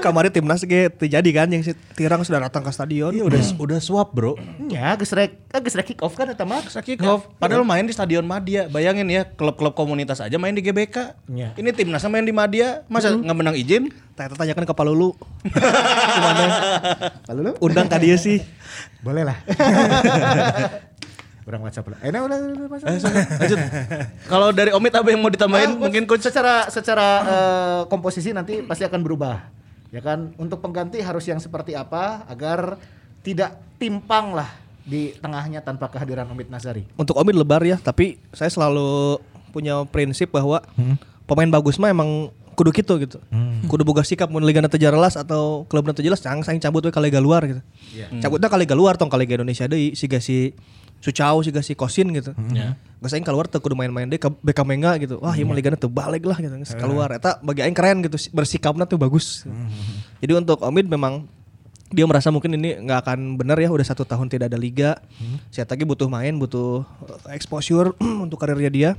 kamari 0.00 0.28
timnas 0.28 0.64
ge 0.64 0.88
terjadi 0.88 1.30
kan 1.30 1.46
yang 1.46 1.60
si 1.60 1.76
Tirang 1.92 2.24
sudah 2.24 2.40
datang 2.42 2.60
ke 2.60 2.72
stadion. 2.72 3.12
Iya 3.12 3.22
udah 3.22 3.40
udah 3.56 3.78
swap, 3.78 4.10
Bro. 4.10 4.40
Ya, 4.66 4.96
geus 4.96 5.12
rek, 5.12 5.44
ah, 5.52 5.60
geus 5.60 5.76
rek 5.76 5.92
kick 5.92 6.00
off 6.00 6.16
kan 6.16 6.26
eta 6.26 6.42
mah. 6.42 6.64
Kick 6.80 6.98
off. 7.04 7.28
Padahal 7.36 7.62
main 7.62 7.84
di 7.84 7.92
Stadion 7.92 8.24
Madia. 8.24 8.66
Bayangin 8.66 9.06
ya, 9.06 9.28
klub-klub 9.28 9.76
komunitas 9.76 10.18
aja 10.18 10.34
main 10.36 10.56
di 10.56 10.60
GBK. 10.60 11.14
Iya. 11.28 11.54
Ini 11.54 11.70
timnasnya 11.70 12.08
main 12.08 12.24
di 12.24 12.32
Madia, 12.32 12.82
masa 12.88 13.12
nggak 13.12 13.36
menang 13.36 13.54
izin? 13.54 13.92
Tanya 14.16 14.32
tanyakan 14.32 14.64
ke 14.64 14.74
Palulu. 14.74 15.12
Gimana? 15.44 16.44
Kalau 17.28 17.40
lu 17.40 17.52
Undang 17.60 17.86
ka 17.86 17.96
dia 17.96 18.16
sih. 18.16 18.40
boleh 19.00 19.24
lah. 19.24 19.36
Orang 21.48 21.66
WhatsApp 21.66 21.90
lah. 21.90 21.98
Eh, 22.04 22.14
nah, 22.14 22.22
udah, 22.22 22.36
Eh, 22.86 22.98
Lanjut. 23.42 23.58
Kalau 24.30 24.54
dari 24.54 24.70
Omid 24.70 24.92
apa 24.94 25.08
yang 25.10 25.18
mau 25.18 25.32
ditambahin? 25.32 25.74
Ah, 25.74 25.78
Mungkin 25.82 26.06
coach 26.06 26.22
secara 26.22 26.70
secara 26.70 27.06
eh, 27.24 27.80
komposisi 27.90 28.30
nanti 28.30 28.62
pasti 28.62 28.86
akan 28.86 29.00
berubah. 29.02 29.50
Ya 29.90 30.00
kan, 30.02 30.34
untuk 30.38 30.62
pengganti 30.62 31.02
harus 31.02 31.26
yang 31.26 31.42
seperti 31.42 31.74
apa 31.74 32.22
agar 32.30 32.78
tidak 33.26 33.58
timpang 33.76 34.32
lah 34.32 34.48
di 34.86 35.14
tengahnya 35.18 35.60
tanpa 35.60 35.90
kehadiran 35.90 36.30
Omid 36.30 36.48
Nazari. 36.48 36.86
Untuk 36.94 37.18
Omid 37.18 37.34
lebar 37.34 37.62
ya, 37.66 37.76
tapi 37.76 38.22
saya 38.30 38.48
selalu 38.48 39.18
punya 39.50 39.82
prinsip 39.90 40.30
bahwa 40.30 40.62
pemain 41.26 41.50
bagus 41.50 41.76
mah 41.76 41.90
emang 41.90 42.30
kudu 42.54 42.70
gitu 42.76 42.94
gitu. 43.00 43.18
Kudu 43.66 43.82
boga 43.88 44.04
sikap 44.04 44.28
mun 44.28 44.44
liga 44.44 44.60
teu 44.68 44.76
jelas 44.76 45.16
atau 45.16 45.64
klub 45.66 45.88
teu 45.96 46.04
jelas 46.04 46.20
cang 46.20 46.44
saing 46.44 46.60
cabut 46.60 46.84
we 46.84 46.92
ka 46.92 47.00
liga 47.00 47.18
luar 47.18 47.42
gitu. 47.48 47.60
Cabutnya 48.20 48.52
ka 48.52 48.58
liga 48.60 48.76
luar 48.76 49.00
tong 49.00 49.08
ka 49.08 49.16
liga 49.16 49.40
Indonesia 49.40 49.64
deui 49.64 49.96
siga 49.96 50.20
si 50.20 50.52
Sucau 51.00 51.40
siga 51.40 51.64
si 51.64 51.72
Kosin 51.72 52.12
gitu. 52.12 52.36
Ya. 52.52 52.76
Geus 53.00 53.16
aing 53.16 53.24
keluar 53.24 53.48
teu 53.48 53.56
kudu 53.56 53.72
main-main 53.72 54.04
deui 54.04 54.20
ka 54.20 54.28
BK 54.28 54.60
Menga 54.68 54.92
gitu. 55.00 55.16
Wah, 55.24 55.32
ieu 55.32 55.48
mah 55.48 55.56
liga 55.56 55.72
teu 55.72 55.88
balik 55.88 56.28
lah 56.28 56.36
gitu. 56.36 56.52
Geus 56.60 56.76
keluar. 56.76 57.08
Eta 57.16 57.40
bagi 57.40 57.64
aing 57.64 57.72
keren 57.72 58.04
gitu. 58.04 58.20
Bersikapna 58.36 58.84
tuh 58.84 59.00
bagus. 59.00 59.48
Jadi 60.20 60.32
untuk 60.36 60.60
Omid 60.60 60.92
memang 60.92 61.24
dia 61.90 62.06
merasa 62.06 62.30
mungkin 62.30 62.54
ini 62.54 62.84
nggak 62.84 63.00
akan 63.08 63.40
benar 63.40 63.56
ya. 63.56 63.72
Udah 63.72 63.88
satu 63.88 64.04
tahun 64.04 64.28
tidak 64.28 64.52
ada 64.52 64.60
liga. 64.60 65.00
Saya 65.48 65.64
lagi 65.64 65.88
butuh 65.88 66.12
main 66.12 66.36
butuh 66.36 66.84
eh, 67.26 67.32
exposure 67.32 67.96
untuk 68.28 68.36
karirnya 68.36 68.68
dia. 68.68 68.90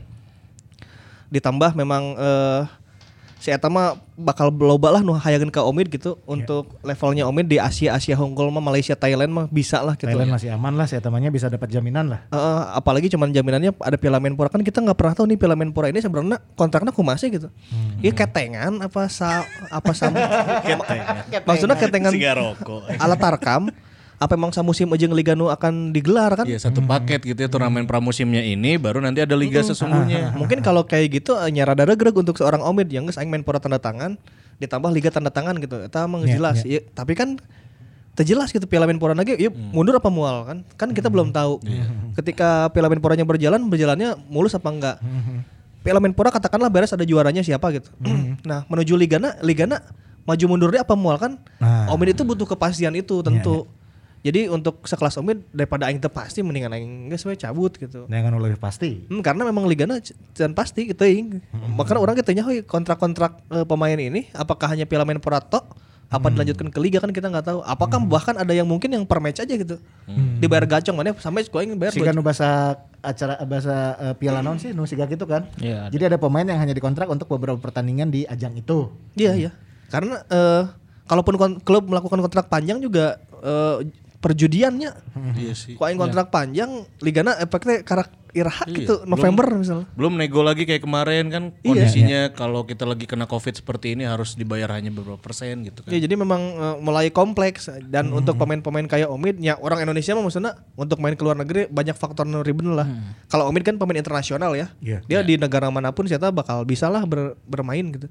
Ditambah 1.30 1.78
memang 1.78 2.18
eh, 2.18 2.62
si 3.42 3.50
eta 3.50 3.74
mah 3.74 3.98
bakal 4.14 4.54
loba 4.54 4.94
lah 4.94 5.02
nu 5.02 5.18
hayageun 5.18 5.50
ka 5.50 5.66
Omid 5.66 5.89
gitu 5.89 6.22
untuk 6.30 6.78
levelnya 6.86 7.26
Omid 7.26 7.50
di 7.50 7.58
Asia 7.58 7.98
Asia 7.98 8.14
Hongkong 8.14 8.54
mah 8.54 8.62
Malaysia 8.62 8.94
Thailand 8.94 9.34
mah 9.34 9.46
bisa 9.50 9.82
lah 9.82 9.98
gitu. 9.98 10.06
Thailand 10.06 10.30
masih 10.30 10.54
aman 10.54 10.78
lah, 10.78 10.86
saya 10.86 11.02
temannya 11.02 11.34
bisa 11.34 11.50
dapat 11.50 11.74
jaminan 11.74 12.06
lah. 12.06 12.30
Eh, 12.30 12.62
apalagi 12.78 13.10
cuman 13.10 13.34
jaminannya 13.34 13.74
ada 13.82 13.98
Piala 13.98 14.22
Menpora 14.22 14.54
kan 14.54 14.62
kita 14.62 14.78
nggak 14.86 14.94
pernah 14.94 15.14
tahu 15.18 15.26
nih 15.26 15.42
Piala 15.42 15.58
Menpora 15.58 15.89
ini 15.89 15.98
sebenarnya 16.06 16.38
kontraknya 16.54 16.94
kumaha 16.94 17.18
sih 17.18 17.34
gitu. 17.34 17.50
Iya 18.06 18.14
ketengan 18.14 18.78
apa 18.86 19.10
sa 19.10 19.42
apa 19.74 19.92
sama 19.98 20.22
Maksudnya 21.50 21.82
ketengan 21.82 22.14
alat 23.02 23.18
tarkam 23.18 23.74
apa 24.22 24.38
emang 24.38 24.53
samusim 24.53 24.86
jeung 25.01 25.17
Liga 25.17 25.34
Nu 25.34 25.49
akan 25.49 25.89
digelar 25.89 26.30
kan? 26.38 26.45
Iya 26.45 26.61
satu 26.61 26.86
paket 26.86 27.26
gitu 27.26 27.41
ya 27.41 27.49
turnamen 27.49 27.89
pramusimnya 27.89 28.45
ini 28.45 28.78
baru 28.78 29.01
nanti 29.01 29.26
ada 29.26 29.34
liga 29.34 29.65
sesungguhnya. 29.65 30.38
Mungkin 30.38 30.61
kalau 30.61 30.86
kayak 30.86 31.09
gitu 31.17 31.34
eh, 31.41 31.49
nya 31.49 31.65
rada 31.65 31.89
regreg 31.89 32.13
untuk 32.13 32.38
seorang 32.38 32.61
Omid. 32.61 32.93
Yang 32.93 33.11
geus 33.11 33.17
aing 33.17 33.34
Menpora 33.34 33.57
tanda 33.57 33.82
tangan 33.82 34.22
ditambah 34.61 34.93
liga 34.93 35.09
tanda 35.09 35.34
tangan 35.34 35.57
gitu. 35.57 35.82
Eta 35.82 36.05
emang 36.05 36.22
Iya, 36.22 36.38
jelas. 36.38 36.61
Iya, 36.61 36.86
tapi 36.93 37.17
kan 37.17 37.41
terjelas 38.13 38.53
gitu 38.53 38.69
Piala 38.69 38.86
Menpora 38.86 39.17
lagi 39.17 39.34
yuk 39.41 39.57
mundur 39.74 39.97
apa 39.97 40.13
mual 40.13 40.45
kan? 40.45 40.57
Kan 40.78 40.93
kita 40.93 41.09
belum 41.09 41.34
tahu. 41.34 41.57
Ketika 42.13 42.69
Piala 42.69 42.93
Menporanya 42.93 43.26
berjalan 43.26 43.65
berjalannya 43.74 44.22
mulus 44.30 44.53
apa 44.53 44.69
enggak? 44.69 44.97
Piala 45.82 45.97
Menpora 45.97 46.30
katakanlah 46.30 46.69
beres 46.69 46.93
ada 46.93 47.01
juaranya 47.01 47.41
siapa 47.41 47.74
gitu. 47.74 47.89
Nah 48.45 48.69
menuju 48.69 48.93
Ligana 48.93 49.34
Ligana 49.41 49.82
maju 50.30 50.45
mundurnya 50.45 50.86
apa 50.86 50.93
mual 50.93 51.17
kan? 51.17 51.41
Nah. 51.57 51.89
Omid 51.89 52.13
itu 52.13 52.22
butuh 52.22 52.45
kepastian 52.45 52.93
itu 52.93 53.26
tentu 53.26 53.65
jadi 54.22 54.53
untuk 54.53 54.86
sekelas 54.86 55.17
Omid 55.17 55.49
daripada 55.49 55.89
aing 55.89 55.97
pasti 55.97 56.45
mendingan 56.45 56.69
aing 56.78 57.09
geus 57.09 57.26
we 57.26 57.34
cabut 57.34 57.74
gitu 57.74 58.05
Dengan 58.05 58.38
lebih 58.38 58.61
pasti. 58.61 59.01
Hmm, 59.09 59.26
karena 59.26 59.49
memang 59.49 59.65
ligana 59.65 59.97
can 60.38 60.53
pasti 60.53 60.93
gitu 60.93 61.01
ing. 61.01 61.41
Makanya 61.74 61.99
orang 61.99 62.15
kita 62.22 62.30
nyaho 62.38 62.61
kontrak-kontrak 62.69 63.41
eh, 63.49 63.65
pemain 63.65 63.97
ini 63.97 64.30
apakah 64.38 64.69
hanya 64.69 64.86
Piala 64.86 65.09
Menpora 65.09 65.41
tok 65.41 65.74
apa 66.11 66.28
dilanjutkan 66.28 66.67
ke 66.67 66.80
liga 66.84 66.99
kan 66.99 67.09
kita 67.09 67.32
nggak 67.32 67.45
tahu. 67.47 67.59
Apakah 67.63 68.03
bahkan 68.03 68.36
ada 68.36 68.51
yang 68.51 68.67
mungkin 68.67 68.91
yang 68.91 69.07
per 69.07 69.24
match 69.24 69.41
aja 69.41 69.53
gitu. 69.55 69.80
Dibayar 70.38 70.67
gacong 70.67 70.93
mana 70.93 71.15
sampai 71.17 71.47
sekolah 71.47 71.63
yang 71.63 71.80
bayar 71.80 71.95
Siga 71.95 72.11
nu 72.11 72.19
bahasa 72.22 72.78
acara 73.01 73.39
bahasa 73.47 73.95
eh, 73.97 74.13
piala 74.19 74.43
naon 74.43 74.59
sih 74.61 74.76
nu 74.76 74.84
siga 74.86 75.07
gitu 75.07 75.24
kan. 75.26 75.47
Iya, 75.57 75.88
ada. 75.88 75.91
Jadi 75.95 76.03
ada 76.13 76.17
pemain 76.22 76.43
yang 76.45 76.59
hanya 76.59 76.76
dikontrak 76.76 77.07
untuk 77.09 77.32
beberapa 77.32 77.57
pertandingan 77.57 78.11
di 78.11 78.28
ajang 78.28 78.53
itu. 78.53 78.91
Iya 79.17 79.34
iya. 79.34 79.51
Karena 79.89 80.19
eh 80.30 80.63
kalaupun 81.09 81.36
kon- 81.39 81.59
klub 81.63 81.88
melakukan 81.89 82.19
kontrak 82.22 82.51
panjang 82.51 82.84
juga 82.84 83.15
eh, 83.41 83.88
perjudiannya 84.22 84.91
Iya 85.36 85.53
sih. 85.57 85.74
Kontrak 85.76 86.30
panjang 86.30 86.86
ligana 87.01 87.36
efeknya 87.36 87.82
karak 87.82 88.13
iraha 88.32 88.63
Iya. 88.63 88.76
gitu 88.80 88.95
November 89.03 89.43
misalnya. 89.51 89.91
Belum 89.91 90.15
nego 90.15 90.39
lagi 90.39 90.63
kayak 90.63 90.80
kemarin 90.80 91.28
kan 91.28 91.43
Iya. 91.51 91.67
kondisinya 91.67 92.22
kalau 92.32 92.63
kita 92.63 92.88
lagi 92.88 93.03
kena 93.03 93.28
covid 93.28 93.51
seperti 93.51 93.91
ini 93.91 94.07
harus 94.07 94.39
dibayar 94.39 94.72
hanya 94.72 94.88
beberapa 94.88 95.19
persen 95.19 95.67
gitu 95.67 95.84
kan. 95.84 95.91
Ya 95.91 95.99
jadi 95.99 96.15
memang 96.15 96.39
eh, 96.39 96.76
mulai 96.80 97.11
kompleks 97.11 97.67
dan 97.91 98.07
untuk 98.13 98.39
pemain-pemain 98.39 98.88
kayak 98.88 99.11
Omid 99.11 99.43
ya 99.43 99.59
orang 99.59 99.84
Indonesia 99.84 100.15
mah 100.15 100.24
maksudnya 100.24 100.53
untuk 100.80 101.03
main 101.03 101.17
ke 101.17 101.24
luar 101.26 101.36
negeri 101.36 101.67
banyak 101.67 101.97
faktor 101.97 102.24
riben 102.41 102.72
lah. 102.72 102.88
Kalau 103.28 103.51
Omid 103.51 103.67
kan 103.67 103.76
pemain 103.76 103.99
internasional 103.99 104.55
ya. 104.55 104.72
Iya. 104.80 105.03
Dia 105.03 105.19
di 105.26 105.36
negara 105.36 105.67
mana 105.67 105.91
pun 105.91 106.07
saya 106.07 106.32
bakal 106.32 106.63
bisa 106.63 106.88
lah 106.88 107.03
ber- 107.03 107.36
bermain 107.43 107.84
gitu. 107.91 108.07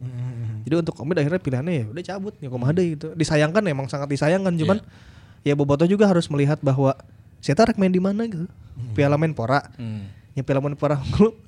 Jadi 0.60 0.74
untuk 0.76 1.00
Omid 1.00 1.16
akhirnya 1.16 1.40
pilihannya 1.40 1.72
ya 1.72 1.84
udah 1.88 2.04
cabut 2.04 2.34
ya 2.36 2.52
kumaha 2.52 2.76
deui 2.76 2.92
gitu. 2.92 3.16
Disayangkan 3.16 3.64
emang 3.64 3.88
sangat 3.88 4.12
disayangkan 4.12 4.52
cuman 4.52 4.84
ya 5.40 5.54
Boboto 5.54 5.84
juga 5.84 6.04
harus 6.04 6.26
melihat 6.26 6.60
bahwa 6.60 6.92
saya 7.40 7.56
rek 7.56 7.80
main 7.80 7.90
di 7.90 8.02
mana 8.02 8.24
gitu. 8.24 8.44
Piala 8.92 9.16
Menpora. 9.16 9.68
Hmm. 9.76 10.08
Ya 10.30 10.46
Piala 10.46 10.62
Menpora 10.62 11.00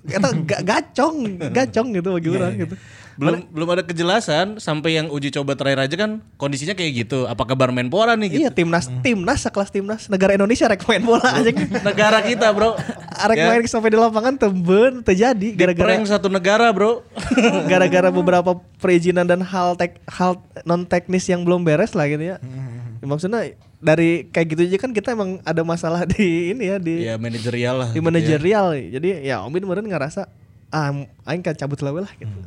kita 0.03 0.29
ga- 0.49 0.65
gacong, 0.65 1.39
gacong 1.49 1.89
gitu 1.95 2.09
bagi 2.13 2.29
orang 2.29 2.53
gitu. 2.59 2.75
Belum 3.13 3.45
belum 3.45 3.69
ada 3.69 3.85
kejelasan 3.85 4.57
sampai 4.57 4.97
yang 4.97 5.13
uji 5.13 5.29
coba 5.31 5.53
terakhir 5.53 5.85
aja 5.85 5.97
kan 6.01 6.11
kondisinya 6.35 6.73
kayak 6.73 7.05
gitu. 7.05 7.29
Apakah 7.29 7.53
kabar 7.53 7.69
Menpora 7.69 8.17
nih 8.17 8.29
gitu. 8.33 8.41
Iya 8.43 8.51
timnas, 8.51 8.89
timnas 9.05 9.45
sekelas 9.45 9.69
timnas 9.69 10.09
negara 10.09 10.33
Indonesia 10.33 10.65
rek 10.65 10.83
main 10.85 11.05
bola 11.05 11.25
aja. 11.25 11.53
Negara 11.89 12.25
kita, 12.25 12.49
Bro. 12.51 12.75
Arek 13.13 13.37
Ya. 13.37 13.47
main 13.49 13.63
sampai 13.65 13.93
di 13.93 13.99
lapangan 14.01 14.35
temben 14.35 15.05
terjadi 15.05 15.49
gara-gara 15.53 15.93
satu 16.03 16.33
negara, 16.33 16.73
Bro. 16.73 17.05
gara-gara 17.71 18.09
beberapa 18.09 18.51
perizinan 18.81 19.29
dan 19.29 19.45
hal 19.45 19.77
tek, 19.77 20.01
hal 20.09 20.41
non 20.65 20.83
teknis 20.83 21.29
yang 21.29 21.45
belum 21.45 21.63
beres 21.63 21.93
lah 21.93 22.09
gitu 22.09 22.25
ya. 22.25 22.37
Ya, 22.41 23.05
Maksudnya 23.05 23.53
dari 23.83 24.31
kayak 24.31 24.47
gitu 24.55 24.63
aja 24.63 24.79
kan 24.79 24.91
kita 24.95 25.13
emang 25.13 25.43
ada 25.43 25.67
masalah 25.67 26.07
di 26.15 26.55
ini 26.55 26.71
ya 26.71 26.77
di 26.79 26.95
ya 27.03 27.19
manajerial 27.19 27.75
lah. 27.83 27.89
di 27.91 27.99
gitu 27.99 28.01
ya. 28.01 28.07
manajerial. 28.07 28.67
Jadi 28.79 29.09
ya 29.27 29.37
Omid 29.43 29.67
kemarin 29.67 29.85
ngerasa 29.91 30.31
ah 30.73 30.95
aing 31.27 31.43
kan 31.43 31.59
cabut 31.59 31.83
lah 31.83 32.09
gitu. 32.17 32.39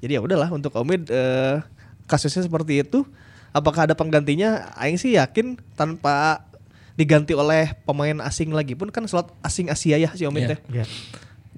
Jadi 0.00 0.12
ya 0.16 0.20
udahlah 0.24 0.48
untuk 0.48 0.72
Omid 0.74 1.12
eh, 1.12 1.60
kasusnya 2.08 2.42
seperti 2.48 2.80
itu. 2.82 3.04
Apakah 3.52 3.84
ada 3.84 3.94
penggantinya? 3.96 4.72
Aing 4.76 4.96
sih 4.96 5.16
yakin 5.16 5.60
tanpa 5.76 6.44
diganti 6.98 7.36
oleh 7.36 7.76
pemain 7.86 8.18
asing 8.26 8.50
lagi 8.50 8.74
pun 8.74 8.90
kan 8.90 9.06
slot 9.06 9.30
asing 9.44 9.70
Asia 9.70 10.00
ya 10.00 10.10
si 10.16 10.24
Omid 10.24 10.56
teh. 10.56 10.58
Ya. 10.72 10.88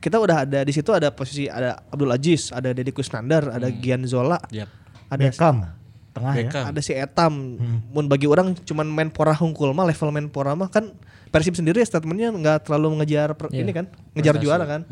Kita 0.00 0.16
udah 0.18 0.48
ada 0.48 0.64
di 0.66 0.72
situ 0.74 0.90
ada 0.90 1.12
posisi 1.14 1.46
ada 1.46 1.80
Abdul 1.92 2.10
Aziz, 2.10 2.50
ada 2.50 2.72
Deddy 2.72 2.90
Kusnandar, 2.90 3.52
ada 3.52 3.68
Gian 3.68 4.08
Zola, 4.08 4.40
Yap. 4.48 4.68
ada 5.12 5.20
Beckham 5.28 5.79
tengah 6.10 6.32
ya. 6.34 6.50
Ada 6.66 6.80
si 6.80 6.92
Etam. 6.92 7.56
Mun 7.88 8.06
bagi 8.06 8.24
orang 8.24 8.54
cuman 8.58 8.86
main 8.86 9.08
pora 9.08 9.32
hungkul 9.32 9.70
mah 9.70 9.84
level 9.84 10.10
main 10.10 10.26
pora 10.26 10.52
mah 10.52 10.66
kan 10.66 10.90
Persib 11.30 11.54
sendiri 11.54 11.78
statementnya 11.80 12.28
nggak 12.28 12.66
terlalu 12.66 12.90
mengejar 12.92 13.30
per- 13.32 13.48
Iya. 13.48 13.62
ini 13.62 13.70
kan, 13.70 13.86
ngejar 14.12 14.34
juara 14.36 14.66
kan. 14.68 14.82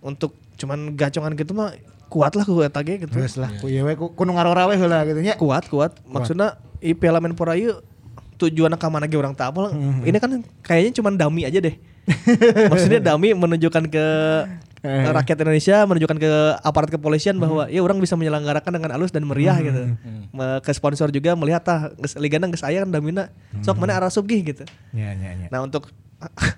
Untuk 0.00 0.32
cuman 0.54 0.92
gacongan 0.94 1.32
gitu 1.34 1.52
mah 1.52 1.76
kuat 2.08 2.32
lah 2.32 2.44
ku 2.44 2.60
eta 2.60 2.80
ge 2.80 2.96
gitu. 2.98 3.12
Terus 3.12 3.36
lah 3.36 3.52
ku 3.54 3.66
ieu 3.66 3.82
we 3.82 3.92
ku 3.92 4.08
kudu 4.08 4.30
ngarora 4.30 4.64
we 4.66 4.76
heula 4.76 5.04
gitu 5.04 5.20
nya. 5.20 5.36
Kuat, 5.36 5.66
kuat. 5.66 6.00
Maksudnya 6.06 6.56
i 6.78 6.92
Piala 6.92 7.20
Menpora 7.20 7.56
ieu 7.56 7.80
tujuan 8.36 8.72
ka 8.74 8.88
mana 8.88 9.04
ge 9.04 9.16
urang 9.16 9.32
teu 9.32 9.44
apal. 9.44 9.72
Ini 10.00 10.16
kan 10.16 10.30
kayaknya 10.60 10.92
cuman 10.94 11.12
dummy 11.14 11.44
aja 11.44 11.58
deh. 11.58 11.76
Maksudnya 12.72 13.00
dummy 13.00 13.32
menunjukkan 13.32 13.84
ke 13.88 14.06
Eh. 14.84 15.08
rakyat 15.08 15.40
Indonesia, 15.40 15.80
menunjukkan 15.88 16.18
ke 16.20 16.32
aparat 16.60 16.92
kepolisian 16.92 17.40
bahwa 17.40 17.64
ya 17.72 17.80
orang 17.80 17.96
bisa 17.96 18.20
menyelenggarakan 18.20 18.68
dengan 18.68 18.92
halus 18.92 19.08
dan 19.08 19.24
meriah 19.24 19.56
gitu. 19.56 19.96
Me- 20.28 20.60
Ke 20.60 20.76
sponsor 20.76 21.08
juga 21.08 21.32
melihat 21.32 21.64
ah 21.72 21.88
geus 21.96 22.12
ligana 22.20 22.52
geus 22.52 22.60
aya 22.60 22.84
kan 22.84 22.92
damina. 22.92 23.32
Sok 23.64 23.80
mana 23.80 23.96
arasup 23.96 24.28
gih 24.28 24.44
gitu. 24.44 24.68
Ya 24.92 25.16
ya 25.16 25.40
ya. 25.40 25.48
Nah 25.48 25.64
untuk 25.64 25.88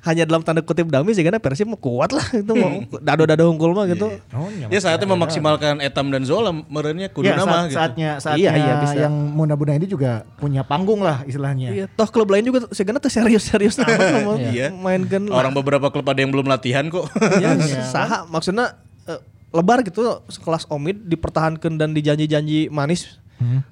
hanya 0.03 0.23
dalam 0.23 0.41
tanda 0.41 0.61
kutip 0.61 0.87
dummy 0.87 1.11
sih 1.11 1.21
karena 1.21 1.37
Persib 1.37 1.67
mah 1.67 1.77
kuat 1.77 2.11
lah 2.11 2.27
itu 2.31 2.53
mau 2.53 2.71
dado-dado 2.97 3.47
hungkul 3.47 3.71
mah 3.71 3.87
gitu. 3.87 4.09
Oh, 4.31 4.47
nya, 4.49 4.67
Ya 4.67 4.79
saatnya 4.79 5.09
memaksimalkan 5.09 5.79
Etam 5.79 6.09
dan 6.09 6.23
Zola 6.23 6.51
merenya 6.51 7.09
kudu 7.09 7.25
Ya, 7.25 7.35
nama 7.35 7.65
saat, 7.65 7.67
gitu. 7.67 7.77
saatnya 7.77 8.11
saatnya 8.19 8.39
Iya, 8.39 8.51
iya, 8.55 8.75
bisa. 8.79 8.97
yang 9.01 9.15
muda-muda 9.31 9.73
ini 9.73 9.85
juga 9.85 10.11
punya 10.37 10.63
panggung 10.63 11.01
lah 11.01 11.23
istilahnya. 11.23 11.71
Iya, 11.71 11.85
toh 11.89 12.07
klub 12.07 12.29
lain 12.29 12.45
juga 12.45 12.67
sebenarnya 12.69 13.03
tuh 13.03 13.13
serius-serius 13.13 13.77
amat 13.79 13.99
mau 14.27 14.37
Iya. 14.37 14.71
mainkan 14.73 15.27
Orang 15.29 15.53
beberapa 15.53 15.89
klub 15.89 16.05
ada 16.05 16.19
yang 16.19 16.31
belum 16.31 16.47
latihan 16.47 16.87
kok. 16.87 17.07
ya 17.43 17.55
saha 17.85 18.27
maksudnya 18.27 18.77
eh, 19.05 19.21
lebar 19.51 19.83
gitu 19.83 20.01
sekelas 20.27 20.67
Omid 20.67 21.05
dipertahankan 21.05 21.75
dan 21.75 21.91
dijanji-janji 21.91 22.69
manis 22.69 23.19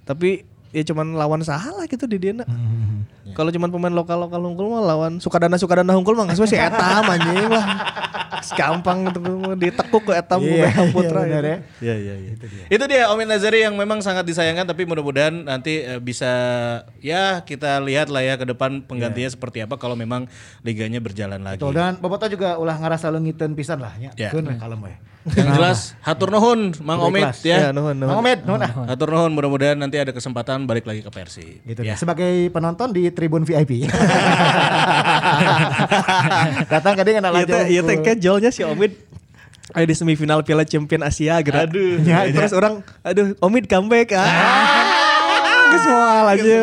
tapi 0.02 0.44
ya 0.74 0.82
cuman 0.82 1.14
lawan 1.14 1.40
saha 1.46 1.70
lah 1.70 1.86
gitu 1.86 2.10
di 2.10 2.18
dia 2.18 2.34
kalau 3.34 3.50
cuman 3.54 3.70
pemain 3.70 3.94
lokal-lokal 3.94 4.42
hungkul 4.42 4.66
mah 4.74 4.82
lawan 4.82 5.22
Sukadana 5.22 5.54
Sukadana 5.54 5.94
hungkul 5.94 6.18
mah 6.18 6.26
nggak 6.26 6.38
si 6.50 6.58
Etam 6.58 7.06
anjing 7.06 7.46
lah 7.46 7.66
gampang 8.52 9.08
gitu 9.08 9.20
ditekuk 9.56 10.02
ke 10.04 10.12
Etam 10.20 10.44
Iya, 10.44 10.68
Beckham 10.68 10.84
iya, 10.84 10.92
Putra 10.92 11.20
benar 11.24 11.40
gitu. 11.40 11.48
ya. 11.48 11.58
Iya 11.80 11.94
iya 11.96 12.14
iya. 12.20 12.32
Itu 12.68 12.84
dia 12.84 13.08
Omid 13.08 13.32
Nazari 13.32 13.64
yang 13.64 13.72
memang 13.80 14.04
sangat 14.04 14.28
disayangkan 14.28 14.68
tapi 14.68 14.84
mudah-mudahan 14.84 15.48
nanti 15.48 15.80
eh, 15.80 15.96
bisa 15.96 16.28
ya 17.00 17.40
kita 17.40 17.80
lihat 17.80 18.12
lah 18.12 18.20
ya 18.20 18.36
ke 18.36 18.44
depan 18.44 18.84
penggantinya 18.84 19.32
seperti 19.32 19.64
apa 19.64 19.80
kalau 19.80 19.96
memang 19.96 20.28
liganya 20.60 21.00
berjalan 21.00 21.40
lagi. 21.40 21.64
Betul 21.64 21.72
dan 21.72 21.96
Boboto 21.96 22.28
juga 22.28 22.60
ulah 22.60 22.76
ngarasa 22.76 23.08
leungiteun 23.08 23.56
pisan 23.56 23.80
lah. 23.80 23.96
Ya. 23.96 24.28
Keun 24.28 24.44
we 24.44 24.56
kalem 24.60 24.80
we. 24.84 24.92
Yang 25.24 25.48
jelas 25.56 25.78
hatur 26.04 26.28
nuhun 26.28 26.76
Mang 26.84 27.00
Omid 27.00 27.24
ya 27.40 27.68
ya. 27.68 27.72
nuhun 27.72 27.96
nuhun 27.96 28.12
Mang 28.12 28.20
Omed, 28.20 28.44
nuhun 28.44 28.60
ah. 28.60 28.70
Hatur 28.92 29.08
nuhun 29.08 29.32
mudah-mudahan 29.32 29.72
nanti 29.80 29.96
ada 29.96 30.12
kesempatan 30.12 30.68
balik 30.68 30.84
lagi 30.84 31.00
ke 31.00 31.08
Persib. 31.08 31.64
Gitu 31.64 31.80
ya. 31.80 31.96
deh. 31.96 31.98
Sebagai 31.98 32.52
penonton 32.52 32.92
di 32.92 33.08
tribun 33.08 33.48
VIP. 33.48 33.88
Datang 36.72 36.92
kadang 37.00 37.14
Iya 37.16 37.24
lajang. 37.24 37.48
teh, 37.48 37.64
iya 37.72 37.80
teh 37.80 37.96
kejolnya 38.04 38.52
si 38.52 38.60
Omid 38.68 38.92
ada 39.72 39.84
di 39.88 39.96
semifinal 39.96 40.44
Piala 40.44 40.62
Champion 40.68 41.02
Asia 41.02 41.40
gitu. 41.40 41.56
Aduh. 41.56 41.96
Ya, 42.04 42.28
terus 42.28 42.52
orang 42.52 42.84
aduh 43.00 43.32
Omid 43.40 43.64
comeback 43.64 44.12
ah. 44.12 44.93
Geus 45.74 45.84
moal 45.84 46.24
anjir. 46.28 46.62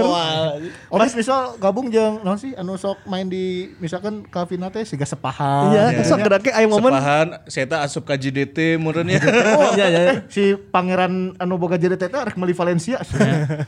Omes 0.87 1.13
misal 1.13 1.39
gabung 1.57 1.87
jeung 1.87 2.19
naon 2.21 2.35
sih 2.35 2.51
anu 2.53 2.75
sok 2.75 3.03
main 3.03 3.27
di 3.27 3.71
misalkan 3.77 4.23
Kavina 4.23 4.67
teh 4.67 4.83
siga 4.83 5.03
sepahan. 5.03 5.71
Iya, 5.71 6.03
sok 6.03 6.19
geraknya 6.21 6.51
aya 6.53 6.67
momen. 6.67 6.91
Sepahan 6.91 7.27
saya 7.45 7.65
asup 7.81 8.03
ka 8.03 8.15
JDT 8.15 8.75
meureunnya. 8.77 9.19
Oh, 9.51 9.73
Iya, 9.73 9.87
iya, 9.87 9.99
iya. 10.01 10.13
Si 10.27 10.55
pangeran 10.55 11.35
anu 11.35 11.55
boga 11.55 11.75
jadi 11.75 11.95
teh 11.95 12.07
rek 12.07 12.35
meuli 12.35 12.51
Valencia. 12.51 13.03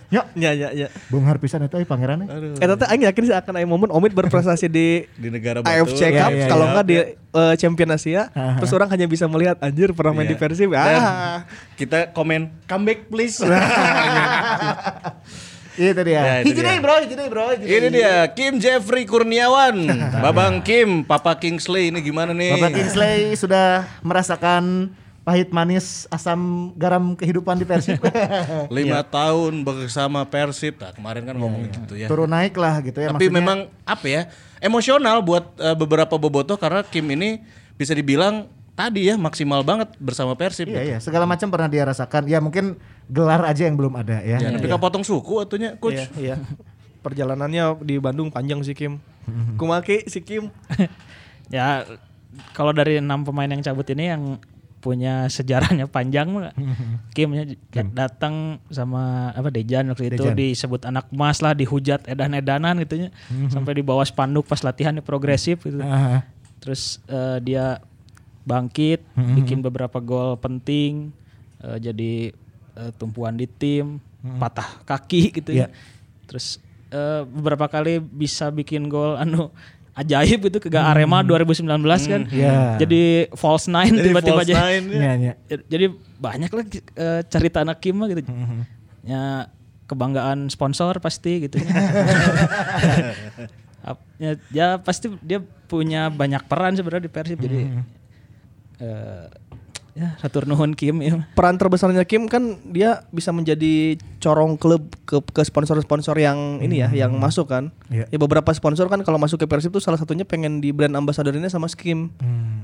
Ya, 0.08 0.24
Ya 0.34 0.52
ya 0.52 0.70
ya. 0.72 0.88
beunghar 1.08 1.38
pisan 1.38 1.62
eta 1.62 1.76
pangeran. 1.84 2.24
Eta 2.56 2.76
teh 2.76 2.88
aing 2.88 3.04
yakin 3.04 3.24
sih 3.24 3.36
akan 3.36 3.54
aya 3.60 3.68
momen 3.68 3.91
Omid 3.91 4.12
berprestasi 4.12 4.68
di 4.68 5.06
di 5.14 5.28
negara 5.28 5.60
batu. 5.60 5.70
AFC 5.70 6.02
Iya, 6.04 6.10
Cup 6.20 6.32
iya, 6.32 6.48
kalau 6.48 6.64
iya. 6.64 6.72
enggak 6.72 6.86
di 6.86 6.96
eh, 7.34 7.56
Champion 7.58 7.89
Asia 7.91 8.22
terus 8.32 8.72
orang 8.72 8.89
hanya 8.89 9.06
bisa 9.06 9.26
melihat 9.26 9.58
anjir 9.60 9.89
pernah 9.91 10.14
main 10.14 10.26
Iya. 10.26 10.32
di 10.32 10.38
Persib 10.38 10.70
ah 10.74 11.44
kita 11.76 12.14
komen 12.14 12.54
comeback 12.70 13.10
please. 13.10 13.42
Itu 15.74 16.02
dia. 16.06 16.22
Ya, 16.22 16.36
itu 16.46 16.54
dia. 16.54 16.78
bro, 16.78 17.02
hiji 17.02 17.18
deui, 17.18 17.34
bro. 17.34 17.50
Ini 17.58 17.90
dia 17.90 18.30
Kim 18.30 18.62
Jeffrey 18.62 19.10
Kurniawan, 19.10 19.90
Babang 20.22 20.62
Kim, 20.62 21.02
Papa 21.02 21.34
Kingsley 21.34 21.90
ini 21.90 21.98
gimana 21.98 22.30
nih? 22.30 22.62
Bapak 22.62 22.78
Kingsley 22.78 23.34
sudah 23.34 23.90
merasakan 24.06 24.94
pahit 25.24 25.50
manis 25.56 26.06
asam 26.12 26.72
garam 26.78 27.16
kehidupan 27.18 27.58
di 27.58 27.66
Persib. 27.66 27.98
Lima 28.76 29.02
tahun 29.02 29.66
bersama 29.66 30.22
Persib. 30.28 30.78
Nah, 30.78 30.94
kemarin 30.94 31.24
kan 31.26 31.36
ngomong 31.40 31.66
gitu 31.72 31.96
ya. 31.98 32.06
Turun 32.06 32.30
naik 32.30 32.54
lah 32.54 32.84
gitu 32.84 33.00
ya. 33.02 33.10
Tapi 33.10 33.32
maksudnya. 33.32 33.40
memang 33.42 33.58
apa 33.88 34.06
ya? 34.06 34.22
Emosional 34.62 35.26
buat 35.26 35.58
eh, 35.58 35.74
beberapa 35.74 36.20
bobotoh 36.20 36.60
karena 36.60 36.86
Kim 36.86 37.08
ini 37.10 37.42
bisa 37.80 37.96
dibilang 37.96 38.46
tadi 38.74 39.10
ya 39.10 39.16
maksimal 39.18 39.62
banget 39.62 39.94
bersama 40.02 40.34
Persib. 40.34 40.70
Iya 40.70 40.74
gitu. 40.74 40.90
iya, 40.94 40.98
segala 41.02 41.26
macam 41.30 41.48
pernah 41.50 41.70
dia 41.70 41.86
rasakan. 41.86 42.26
Ya 42.26 42.42
mungkin 42.42 42.78
gelar 43.10 43.42
aja 43.46 43.66
yang 43.70 43.78
belum 43.78 43.94
ada 43.98 44.22
ya. 44.22 44.42
Ya, 44.42 44.50
tapi 44.50 44.70
kan 44.70 44.82
potong 44.82 45.06
suku 45.06 45.42
atunya, 45.42 45.78
coach. 45.78 45.98
Iya, 45.98 46.08
iya. 46.18 46.36
Perjalanannya 47.06 47.84
di 47.86 47.96
Bandung 48.02 48.34
panjang 48.34 48.62
si 48.68 48.74
Kim. 48.74 48.98
Kumaki 49.56 50.06
si 50.10 50.20
Kim. 50.26 50.50
Ya 51.54 51.86
kalau 52.58 52.74
dari 52.74 52.98
enam 52.98 53.22
pemain 53.22 53.50
yang 53.50 53.62
cabut 53.62 53.86
ini 53.94 54.10
yang 54.10 54.42
punya 54.84 55.32
sejarahnya 55.32 55.88
panjang 55.88 56.28
mah 56.28 56.52
Kimnya 57.16 57.48
datang 57.96 58.60
sama 58.68 59.32
apa 59.32 59.48
Dejan 59.48 59.88
waktu 59.88 60.12
itu 60.12 60.20
Dejan. 60.20 60.36
disebut 60.36 60.82
anak 60.84 61.08
emas 61.08 61.40
lah 61.40 61.56
dihujat 61.56 62.04
edan-edanan 62.04 62.84
gitu 62.84 63.08
nya 63.08 63.10
sampai 63.54 63.80
di 63.80 63.84
bawah 63.86 64.04
spanduk 64.04 64.44
pas 64.44 64.60
latihan 64.60 64.92
progresif 65.00 65.64
gitu. 65.64 65.80
Aha. 65.80 66.28
Terus 66.60 67.00
eh, 67.08 67.40
dia 67.40 67.80
bangkit, 68.44 69.00
bikin 69.16 69.60
beberapa 69.60 69.98
gol 69.98 70.36
penting, 70.36 71.10
eh, 71.60 71.78
jadi 71.78 72.14
eh, 72.74 72.91
tumpuan 72.96 73.34
di 73.34 73.46
tim, 73.46 73.98
patah 74.38 74.84
kaki 74.84 75.22
gitu 75.38 75.52
Iya. 75.52 75.68
ya. 75.68 75.76
Terus 76.26 76.60
eh, 76.89 77.22
beberapa 77.24 77.68
kali 77.68 77.98
bisa 77.98 78.48
bikin 78.48 78.88
gol 78.88 79.16
anu 79.16 79.48
ajaib 79.94 80.50
gitu 80.50 80.58
ke 80.58 80.74
Arema 80.74 81.22
2019 81.22 81.70
kan. 82.10 82.22
Iya. 82.28 82.82
Jadi 82.82 83.02
false 83.34 83.70
nine 83.70 83.94
Jadi 83.94 84.06
tiba-tiba 84.10 84.41
nine, 84.41 84.86
ya. 84.89 84.98
Iya 84.98 85.12
iya. 85.16 85.34
Jadi 85.64 85.86
banyak 86.18 86.50
lah 86.50 86.64
eh, 86.98 87.22
cerita 87.30 87.62
anak 87.62 87.78
Kim 87.78 88.02
mah 88.02 88.10
gitu. 88.10 88.26
Ya 89.04 89.48
kebanggaan 89.84 90.48
sponsor 90.48 90.98
pasti 90.98 91.46
gitu. 91.46 91.60
Ya, 94.16 94.39
ya 94.56 94.68
pasti 94.80 95.12
dia 95.20 95.44
punya 95.68 96.08
banyak 96.08 96.48
peran 96.48 96.72
sebenarnya 96.72 97.04
di 97.04 97.12
Persib 97.12 97.36
jadi 97.36 97.68
eh 98.80 99.28
ya 99.94 100.18
satur 100.18 100.50
nuhun 100.50 100.74
Kim 100.74 101.06
ya. 101.06 101.30
Peran 101.38 101.62
terbesarnya 101.62 102.02
Kim 102.10 102.26
kan 102.26 102.58
dia 102.66 103.06
bisa 103.14 103.30
menjadi 103.30 103.94
corong 104.18 104.58
klub 104.58 104.90
ke 105.06 105.22
ke 105.22 105.42
sponsor-sponsor 105.46 106.18
yang 106.18 106.58
ini 106.66 106.82
ya, 106.82 106.90
yang 106.90 107.14
masuk 107.22 107.46
kan. 107.54 107.70
Iya. 107.94 108.10
Ya 108.10 108.18
beberapa 108.18 108.50
sponsor 108.58 108.90
kan 108.90 109.06
kalau 109.06 109.22
masuk 109.22 109.38
ke 109.38 109.46
Persib 109.46 109.70
tuh 109.70 109.86
salah 109.86 110.02
satunya 110.02 110.26
pengen 110.26 110.66
di 110.66 110.74
brand 110.74 110.98
ambassadornya 110.98 111.46
sama 111.46 111.70
si 111.70 111.78
Kim. 111.78 112.10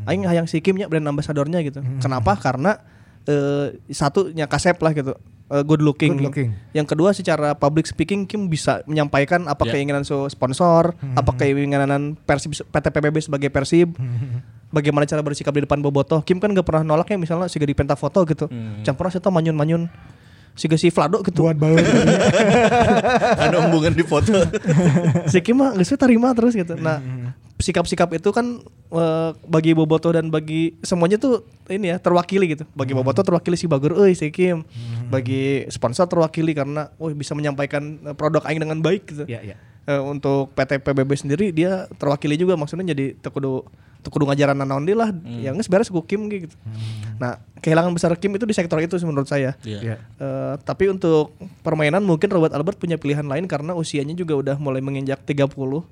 Aing 0.10 0.26
hayang 0.26 0.49
si 0.49 0.57
Kimnya 0.57 0.89
brand 0.89 1.05
ambassadornya 1.05 1.62
gitu. 1.62 1.86
Kenapa? 2.01 2.34
Karena 2.41 2.82
eh, 3.30 3.78
satunya 3.93 4.49
kasep 4.49 4.82
lah 4.82 4.97
gitu. 4.97 5.14
Eh, 5.49 5.64
good 5.66 5.86
looking. 5.86 6.18
Good 6.18 6.26
looking. 6.34 6.49
Yang 6.74 6.97
kedua 6.97 7.14
secara 7.14 7.53
public 7.53 7.86
speaking 7.86 8.26
Kim 8.26 8.49
bisa 8.49 8.82
menyampaikan 8.89 9.45
apa 9.45 9.70
Ya. 9.70 9.78
keinginan 9.78 10.01
so 10.01 10.26
sponsor, 10.34 10.97
apa 11.14 11.32
keinginan 11.38 12.18
Persib 12.26 12.57
PT 12.57 12.86
PBB 12.89 13.18
sebagai 13.22 13.49
Persib. 13.53 13.93
Bagaimana 14.70 15.09
cara 15.09 15.26
bersikap 15.26 15.53
di 15.53 15.65
depan 15.65 15.82
bobotoh. 15.82 16.22
Kim 16.22 16.38
kan 16.38 16.53
gak 16.53 16.65
pernah 16.65 16.86
nolak 16.86 17.09
ya 17.09 17.17
misalnya 17.17 17.49
siga 17.49 17.65
di 17.65 17.74
penta 17.74 17.97
foto 17.97 18.22
gitu. 18.26 18.45
Campur 18.86 19.09
saya 19.09 19.26
manyun-manyun 19.26 19.89
siga 20.59 20.76
si 20.76 20.91
Vlado 20.91 21.24
gitu. 21.24 21.47
Buat 21.47 21.57
bau. 21.57 21.76
Ada 23.43 23.57
hubungan 23.63 23.95
di 23.95 24.03
foto. 24.03 24.36
si 25.32 25.39
Kim 25.39 25.63
mah 25.63 25.72
geus 25.80 25.89
we 25.89 25.97
tarima 25.97 26.36
terus 26.36 26.51
gitu. 26.51 26.76
Nah, 26.76 26.99
sikap-sikap 27.59 28.11
itu 28.15 28.30
kan 28.36 28.59
eh, 28.91 29.30
bagi 29.47 29.72
bobotoh 29.72 30.11
dan 30.11 30.28
bagi 30.28 30.76
semuanya 30.84 31.15
tuh 31.15 31.47
ini 31.72 31.95
ya 31.95 31.97
terwakili 31.97 32.59
gitu. 32.59 32.67
Bagi 32.76 32.91
bobotoh 32.91 33.24
terwakili 33.24 33.55
si 33.55 33.72
Bagur 33.72 33.95
euy 33.95 34.15
si 34.20 34.28
Kim. 34.36 34.67
Bagi 35.07 35.63
sponsor 35.72 36.11
terwakili 36.11 36.51
karena 36.51 36.91
oh 36.99 37.07
bisa 37.15 37.32
menyampaikan 37.32 37.99
eh, 38.03 38.15
produk 38.15 38.43
aing 38.43 38.59
dengan 38.59 38.84
baik 38.84 39.07
gitu. 39.07 39.24
Iya 39.28 39.39
iya. 39.43 39.55
Eh, 39.88 40.01
untuk 40.03 40.53
PT 40.53 40.84
PBB 40.84 41.11
sendiri 41.17 41.49
dia 41.55 41.88
terwakili 41.97 42.36
juga 42.36 42.53
maksudnya 42.59 42.91
jadi 42.91 43.15
tekudu 43.17 43.65
tekudu 43.99 44.23
ngajaran 44.31 44.55
naon 44.55 44.87
deui 44.87 44.95
lah 44.95 45.11
yang 45.27 45.59
geus 45.59 45.67
beres 45.67 45.91
ku 45.91 45.99
Kim 46.03 46.31
gitu. 46.31 46.55
Nah, 47.19 47.43
kehilangan 47.59 47.91
besar 47.91 48.15
Kim 48.15 48.31
itu 48.31 48.47
di 48.47 48.55
sektor 48.55 48.79
itu 48.79 48.95
menurut 49.03 49.27
saya. 49.27 49.59
Iya. 49.67 49.79
Iya. 49.83 49.95
Eh, 49.99 50.53
tapi 50.63 50.87
untuk 50.87 51.35
permainan 51.61 52.03
mungkin 52.07 52.31
Robert 52.31 52.55
Albert 52.55 52.79
punya 52.79 52.95
pilihan 52.95 53.27
lain 53.27 53.45
karena 53.45 53.75
usianya 53.75 54.15
juga 54.15 54.39
udah 54.39 54.55
mulai 54.55 54.79
menginjak 54.79 55.19
30. 55.27 55.83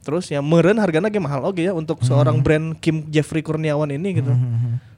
Terus 0.00 0.32
ya 0.32 0.40
meren 0.40 0.80
harganya 0.80 1.12
ge 1.12 1.20
mahal 1.20 1.44
oke 1.44 1.60
ya 1.60 1.76
untuk 1.76 2.00
seorang 2.04 2.40
brand 2.40 2.76
Kim 2.80 3.08
Jeffrey 3.08 3.44
Kurniawan 3.44 3.88
ini 3.92 4.20
gitu. 4.20 4.32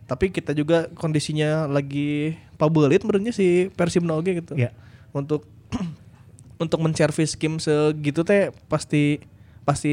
Tapi 0.06 0.34
kita 0.34 0.52
juga 0.52 0.90
kondisinya 0.98 1.70
lagi 1.70 2.36
pabelit 2.58 3.02
menurutnya 3.06 3.34
si 3.34 3.70
Persib 3.74 4.02
oge 4.10 4.42
gitu. 4.42 4.54
Iya. 4.58 4.74
Untuk 5.14 5.46
untuk 6.62 6.78
menservis 6.82 7.34
Kim 7.38 7.58
segitu 7.58 8.22
teh 8.22 8.50
pasti 8.66 9.22
pasti 9.62 9.90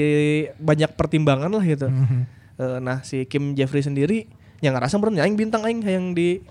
banyak 0.58 0.98
pertimbangan 0.98 1.50
lah 1.54 1.66
gitu. 1.66 1.90
Eh, 1.90 2.39
nah 2.60 3.00
si 3.02 3.24
Kim 3.24 3.56
Jeffrey 3.56 3.80
sendiri 3.80 4.28
yang 4.60 4.76
ngerasa 4.76 5.00
meren 5.00 5.16
aing 5.16 5.40
bintang 5.40 5.64
aing 5.64 5.80
yang 5.80 6.12
di 6.12 6.44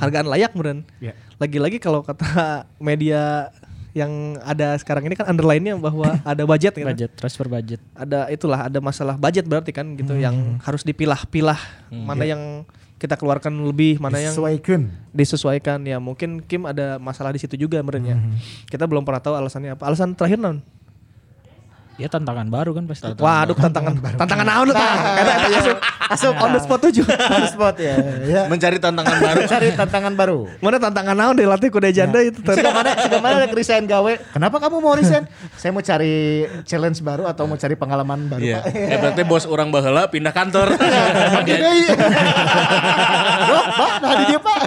hargaan 0.00 0.28
layak 0.32 0.56
meren. 0.56 0.88
Iya. 0.96 1.12
Lagi-lagi 1.36 1.76
kalau 1.76 2.00
kata 2.00 2.64
media 2.80 3.52
yang 3.90 4.38
ada 4.46 4.78
sekarang 4.78 5.02
ini 5.10 5.18
kan 5.18 5.26
underline-nya 5.28 5.74
bahwa 5.76 6.16
ada 6.32 6.42
budget 6.46 6.72
gitu. 6.72 6.86
Budget 6.88 7.10
transfer 7.18 7.46
budget. 7.50 7.80
Ada 7.92 8.32
itulah 8.32 8.70
ada 8.70 8.78
masalah 8.80 9.20
budget 9.20 9.44
berarti 9.44 9.76
kan 9.76 9.92
gitu 9.98 10.16
yang 10.16 10.56
harus 10.64 10.80
dipilah-pilah 10.86 11.58
mana 11.92 12.24
yang 12.24 12.64
kita 13.00 13.16
keluarkan 13.16 13.56
lebih, 13.64 13.96
mana 13.96 14.20
yang 14.20 14.36
Sesuaikan. 14.36 14.92
disesuaikan 15.16 15.80
ya 15.88 15.96
mungkin 15.96 16.44
Kim 16.44 16.68
ada 16.68 17.00
masalah 17.00 17.32
di 17.32 17.40
situ 17.40 17.56
juga 17.56 17.80
meren 17.80 18.04
ya. 18.04 18.16
Kita 18.68 18.84
belum 18.84 19.04
pernah 19.04 19.20
tahu 19.20 19.36
alasannya 19.36 19.72
apa. 19.76 19.88
Alasan 19.88 20.12
terakhir 20.16 20.36
non? 20.40 20.60
Ya 22.00 22.08
tantangan 22.08 22.48
baru 22.48 22.72
kan 22.72 22.88
pasti. 22.88 23.12
Waduh 23.12 23.52
tantangan 23.52 23.92
tantangan 24.16 24.46
naon 24.48 24.66
tuh? 24.66 24.74
Eta 24.74 24.88
eta 25.20 25.32
asup 25.60 25.76
asup 26.10 26.34
on 26.40 26.50
the 26.56 26.60
spot 26.60 26.80
tujuh. 26.80 27.04
On 27.36 27.40
the 27.44 27.50
spot 27.52 27.76
ya. 27.76 27.94
ya. 28.24 28.42
Mencari 28.48 28.80
tantangan 28.80 29.20
baru. 29.20 29.40
Cari 29.44 29.68
tantangan 29.76 30.12
baru. 30.16 30.38
Mana 30.58 30.80
tantangan 30.80 31.12
naon 31.14 31.34
deh 31.36 31.44
latih 31.44 31.68
kuda 31.68 31.92
janda 31.92 32.24
itu 32.24 32.40
tadi. 32.40 32.58
Sudah 32.58 32.72
mana, 32.72 32.90
sudah 32.96 33.20
mana 33.20 33.34
ada 33.38 33.52
resign 33.52 33.84
gawe? 33.84 34.12
Kenapa 34.32 34.56
kamu 34.56 34.76
mau 34.80 34.96
resign? 34.96 35.28
Saya 35.54 35.70
mau 35.70 35.84
cari 35.84 36.16
challenge 36.64 37.04
baru 37.04 37.28
atau 37.28 37.44
mau 37.44 37.54
cari 37.54 37.76
pengalaman 37.76 38.26
baru, 38.26 38.40
Iya. 38.40 38.58
Pak. 38.64 38.72
Ya 38.72 38.96
berarti 38.96 39.22
bos 39.22 39.44
orang 39.44 39.68
baheula 39.68 40.08
pindah 40.08 40.32
kantor. 40.32 40.72
Pagi 41.36 41.52
deui. 41.52 41.84
Dok, 43.44 43.64
Pak, 43.76 43.92
nah 44.00 44.12
di 44.16 44.24
dia, 44.26 44.40
Pak. 44.40 44.58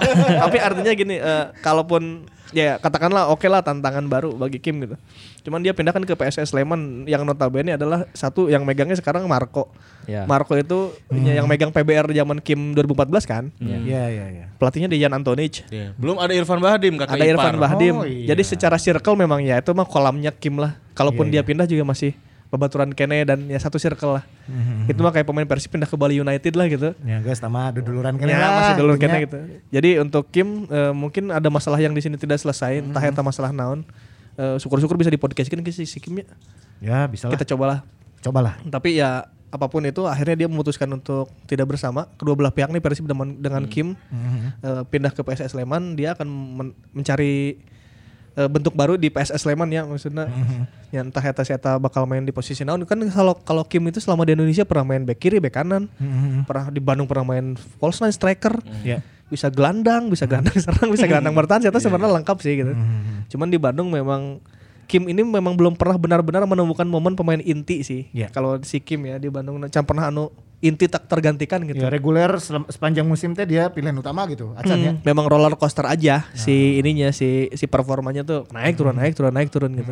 Tapi 0.45 0.57
artinya 0.61 0.91
gini, 0.93 1.15
eh, 1.17 1.45
kalaupun 1.59 2.29
ya 2.53 2.77
katakanlah 2.79 3.27
oke 3.33 3.43
lah 3.49 3.59
tantangan 3.65 4.05
baru 4.07 4.31
bagi 4.37 4.61
Kim 4.61 4.79
gitu. 4.85 4.95
Cuman 5.43 5.59
dia 5.59 5.75
pindahkan 5.75 6.05
ke 6.07 6.13
PSS 6.15 6.55
Sleman 6.55 7.03
yang 7.09 7.27
notabene 7.27 7.75
adalah 7.75 8.07
satu 8.15 8.47
yang 8.47 8.63
megangnya 8.63 8.95
sekarang 8.95 9.27
Marco. 9.27 9.67
Ya. 10.07 10.23
Marco 10.29 10.55
itu 10.55 10.95
yang 11.11 11.49
megang 11.49 11.73
PBR 11.73 12.13
zaman 12.13 12.39
Kim 12.39 12.71
2014 12.77 13.25
kan. 13.27 13.43
Iya, 13.59 14.07
iya, 14.07 14.25
iya. 14.31 14.45
Pelatihnya 14.55 14.87
Dejan 14.87 15.11
Antonic. 15.11 15.67
Iya. 15.67 15.91
Belum 15.99 16.21
ada 16.21 16.31
Irfan 16.31 16.61
Bahdim 16.63 16.95
kakak 16.95 17.19
Ada 17.19 17.25
Irfan 17.27 17.55
ipar. 17.57 17.63
Bahdim. 17.67 17.95
Oh, 17.99 18.07
iya. 18.07 18.31
Jadi 18.31 18.43
secara 18.47 18.77
circle 18.79 19.19
memang 19.19 19.43
ya 19.43 19.59
itu 19.59 19.71
mah 19.75 19.87
kolamnya 19.89 20.31
Kim 20.31 20.61
lah. 20.61 20.79
Kalaupun 20.93 21.27
Iya, 21.27 21.41
dia 21.41 21.43
pindah 21.43 21.65
juga 21.65 21.83
masih 21.83 22.13
babaturan 22.53 22.93
Kene 22.93 23.25
dan 23.25 23.49
ya 23.49 23.57
satu 23.57 23.75
circle 23.75 24.21
lah. 24.21 24.23
Itu 24.85 25.01
mah 25.01 25.09
kayak 25.09 25.25
pemain 25.25 25.41
Persib 25.43 25.73
pindah 25.73 25.89
ke 25.89 25.97
Bali 25.97 26.21
United 26.21 26.53
lah 26.53 26.69
gitu. 26.69 26.93
Ya 27.01 27.17
guys, 27.17 27.41
sama 27.41 27.73
duduluran 27.73 28.13
Ya, 28.21 28.37
lah, 28.37 28.49
masih 28.53 28.73
dulu 28.77 28.93
intinya. 28.93 29.09
kena 29.09 29.25
gitu. 29.25 29.37
Jadi 29.73 29.89
untuk 29.97 30.29
Kim 30.29 30.69
eh, 30.69 30.93
mungkin 30.93 31.33
ada 31.33 31.49
masalah 31.49 31.81
yang 31.81 31.91
di 31.91 31.99
sini 31.99 32.13
tidak 32.13 32.37
selesai, 32.37 32.79
entah 32.79 33.01
eta 33.01 33.19
masalah 33.19 33.49
naon. 33.49 33.81
Eh, 34.33 34.61
syukur-syukur 34.61 34.93
bisa 34.95 35.09
dipodcastkan 35.09 35.57
ke 35.59 35.73
si 35.73 35.83
si 35.83 35.97
Kim 35.97 36.13
ya. 36.15 36.25
Ya, 36.77 36.99
bisa 37.05 37.25
lah. 37.25 37.33
Kita 37.33 37.49
cobalah. 37.49 37.81
Cobalah. 38.21 38.61
Tapi 38.61 39.01
ya 39.01 39.25
apa 39.49 39.65
pun 39.67 39.81
itu 39.81 40.01
akhirnya 40.03 40.33
dia 40.35 40.47
memutuskan 40.47 40.89
untuk 40.89 41.29
tidak 41.45 41.69
bersama 41.69 42.09
kedua 42.15 42.33
belah 42.33 42.49
pihak 42.49 42.69
nih 42.69 42.81
Persib 42.81 43.05
dengan, 43.05 43.33
dengan 43.33 43.65
Kim 43.65 43.93
eh, 44.59 44.81
pindah 44.83 45.09
ke 45.09 45.21
PSS 45.21 45.53
Sleman 45.53 45.93
dia 45.93 46.13
akan 46.13 46.25
men- 46.27 46.75
mencari 46.89 47.61
eh, 48.37 48.49
bentuk 48.49 48.73
baru 48.73 48.97
di 48.97 49.09
PSS 49.09 49.45
Sleman 49.45 49.69
ya 49.69 49.85
maksudnya. 49.85 50.29
Ya 50.93 51.01
entah 51.01 51.23
eta 51.25 51.41
si 51.41 51.53
eta 51.53 51.77
bakal 51.81 52.05
main 52.05 52.21
di 52.21 52.33
posisi 52.33 52.61
naon. 52.61 52.85
Kan 52.85 53.01
kalau 53.09 53.33
kalau 53.41 53.63
Kim 53.65 53.85
itu 53.89 53.97
selama 53.97 54.25
di 54.25 54.37
Indonesia 54.37 54.65
pernah 54.65 54.93
main 54.93 55.03
back 55.05 55.19
kiri 55.21 55.41
back 55.41 55.57
kanan. 55.57 55.89
Pernah 56.45 56.69
di 56.69 56.81
Bandung 56.81 57.09
pernah 57.09 57.25
main 57.25 57.57
false 57.81 58.01
nine 58.01 58.13
striker. 58.13 58.59
Ya. 58.85 59.01
bisa 59.23 59.49
gelandang 59.49 60.13
bisa 60.13 60.29
gelandang 60.29 60.53
serang 60.61 60.93
bisa 60.93 61.09
gelandang 61.09 61.33
bertahan. 61.33 61.65
Itu 61.65 61.81
sebenarnya 61.81 62.21
lengkap 62.21 62.37
sih 62.43 62.53
gitu. 62.61 62.73
Cuman 63.33 63.49
di 63.49 63.57
Bandung 63.57 63.89
memang 63.89 64.37
Kim 64.83 65.09
ini 65.09 65.23
memang 65.23 65.55
belum 65.57 65.73
pernah 65.79 65.95
benar-benar 65.97 66.43
menemukan 66.45 66.85
momen 66.85 67.17
pemain 67.17 67.39
inti 67.39 67.81
sih. 67.81 68.11
Iya. 68.13 68.29
kalau 68.29 68.59
si 68.61 68.77
Kim 68.83 69.07
ya 69.07 69.17
di 69.17 69.31
Bandung 69.31 69.57
can 69.71 69.81
pernah 69.87 70.11
anu 70.11 70.29
inti 70.63 70.87
tak 70.87 71.11
tergantikan 71.11 71.59
gitu. 71.67 71.83
Ya 71.83 71.91
reguler 71.91 72.39
sepanjang 72.71 73.03
musim 73.03 73.35
teh 73.35 73.43
dia 73.43 73.67
pilihan 73.67 73.91
utama 73.99 74.23
gitu. 74.31 74.55
Acan 74.55 74.79
ya. 74.79 74.91
Hmm, 74.95 75.03
memang 75.03 75.27
roller 75.27 75.59
coaster 75.59 75.83
aja 75.83 76.23
si 76.31 76.79
ininya 76.79 77.11
si 77.11 77.51
si 77.51 77.67
performanya 77.67 78.23
tuh 78.23 78.47
naik 78.55 78.79
turun 78.79 78.95
naik 78.95 79.11
turun 79.11 79.35
naik 79.35 79.51
turun 79.51 79.75
gitu. 79.75 79.91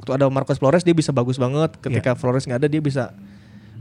Waktu 0.00 0.10
ada 0.16 0.24
Marcos 0.32 0.56
Flores 0.56 0.80
dia 0.80 0.96
bisa 0.96 1.12
bagus 1.12 1.36
banget. 1.36 1.76
Ketika 1.84 2.16
Flores 2.16 2.48
nggak 2.48 2.64
ada 2.64 2.68
dia 2.72 2.80
bisa 2.80 3.12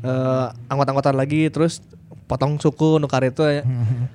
eh, 0.04 0.48
anggot-anggotan 0.68 1.16
lagi 1.16 1.48
terus 1.48 1.80
potong 2.28 2.60
suku 2.60 3.00
nukar 3.00 3.24
itu 3.24 3.48
ya. 3.48 3.64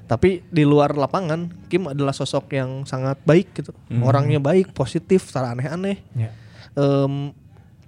Tapi 0.05 0.45
di 0.53 0.69
luar 0.69 0.93
lapangan 0.93 1.49
Kim 1.73 1.89
adalah 1.89 2.13
sosok 2.13 2.53
yang 2.53 2.85
sangat 2.85 3.17
baik 3.25 3.57
gitu. 3.57 3.73
Orangnya 4.05 4.37
baik, 4.37 4.77
positif, 4.77 5.33
secara 5.33 5.57
aneh-aneh. 5.57 5.97
Ya. 6.13 6.29
Em, 6.77 7.33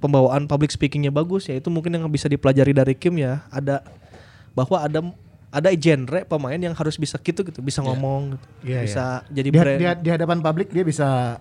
pembawaan 0.05 0.45
public 0.45 0.68
speakingnya 0.68 1.09
bagus 1.09 1.49
ya 1.49 1.57
itu 1.57 1.72
mungkin 1.72 1.97
yang 1.97 2.05
bisa 2.12 2.29
dipelajari 2.29 2.77
dari 2.77 2.93
Kim 2.93 3.16
ya 3.16 3.41
ada 3.49 3.81
bahwa 4.55 4.79
ada 4.81 5.01
ada 5.55 5.71
genre 5.79 6.27
pemain 6.27 6.59
yang 6.59 6.75
harus 6.75 6.99
bisa 6.99 7.15
gitu 7.23 7.47
gitu 7.47 7.63
bisa 7.63 7.79
ngomong 7.79 8.35
gitu. 8.35 8.47
Iya, 8.67 8.81
bisa 8.83 9.05
jadi 9.31 9.49
Di, 9.51 9.59
brand 9.59 9.79
di, 9.79 9.87
di 10.03 10.11
hadapan 10.11 10.39
publik 10.43 10.75
dia 10.75 10.83
bisa 10.83 11.39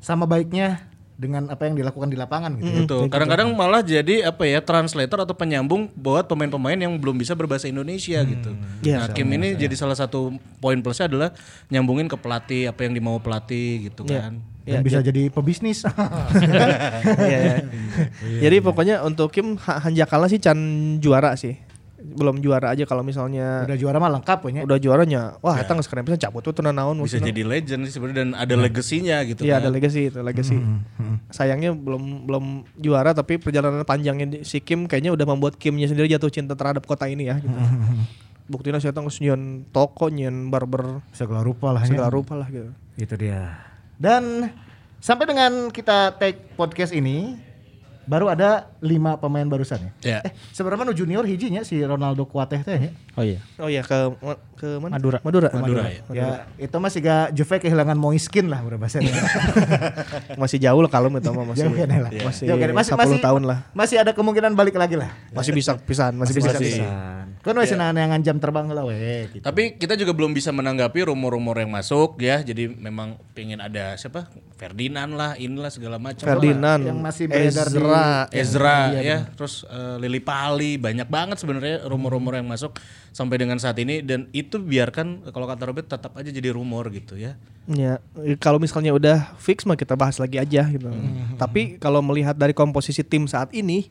sama 0.00 0.24
baiknya 0.24 0.88
dengan 1.20 1.52
apa 1.52 1.68
yang 1.68 1.76
dilakukan 1.76 2.08
di 2.08 2.16
lapangan 2.16 2.56
gitu. 2.56 2.64
ya. 2.64 2.80
Betul. 2.80 3.00
Kadang-kadang 3.12 3.52
malah 3.52 3.84
jadi 3.84 4.24
apa 4.32 4.48
ya 4.48 4.64
translator 4.64 5.20
atau 5.20 5.36
penyambung 5.36 5.92
buat 5.92 6.24
pemain-pemain 6.24 6.80
yang 6.80 6.96
belum 6.96 7.20
bisa 7.20 7.36
berbahasa 7.36 7.68
Indonesia 7.68 8.24
gitu. 8.24 8.56
Iya, 8.80 9.04
nah, 9.04 9.12
Kim 9.12 9.28
ini 9.28 9.52
jadi 9.52 9.76
salah 9.76 9.92
satu 9.92 10.32
poin 10.64 10.80
plusnya 10.80 11.12
adalah 11.12 11.36
nyambungin 11.68 12.08
ke 12.08 12.16
pelatih 12.16 12.72
apa 12.72 12.88
yang 12.88 12.96
dimau 12.96 13.20
pelatih 13.20 13.92
gitu 13.92 14.08
kan. 14.08 14.40
Dan 14.64 14.80
bisa 14.80 15.04
jadi 15.04 15.28
pebisnis. 15.28 15.84
Iya, 17.20 17.38
iya. 17.44 17.56
jadi 18.48 18.56
pokoknya 18.64 19.04
untuk 19.04 19.28
Kim 19.28 19.60
ha- 19.60 19.84
hanjakala 19.84 20.24
sih 20.32 20.40
can 20.40 20.56
juara 21.04 21.36
sih 21.36 21.60
belum 22.02 22.38
juara 22.38 22.70
aja 22.70 22.82
kalau 22.82 23.00
misalnya 23.00 23.62
Udah 23.62 23.76
juara 23.76 23.96
mah 23.96 24.10
lengkap 24.12 24.38
punya. 24.38 24.60
udah 24.62 24.76
juaranya 24.76 25.36
wah 25.38 25.54
eta 25.54 25.70
geus 25.70 25.84
keren 25.84 26.02
pisan 26.02 26.18
cabut 26.18 26.40
tuh 26.40 26.52
tenan 26.52 26.72
naon 26.72 26.96
Bisa 26.98 27.16
jadi 27.18 27.40
legend 27.40 27.84
sih 27.84 27.92
sebenarnya 27.92 28.18
dan 28.20 28.30
ada 28.34 28.54
legasinya 28.54 29.20
gitu 29.22 29.42
Iya 29.42 29.56
kan. 29.56 29.60
ada 29.60 29.68
legacy 29.70 30.00
itu 30.06 30.18
legacy. 30.18 30.56
Sayangnya 31.28 31.70
belum 31.72 32.02
belum 32.24 32.44
juara 32.74 33.12
tapi 33.12 33.36
perjalanan 33.36 33.82
panjangnya 33.82 34.26
di- 34.28 34.42
si 34.42 34.58
Kim 34.58 34.84
kayaknya 34.84 35.10
udah 35.10 35.26
membuat 35.26 35.54
Kimnya 35.54 35.86
sendiri 35.86 36.08
jatuh 36.08 36.28
cinta 36.28 36.52
terhadap 36.52 36.82
kota 36.82 37.04
ini 37.04 37.26
ya. 37.26 37.36
Gitu. 37.36 37.52
Buktinya 38.46 38.78
saya 38.78 38.90
tahu 38.90 39.06
nyian 39.12 39.42
toko 39.68 40.08
nyian 40.08 40.48
barber 40.48 40.98
Segala 41.10 41.40
rupa 41.40 41.70
lah 41.70 41.80
ya. 41.80 41.88
segala 41.88 42.08
rupa 42.08 42.34
lah 42.34 42.48
gitu. 42.48 42.70
Itu 42.96 43.14
dia. 43.14 43.62
Dan 43.94 44.50
sampai 44.96 45.24
dengan 45.24 45.52
kita 45.68 46.16
take 46.16 46.56
podcast 46.56 46.90
ini 46.90 47.38
baru 48.08 48.32
ada 48.32 48.72
lima 48.80 49.20
pemain 49.20 49.44
barusan 49.44 49.80
ya. 49.80 49.92
Ya. 50.00 50.18
Eh, 50.24 50.32
sebenarnya 50.50 50.88
nu 50.88 50.94
junior 50.96 51.24
hijinya 51.24 51.60
si 51.64 51.80
Ronaldo 51.80 52.24
Kuateh 52.24 52.60
teh 52.64 52.78
ya. 52.78 52.90
Oh 53.18 53.24
iya. 53.24 53.38
Oh 53.60 53.68
iya 53.68 53.82
ke 53.84 53.96
ke 54.56 54.68
mana? 54.80 54.96
Madura. 54.96 55.18
Madura. 55.24 55.48
Madura, 55.52 55.84
ya. 55.88 56.00
Ya, 56.12 56.28
itu 56.60 56.76
masih 56.76 57.00
gak 57.00 57.26
Juve 57.32 57.56
kehilangan 57.60 57.96
Moiskin 57.96 58.48
lah 58.48 58.60
berapa 58.60 58.80
bahasanya. 58.80 59.12
Masih 60.40 60.56
jauh 60.60 60.80
lah 60.80 60.90
kalau 60.92 61.12
itu 61.12 61.30
mah 61.32 61.44
masih 61.52 61.68
Jauh 61.68 61.74
kan 61.76 61.88
lah. 61.90 62.10
masih, 62.12 62.44
Jauh 62.48 62.58
kan. 62.58 63.16
10 63.16 63.20
tahun 63.20 63.42
lah. 63.44 63.58
Masih 63.76 63.96
ada 64.00 64.12
kemungkinan 64.16 64.52
balik 64.56 64.76
lagi 64.76 64.96
lah. 64.96 65.10
Masih 65.32 65.52
bisa 65.52 65.76
pisan, 65.76 66.16
masih, 66.16 66.34
bisa. 66.38 66.54
masih. 66.54 66.80
pisan. 66.80 67.26
Kan 67.40 67.56
masih 67.56 67.76
nangan 67.80 68.20
jam 68.20 68.36
terbang 68.36 68.68
lah 68.68 68.84
we 68.84 69.28
gitu. 69.32 69.44
Tapi 69.44 69.80
kita 69.80 69.96
juga 69.96 70.12
belum 70.12 70.36
bisa 70.36 70.52
menanggapi 70.52 71.08
rumor-rumor 71.08 71.56
yang 71.56 71.72
masuk 71.72 72.20
ya. 72.20 72.44
Jadi 72.44 72.68
memang 72.68 73.16
pengen 73.32 73.64
ada 73.64 73.96
siapa? 73.96 74.28
Ferdinand 74.60 75.16
lah, 75.16 75.30
inilah 75.40 75.72
segala 75.72 75.96
macam. 75.96 76.20
Ferdinand, 76.28 76.84
Yang 76.84 77.00
masih 77.00 77.24
beredar 77.32 77.66
di- 77.72 77.80
Ezra, 78.30 78.92
Ezra 78.92 79.02
ya, 79.02 79.18
terus 79.30 79.62
eh, 79.64 79.96
Lili 79.98 80.18
Pali 80.18 80.76
banyak 80.76 81.06
banget 81.06 81.36
sebenarnya 81.38 81.84
rumor-rumor 81.84 82.34
yang 82.34 82.46
masuk 82.46 82.76
sampai 83.10 83.36
dengan 83.36 83.58
saat 83.58 83.76
ini 83.76 84.00
dan 84.00 84.30
itu 84.30 84.56
biarkan 84.56 85.28
kalau 85.28 85.44
kata 85.44 85.66
Robert 85.66 85.86
tetap 85.86 86.14
aja 86.14 86.28
jadi 86.28 86.50
rumor 86.50 86.88
gitu 86.88 87.14
ya. 87.14 87.34
Ya, 87.66 88.02
kalau 88.36 88.58
misalnya 88.58 88.90
udah 88.90 89.36
fix 89.36 89.62
mah 89.62 89.76
kita 89.76 89.94
bahas 89.94 90.18
lagi 90.18 90.36
aja 90.36 90.66
gitu. 90.66 90.90
Tapi 91.36 91.76
kalau 91.76 92.00
melihat 92.00 92.34
dari 92.34 92.50
komposisi 92.50 93.00
tim 93.00 93.24
saat 93.24 93.52
ini, 93.52 93.86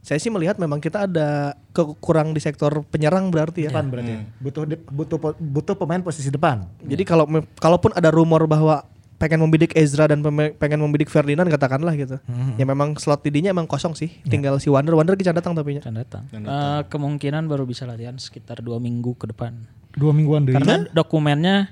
saya 0.00 0.16
sih 0.16 0.32
melihat 0.32 0.56
memang 0.56 0.80
kita 0.80 1.04
ada 1.04 1.52
kekurang 1.70 2.32
di 2.32 2.40
sektor 2.40 2.80
penyerang 2.88 3.28
berarti 3.28 3.68
ya. 3.68 3.70
depan 3.70 3.92
berarti. 3.92 4.12
ya. 4.12 4.20
Butuh 4.40 4.64
de- 4.64 4.80
butuh 4.80 5.18
po- 5.20 5.36
butuh 5.36 5.76
pemain 5.76 6.00
posisi 6.00 6.32
depan. 6.32 6.64
Jadi 6.80 7.04
kalau 7.04 7.28
kalaupun 7.60 7.92
ada 7.92 8.08
rumor 8.08 8.48
bahwa 8.48 8.88
pengen 9.20 9.44
membidik 9.44 9.76
Ezra 9.76 10.08
dan 10.08 10.24
pengen 10.56 10.80
membidik 10.80 11.12
Ferdinand 11.12 11.44
katakanlah 11.52 11.92
gitu. 11.92 12.16
Ya 12.56 12.64
memang 12.64 12.96
slot 12.96 13.20
didinya 13.20 13.52
emang 13.52 13.68
kosong 13.68 13.92
sih. 13.92 14.08
Tinggal 14.24 14.56
si 14.56 14.72
Wander, 14.72 14.96
Wander 14.96 15.12
kita 15.12 15.36
datang 15.36 15.52
tapi 15.52 15.76
nya. 15.76 15.84
Datang. 15.84 16.24
Eh, 16.32 16.80
kemungkinan 16.88 17.44
baru 17.44 17.68
bisa 17.68 17.84
latihan 17.84 18.16
sekitar 18.16 18.64
dua 18.64 18.80
minggu 18.80 19.12
ke 19.20 19.28
depan. 19.28 19.60
Dua 19.92 20.16
mingguan 20.16 20.48
deh. 20.48 20.56
Karena 20.56 20.88
dokumennya 20.88 21.68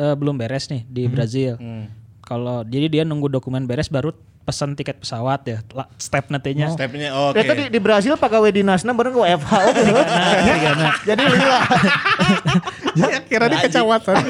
eh, 0.00 0.16
belum 0.16 0.40
beres 0.40 0.72
nih 0.72 0.88
di 0.88 1.04
Brazil. 1.12 1.60
Kalau 2.24 2.64
jadi 2.64 2.88
dia 2.88 3.02
nunggu 3.04 3.28
dokumen 3.28 3.68
beres 3.68 3.92
baru 3.92 4.16
pesan 4.48 4.72
tiket 4.72 5.04
pesawat 5.04 5.44
ya. 5.44 5.60
Step 6.00 6.32
nantinya. 6.32 6.72
Stepnya 6.72 7.12
oke. 7.12 7.36
Eta 7.36 7.52
di, 7.52 7.68
di 7.68 7.80
Brasil 7.84 8.16
pegawai 8.16 8.48
dinasna 8.48 8.96
bener 8.96 9.12
ke 9.16 9.20
WFH 9.20 9.52
oke. 9.52 9.82
Jadi 11.04 11.22
lila. 11.28 11.58
Ya 13.12 13.20
kira 13.20 13.46
dia 13.46 13.60
kecawatan. 13.60 14.22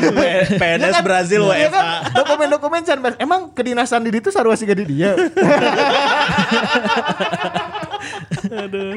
PNS 0.56 0.96
Brazil 1.06 1.42
Ya 1.50 1.68
WFA. 1.68 1.72
kan, 1.72 1.86
Dokumen-dokumen 2.16 2.80
beres. 2.82 3.16
Emang 3.16 3.52
kedinasan 3.52 4.02
di 4.02 4.10
itu 4.10 4.30
sarua 4.30 4.56
siga 4.56 4.74
di 4.74 4.84
dia. 4.84 5.14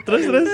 terus 0.05 0.23
terus. 0.25 0.47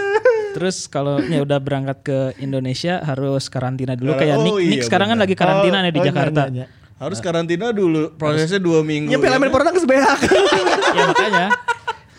Terus 0.58 0.78
kalau 0.88 1.22
ya 1.22 1.44
udah 1.44 1.60
berangkat 1.62 1.98
ke 2.02 2.18
Indonesia 2.42 3.00
harus 3.04 3.46
karantina 3.48 3.94
dulu 3.94 4.18
kayak 4.18 4.36
Oh, 4.38 4.44
Nick, 4.44 4.54
iya, 4.60 4.70
Nick 4.78 4.84
sekarang 4.86 5.14
kan 5.14 5.20
lagi 5.22 5.36
karantina 5.38 5.78
Oh, 5.80 5.84
nih 5.86 5.92
di 5.94 6.00
oh, 6.00 6.04
iya, 6.04 6.10
Jakarta. 6.12 6.42
iya, 6.50 6.56
iya. 6.64 6.66
Harus 6.98 7.20
karantina 7.22 7.70
dulu. 7.70 8.18
Prosesnya 8.18 8.58
dua 8.58 8.82
minggu. 8.82 9.14
Ya 9.14 9.22
Piala 9.22 9.38
ya. 9.38 9.42
Menpora 9.42 9.70
geus 9.70 9.86
beak. 9.86 10.02
ya 10.98 11.04
makanya 11.06 11.48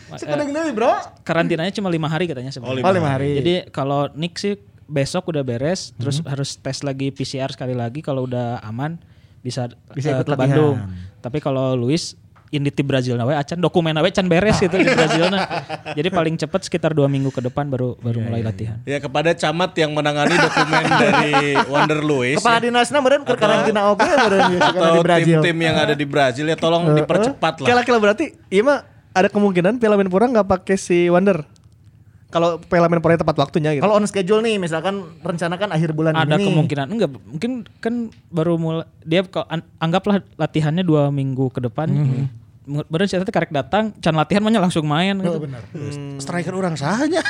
Sekedeng 0.09 0.49
deui, 0.57 0.72
Bro. 0.72 0.89
karantinanya 1.20 1.68
cuma 1.68 1.93
lima 1.93 2.09
hari 2.09 2.24
katanya 2.24 2.49
sebenarnya. 2.49 2.80
Oh, 2.80 2.95
lima 2.97 3.11
hari. 3.12 3.36
Jadi 3.45 3.55
kalau 3.68 4.09
Nick 4.16 4.41
sih 4.41 4.57
besok 4.89 5.30
udah 5.30 5.45
beres, 5.45 5.93
terus 6.01 6.24
harus 6.24 6.57
tes 6.57 6.80
lagi 6.80 7.12
PCR 7.12 7.53
sekali 7.53 7.76
lagi. 7.76 8.01
Kalau 8.01 8.24
udah 8.24 8.64
aman 8.64 8.97
bisa 9.45 9.70
Bisa 9.95 10.11
eh, 10.11 10.14
ikut 10.18 10.26
ke 10.26 10.32
latihan. 10.34 10.49
Bandung. 10.51 10.76
Tapi 11.20 11.39
kalau 11.39 11.76
Luis 11.78 12.16
ini 12.49 12.72
di 12.72 12.80
Brazil 12.80 13.20
nawe 13.20 13.36
acan 13.36 13.61
dokumen 13.61 13.93
nawe 13.93 14.09
can 14.09 14.24
beres 14.24 14.57
gitu 14.57 14.72
di 14.72 14.89
Brazil 14.89 15.28
Jadi 15.93 16.09
paling 16.09 16.34
cepat 16.41 16.64
sekitar 16.64 16.97
dua 16.97 17.05
minggu 17.05 17.28
ke 17.28 17.45
depan 17.45 17.68
baru 17.68 18.01
baru 18.01 18.24
mulai 18.24 18.41
latihan. 18.41 18.80
Ya 18.89 18.97
kepada 19.05 19.36
camat 19.36 19.76
yang 19.76 19.93
menangani 19.93 20.32
dokumen 20.32 20.84
dari 21.05 21.32
Wonder 21.68 22.01
Lewis 22.01 22.41
Kepala 22.41 22.59
dinasna 22.64 22.99
meureun 23.05 23.22
ke 23.28 23.34
karantina 23.36 23.93
oge 23.93 24.09
meureun 24.09 24.45
ya, 24.49 24.61
di 24.64 24.78
atau 24.80 25.05
Brazil. 25.05 25.41
tim-tim 25.45 25.59
yang 25.61 25.76
ada 25.76 25.93
di 25.93 26.07
Brazil 26.09 26.49
ya 26.49 26.57
tolong 26.57 26.97
dipercepat 26.97 27.55
lah. 27.64 27.68
Kira-kira 27.68 27.99
berarti 28.01 28.32
iya 28.49 28.64
mah 28.64 28.80
ada 29.12 29.28
kemungkinan 29.28 29.76
Piala 29.76 30.01
Menpora 30.01 30.24
nggak 30.30 30.49
pakai 30.49 30.76
si 30.80 31.12
Wander. 31.12 31.45
Kalau 32.29 32.61
Piala 32.61 32.93
Menpora 32.93 33.16
tepat 33.16 33.41
waktunya 33.41 33.72
gitu. 33.72 33.81
Kalau 33.81 33.97
on 33.97 34.05
schedule 34.05 34.45
nih 34.45 34.61
misalkan 34.61 35.01
rencanakan 35.18 35.72
akhir 35.72 35.97
bulan 35.97 36.12
Ada 36.12 36.37
ini. 36.37 36.45
kemungkinan 36.45 36.87
enggak 36.87 37.11
mungkin 37.16 37.53
kan 37.81 37.95
baru 38.29 38.61
mulai 38.61 38.85
dia 39.01 39.24
an- 39.49 39.64
anggaplah 39.79 40.20
latihannya 40.37 40.85
dua 40.85 41.09
minggu 41.09 41.49
ke 41.49 41.64
depan. 41.64 41.89
Hmm. 41.89 42.29
Baru 42.68 43.09
saya 43.09 43.24
karek 43.24 43.49
datang, 43.49 43.97
can 43.97 44.12
latihan 44.12 44.45
mah 44.45 44.53
nya 44.53 44.61
langsung 44.61 44.85
main 44.85 45.16
Oh, 45.16 45.24
gitu. 45.24 45.39
benar. 45.41 45.64
Striker 46.20 46.53
orang 46.53 46.76
sahanya. 46.76 47.24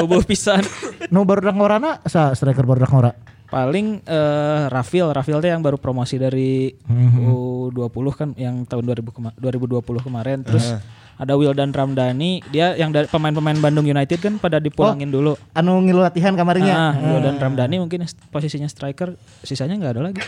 Ubuh 0.00 0.24
pisan. 0.24 0.64
No 1.12 1.28
baru 1.28 1.52
ngorana 1.52 2.00
sa 2.08 2.32
striker 2.32 2.64
baru 2.64 2.88
ngora. 2.88 3.12
Paling 3.46 4.00
eh 4.02 4.62
Rafil, 4.66 5.12
Rafil 5.12 5.38
teh 5.38 5.52
yang 5.52 5.60
baru 5.60 5.76
promosi 5.76 6.16
dari 6.16 6.72
U20 7.20 8.06
kan 8.10 8.28
yang 8.32 8.64
tahun 8.64 8.82
2000 8.82 9.12
kema- 9.12 9.36
2020 9.36 9.84
kemarin. 10.02 10.40
Terus 10.40 10.72
ada 11.16 11.32
Wildan 11.34 11.72
Ramdhani, 11.72 12.44
dia 12.52 12.76
yang 12.76 12.92
dari 12.92 13.08
pemain-pemain 13.08 13.56
Bandung 13.56 13.88
United 13.88 14.20
kan 14.20 14.36
pada 14.36 14.60
dipulangin 14.60 15.08
dulu. 15.08 15.36
Anu 15.56 15.80
ngilu 15.80 16.04
latihan 16.04 16.36
kamarnya. 16.36 16.74
Ah, 16.76 16.94
Wildan 16.96 17.40
Ramdhani 17.40 17.80
mungkin 17.80 18.04
posisinya 18.28 18.68
striker, 18.68 19.16
sisanya 19.40 19.80
nggak 19.80 19.92
ada 19.96 20.02
lagi. 20.12 20.20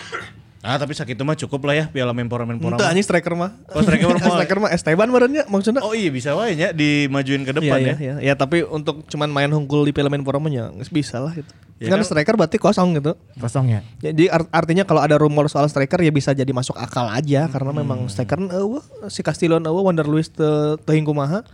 Ah 0.58 0.74
tapi 0.74 0.90
sakit 0.90 1.14
itu 1.14 1.22
mah 1.22 1.38
cukup 1.38 1.70
lah 1.70 1.74
ya 1.78 1.84
Piala 1.86 2.10
Menpora 2.10 2.42
Menpora. 2.42 2.74
Untuk 2.74 2.82
mah. 2.82 2.90
anjing 2.90 3.06
striker 3.06 3.32
mah. 3.38 3.54
Oh, 3.70 3.78
striker 3.78 4.10
mah. 4.10 4.18
striker 4.34 4.58
mah 4.58 4.70
Esteban 4.74 5.06
merenya 5.06 5.46
maksudnya. 5.46 5.86
Oh 5.86 5.94
iya 5.94 6.10
bisa 6.10 6.34
wae 6.34 6.58
nya 6.58 6.74
dimajuin 6.74 7.46
ke 7.46 7.54
depan 7.54 7.78
Iya, 7.78 7.78
ya. 7.78 7.94
iya, 7.94 7.94
iya. 8.02 8.14
Ya 8.26 8.34
tapi 8.34 8.66
untuk 8.66 9.06
cuman 9.06 9.30
main 9.30 9.50
hunggul 9.54 9.86
di 9.86 9.94
Piala 9.94 10.10
Menpora 10.10 10.42
mah 10.42 10.50
ya 10.50 10.66
nggak 10.74 10.90
bisa 10.90 11.22
lah 11.22 11.30
gitu. 11.30 11.46
Ya 11.78 11.88
kan, 11.88 12.02
kan- 12.02 12.06
striker 12.06 12.34
berarti 12.34 12.58
kosong 12.58 12.98
gitu. 12.98 13.14
Kosong 13.38 13.70
ya. 13.70 13.80
Jadi 13.98 14.26
art- 14.26 14.50
artinya 14.50 14.82
kalau 14.82 14.98
ada 14.98 15.14
rumor 15.14 15.46
soal 15.46 15.66
striker 15.66 15.98
ya 15.98 16.10
bisa 16.10 16.34
jadi 16.34 16.50
masuk 16.50 16.74
akal 16.74 17.06
aja 17.06 17.46
karena 17.46 17.70
memang 17.72 18.06
striker 18.06 18.34
eueuh 18.50 18.82
si 19.06 19.22
Castillo 19.22 19.56
eueuh 19.56 19.82
Wander 19.82 20.04
Luis 20.04 20.26
teu 20.26 20.74
teuing 20.82 21.06
kumaha. 21.06 21.46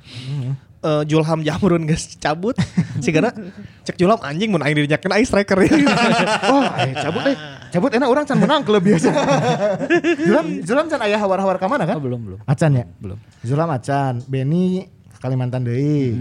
Eh, 0.84 1.02
Julham 1.08 1.40
Jamrun 1.40 1.84
geus 1.88 2.16
cabut. 2.16 2.56
Sigana 3.00 3.32
cek 3.84 3.96
Julham 3.96 4.20
anjing 4.20 4.48
mun 4.48 4.60
aing 4.60 4.76
dinyakeun 4.80 5.12
aing 5.12 5.24
striker 5.24 5.56
ya. 5.60 5.72
oh, 6.52 6.64
ayo 6.72 6.92
cabut 7.00 7.22
deh. 7.24 7.36
Cabut 7.72 7.90
enak 7.92 8.08
orang 8.08 8.24
can 8.24 8.36
menang 8.36 8.64
klub 8.64 8.80
biasa. 8.80 9.08
Julam 10.28 10.44
Julam 10.60 10.86
can 10.88 11.00
aya 11.00 11.16
hawar-hawar 11.16 11.56
ka 11.56 11.68
mana 11.68 11.84
kan? 11.84 11.96
Oh, 11.96 12.04
belum 12.04 12.20
belum. 12.22 12.38
Acan 12.44 12.76
ya? 12.76 12.84
Belum. 12.96 13.16
Julam 13.40 13.68
Acan, 13.68 14.24
Benny 14.24 14.88
Kalimantan 15.20 15.64
deui. 15.64 16.20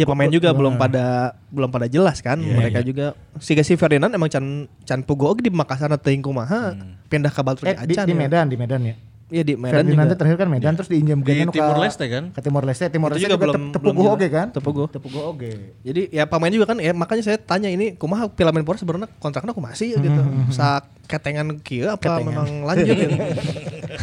Ya 0.00 0.06
pemain 0.06 0.26
juga 0.26 0.48
belum 0.50 0.74
pada 0.74 1.04
belum 1.46 1.68
pada 1.68 1.84
jelas 1.84 2.18
kan 2.18 2.40
mereka 2.40 2.80
juga 2.80 3.12
si 3.36 3.52
si 3.54 3.74
Ferdinand 3.74 4.08
emang 4.08 4.26
can 4.26 4.46
can 4.80 5.00
pugo 5.00 5.28
oge 5.28 5.42
di 5.42 5.52
Makassar 5.52 5.92
teuing 5.94 6.20
kumaha 6.20 6.72
pindah 7.06 7.28
ke 7.28 7.40
Batu 7.40 7.62
Eh, 7.62 7.76
di, 7.76 7.92
Acan 7.92 8.06
di 8.06 8.14
ya. 8.14 8.18
Medan, 8.18 8.46
di 8.46 8.56
Medan 8.56 8.80
ya. 8.82 8.96
Iya 9.28 9.44
di 9.44 9.54
Medan 9.54 9.76
Ferdinand 9.76 10.08
juga. 10.08 10.16
terakhir 10.16 10.36
kan 10.38 10.48
Medan 10.48 10.72
terus 10.74 10.88
diinjam 10.88 11.20
Di 11.20 11.30
gana 11.36 11.52
Timur 11.52 11.76
Leste 11.78 12.04
kan? 12.04 12.24
Ke 12.30 12.40
Timor 12.40 12.64
Leste, 12.64 12.84
Timor 12.88 13.10
Leste 13.10 13.20
juga 13.20 13.28
juga, 13.28 13.38
belum- 13.38 13.54
belum, 13.54 13.70
tepuguh 13.70 13.92
belum 13.94 14.10
oge 14.10 14.20
jelas. 14.20 14.34
kan? 14.34 14.46
Tepuguh. 14.50 14.86
Tepuguh 14.88 15.22
oge. 15.28 15.52
Jadi 15.80 16.02
ya 16.08 16.24
pemain 16.24 16.50
juga 16.50 16.66
kan 16.66 16.76
ya 16.78 16.90
makanya 16.92 17.22
saya 17.22 17.36
tanya 17.36 17.68
ini 17.68 17.92
kumaha 17.92 18.26
Piala 18.26 18.50
Menpora 18.50 18.74
sebenarnya 18.74 19.06
kontraknya 19.16 19.52
kumaha 19.52 19.76
sih 19.76 19.92
gitu. 19.92 20.22
Sa 20.48 20.80
ketengan 21.04 21.60
kieu 21.60 21.86
apa 21.86 22.18
memang 22.20 22.64
lanjut 22.64 22.86
gitu. 22.88 23.14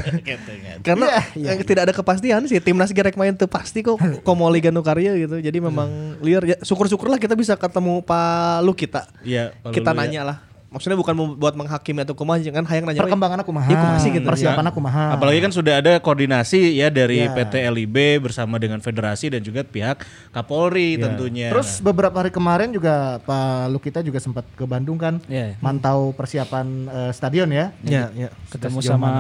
Karena 0.88 1.08
yang 1.34 1.58
tidak 1.62 1.90
ada 1.90 1.94
kepastian 1.94 2.46
sih 2.46 2.60
timnas 2.60 2.92
gerek 2.92 3.16
main 3.16 3.34
tuh 3.34 3.48
pasti 3.48 3.82
kok 3.82 3.98
komo 4.28 4.48
liga 4.48 4.70
nu 4.70 4.82
karya 4.82 5.16
gitu. 5.18 5.38
Jadi 5.38 5.58
memang 5.60 6.18
liar 6.22 6.44
ya 6.44 6.58
syukur-syukur 6.62 7.08
lah 7.08 7.20
kita 7.20 7.34
bisa 7.34 7.56
ketemu 7.56 8.02
Pak 8.02 8.64
Lu 8.64 8.74
kita. 8.74 9.08
Iya, 9.22 9.54
Pak 9.62 9.72
kita 9.72 9.92
Lulu 9.92 10.00
ya. 10.00 10.04
nanya 10.06 10.24
lah. 10.24 10.38
Maksudnya 10.68 11.00
bukan 11.00 11.40
buat 11.40 11.56
menghakimi 11.56 12.04
atau 12.04 12.12
kumaha 12.12 12.44
kan 12.44 12.68
hayang 12.68 12.84
nanya. 12.84 13.00
Perkembangan 13.00 13.40
aku 13.40 13.56
maha. 13.56 13.72
Ya, 13.72 13.80
kumaha 13.80 13.98
sih 14.04 14.12
gitu. 14.12 14.28
Persiapan 14.28 14.68
aku 14.68 14.80
maha. 14.84 15.16
Apalagi 15.16 15.40
kan 15.40 15.48
sudah 15.48 15.80
ada 15.80 15.96
koordinasi 16.04 16.76
ya 16.76 16.92
dari 16.92 17.24
Ya. 17.24 17.32
PT 17.32 17.64
LIB 17.72 18.20
bersama 18.20 18.60
dengan 18.60 18.84
federasi 18.84 19.32
dan 19.32 19.40
juga 19.40 19.64
pihak 19.64 20.04
Kapolri 20.36 21.00
Ya. 21.00 21.08
tentunya. 21.08 21.48
Terus 21.56 21.80
beberapa 21.80 22.20
hari 22.20 22.36
kemarin 22.36 22.76
juga 22.76 23.24
Pak 23.24 23.72
Lukita 23.72 24.04
juga 24.04 24.20
sempat 24.20 24.44
ke 24.60 24.68
Bandung 24.68 25.00
kan, 25.00 25.24
Iya, 25.32 25.56
iya. 25.56 25.58
mantau 25.64 26.12
persiapan 26.12 26.68
eh, 26.92 27.12
stadion 27.16 27.48
ya. 27.48 27.72
Ya, 27.88 28.12
ya. 28.12 28.30
Ketemu 28.52 28.84
sama 28.84 29.12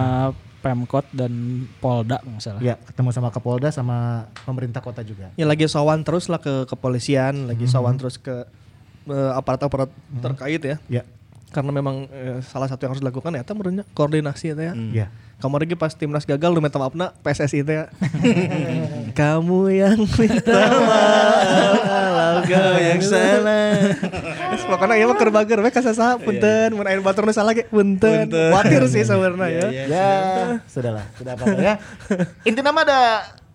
Pemkot 0.67 1.07
dan 1.15 1.31
Polda 1.79 2.19
nggak 2.19 2.43
salah. 2.43 2.59
Ya, 2.59 2.75
ketemu 2.75 3.15
sama 3.15 3.31
Kapolda 3.31 3.71
sama 3.71 4.27
pemerintah 4.43 4.83
kota 4.83 4.99
juga. 4.99 5.31
Ya 5.39 5.47
lagi 5.47 5.63
sowan 5.71 6.03
terus 6.03 6.27
lah 6.27 6.43
ke 6.43 6.67
kepolisian, 6.67 7.47
lagi 7.47 7.71
sowan 7.71 7.95
terus 7.95 8.19
ke 8.19 8.43
eh, 9.07 9.31
aparat-aparat 9.31 9.87
terkait 10.19 10.59
ya. 10.59 10.75
Ya, 10.91 11.03
Karena 11.55 11.71
memang 11.71 12.11
eh, 12.11 12.43
salah 12.43 12.67
satu 12.67 12.83
yang 12.83 12.91
harus 12.91 12.99
dilakukan 12.99 13.31
ya, 13.31 13.47
itu 13.47 13.53
menurutnya 13.55 13.87
koordinasi 13.95 14.51
itu 14.51 14.63
ya. 14.67 14.73
ya. 14.91 15.07
Kamu 15.37 15.53
lagi 15.61 15.77
pas 15.77 15.93
timnas 15.93 16.25
gagal 16.25 16.49
lu 16.49 16.57
minta 16.57 16.81
maafna 16.81 17.13
PSSI 17.21 17.61
itu 17.61 17.69
ya. 17.69 17.93
Kamu 19.21 19.69
yang 19.69 20.01
minta 20.17 20.61
maaf 20.81 22.41
kau 22.49 22.73
yang 22.81 23.01
salah. 23.05 23.93
Pokoknya 24.73 24.97
ya 24.97 25.05
mah 25.05 25.13
keur 25.13 25.29
bager 25.29 25.61
we 25.61 25.69
kasasaha 25.69 26.17
punten 26.17 26.73
mun 26.73 26.89
aya 26.89 26.97
batur 27.05 27.29
salah 27.29 27.53
ge 27.53 27.69
punten. 27.69 28.33
Watir 28.33 28.81
sih 28.89 29.05
sebenarnya 29.05 29.69
ya. 29.69 29.85
Ya, 29.85 30.09
sudahlah, 30.65 31.05
sudah 31.21 31.37
apa 31.37 31.45
ya. 31.53 31.77
Intinya 32.49 32.73
mah 32.73 32.81
ada 32.81 33.01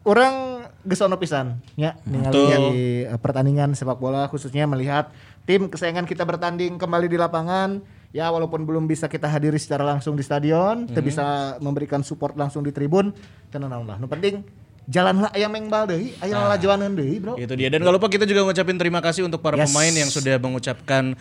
orang 0.07 0.63
gesono 0.87 1.19
pisan 1.19 1.63
ya 1.79 1.95
ningali 2.07 3.07
eh, 3.07 3.19
pertandingan 3.23 3.71
sepak 3.79 4.03
bola 4.03 4.27
khususnya 4.27 4.67
melihat 4.67 5.15
tim 5.47 5.71
kesayangan 5.71 6.07
kita 6.07 6.23
bertanding 6.23 6.79
kembali 6.79 7.11
di 7.11 7.19
lapangan. 7.19 7.83
Ya 8.13 8.29
walaupun 8.29 8.69
belum 8.69 8.85
bisa 8.85 9.09
kita 9.09 9.25
hadiri 9.25 9.57
secara 9.57 9.89
langsung 9.89 10.13
di 10.13 10.21
stadion, 10.21 10.85
kita 10.85 11.01
bisa 11.01 11.25
memberikan 11.65 12.05
support 12.05 12.37
langsung 12.37 12.61
di 12.61 12.69
tribun. 12.69 13.17
Tenang 13.49 13.89
lah, 13.89 13.97
nu 13.97 14.05
penting 14.05 14.45
jalanlah 14.91 15.31
ayam 15.31 15.51
mengbal 15.55 15.87
deui, 15.87 16.11
aya 16.19 16.35
lalajoaneun 16.43 16.95
deui, 16.99 17.23
Bro. 17.23 17.39
Itu 17.39 17.55
dia 17.55 17.71
dan 17.71 17.87
gak 17.87 17.95
lupa 17.95 18.11
kita 18.11 18.27
juga 18.27 18.43
ngucapin 18.43 18.77
terima 18.79 18.99
kasih 18.99 19.27
untuk 19.27 19.39
para 19.39 19.55
Yes. 19.55 19.71
pemain 19.71 19.95
yang 19.95 20.11
sudah 20.11 20.37
mengucapkan 20.43 21.15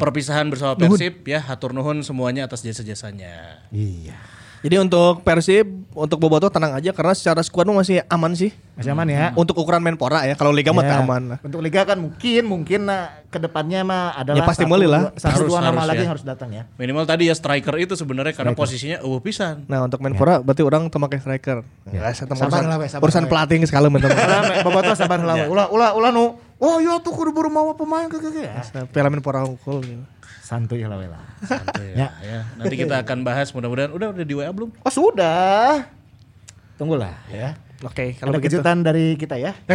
perpisahan 0.00 0.46
bersama 0.48 0.72
Persib 0.78 1.20
ya 1.28 1.40
hatur 1.44 1.76
nuhun 1.76 2.00
semuanya 2.00 2.48
atas 2.48 2.64
jasa-jasanya. 2.64 3.60
Iya. 3.68 4.16
Jadi 4.64 4.80
untuk 4.80 5.20
Persib, 5.20 5.68
untuk 5.92 6.16
Boboto 6.16 6.48
tenang 6.48 6.72
aja 6.72 6.88
karena 6.96 7.12
secara 7.12 7.44
skuad 7.44 7.68
mah 7.68 7.84
masih 7.84 8.00
aman 8.08 8.32
sih. 8.32 8.48
Masih 8.80 8.96
aman 8.96 9.04
ya. 9.12 9.36
Untuk 9.36 9.60
ukuran 9.60 9.84
Menpora 9.84 10.24
ya, 10.24 10.32
kalau 10.40 10.56
Liga 10.56 10.72
mah 10.72 10.80
Ya, 10.80 10.96
teu 10.96 11.04
aman 11.04 11.36
lah. 11.36 11.38
Untuk 11.44 11.60
liga 11.60 11.84
kan 11.84 12.00
mungkin 12.00 12.42
mungkin 12.48 12.88
nah, 12.88 13.12
ke 13.28 13.36
depannya 13.36 13.84
mah 13.84 14.16
adalah 14.16 14.40
Ya, 14.40 14.48
pasti 14.48 14.64
meuli 14.64 14.88
lah. 14.88 15.12
satu 15.20 15.44
Harus- 15.44 15.50
dua 15.52 15.60
nama 15.60 15.84
harus 15.84 15.90
lagi 15.92 16.04
ya. 16.04 16.08
harus 16.08 16.24
datang 16.24 16.48
ya. 16.48 16.64
Minimal 16.80 17.04
tadi 17.04 17.28
ya 17.28 17.36
striker 17.36 17.76
itu 17.76 17.92
sebenarnya 17.92 18.32
karena 18.32 18.56
posisinya 18.56 19.04
eueuh 19.04 19.20
pisan. 19.20 19.68
Nah 19.68 19.84
untuk 19.84 20.00
Menpora 20.00 20.40
berarti 20.40 20.64
orang 20.64 20.88
teu 20.88 20.96
make 20.96 21.20
striker. 21.20 21.60
Ya, 21.92 22.08
saya 22.16 22.24
teu 22.24 22.32
Sabar 22.32 22.64
urusan, 22.64 22.64
lah, 22.64 22.78
sabar 22.88 23.04
urusan 23.04 23.22
lah, 23.22 23.28
pelatih 23.28 23.56
sekali 23.68 23.84
teman 23.92 24.00
Sabar, 24.00 24.64
Boboto 24.64 24.92
sabar 24.96 25.18
heula 25.20 25.34
we. 25.44 25.46
Ulah 25.52 25.66
ulah 25.68 25.90
ulah 25.92 26.08
nu. 26.08 26.40
Oh 26.56 26.80
iya 26.80 26.96
tuh 27.04 27.12
kudu 27.12 27.36
buru 27.36 27.52
mawa 27.52 27.76
pemain 27.76 28.08
ke 28.08 28.16
ke. 28.16 28.48
Piala 28.88 29.12
Menpora 29.12 29.44
unggul 29.44 29.84
gitu. 29.84 30.13
Santuy 30.44 30.84
heula 30.84 31.00
we 31.00 31.08
lah. 31.08 31.24
Ya, 31.96 32.12
ya. 32.20 32.44
Nanti 32.60 32.76
kita 32.76 33.00
akan 33.00 33.24
bahas 33.24 33.48
mudah-mudahan 33.56 33.96
udah 33.96 34.12
udah 34.12 34.24
di 34.28 34.34
WA 34.36 34.52
belum? 34.52 34.76
Oh 34.84 34.92
sudah. 34.92 35.88
Tunggulah 36.76 37.16
ya. 37.32 37.56
Oke, 37.80 38.12
kalau 38.20 38.32
Ada 38.32 38.38
begitu. 38.40 38.60
kejutan 38.60 38.84
dari 38.84 39.16
kita 39.16 39.40
ya. 39.40 39.56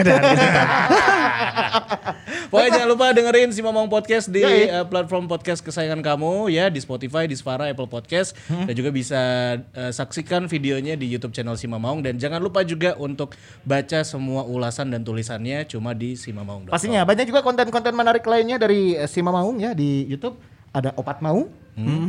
Pokoknya 2.49 2.81
jangan 2.81 2.89
lupa 2.89 3.13
dengerin 3.13 3.49
si 3.53 3.61
Momong 3.61 3.89
Podcast 3.89 4.29
di 4.29 4.41
Yoi. 4.41 4.69
eh, 4.69 4.85
platform 4.85 5.29
podcast 5.29 5.61
kesayangan 5.61 6.01
kamu 6.01 6.49
ya 6.49 6.69
di 6.69 6.81
Spotify, 6.81 7.29
di 7.29 7.37
Spara, 7.37 7.69
Apple 7.69 7.85
Podcast 7.85 8.33
dan 8.49 8.73
juga 8.73 8.89
bisa 8.89 9.21
eh, 9.61 9.91
saksikan 9.93 10.49
videonya 10.49 10.97
di 10.97 11.05
YouTube 11.05 11.33
channel 11.33 11.57
si 11.57 11.69
Mamong 11.69 12.01
dan 12.01 12.17
jangan 12.17 12.41
lupa 12.41 12.65
juga 12.65 12.97
untuk 12.97 13.37
baca 13.65 14.01
semua 14.01 14.45
ulasan 14.45 14.89
dan 14.89 15.05
tulisannya 15.05 15.65
cuma 15.69 15.93
di 15.93 16.17
simamaung. 16.17 16.69
Pastinya 16.69 17.05
banyak 17.05 17.29
juga 17.29 17.41
konten-konten 17.41 17.93
menarik 17.93 18.25
lainnya 18.25 18.57
dari 18.57 18.97
eh, 18.97 19.09
Sima 19.09 19.29
Maung 19.29 19.61
ya 19.61 19.73
di 19.73 20.05
YouTube. 20.09 20.37
Ada 20.69 20.93
Opat 20.95 21.19
Mau, 21.19 21.49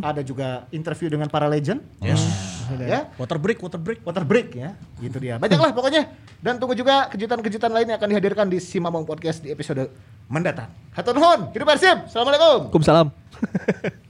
ada 0.03 0.21
juga 0.21 0.67
interview 0.75 1.09
dengan 1.09 1.31
para 1.31 1.47
legend. 1.47 1.81
Yes. 2.03 2.21
Ya. 2.79 3.11
Water 3.19 3.35
break, 3.39 3.59
water 3.59 3.81
break. 3.83 3.99
water 4.07 4.23
break 4.23 4.55
ya 4.55 4.79
gitu 5.03 5.19
dia 5.19 5.43
banyak 5.43 5.59
lah 5.59 5.75
pokoknya 5.75 6.07
dan 6.39 6.55
tunggu 6.63 6.79
juga 6.79 7.11
kejutan-kejutan 7.11 7.67
lain 7.67 7.87
yang 7.91 7.99
akan 7.99 8.09
dihadirkan 8.15 8.47
di 8.47 8.63
Simamong 8.63 9.03
Podcast 9.03 9.43
di 9.43 9.51
episode 9.51 9.91
mendatang 10.31 10.71
hatur 10.95 11.19
nuhun 11.19 11.51
hidup 11.51 11.67
persib 11.67 12.07
assalamualaikum 12.07 12.71
Waalaikumsalam. 12.71 13.07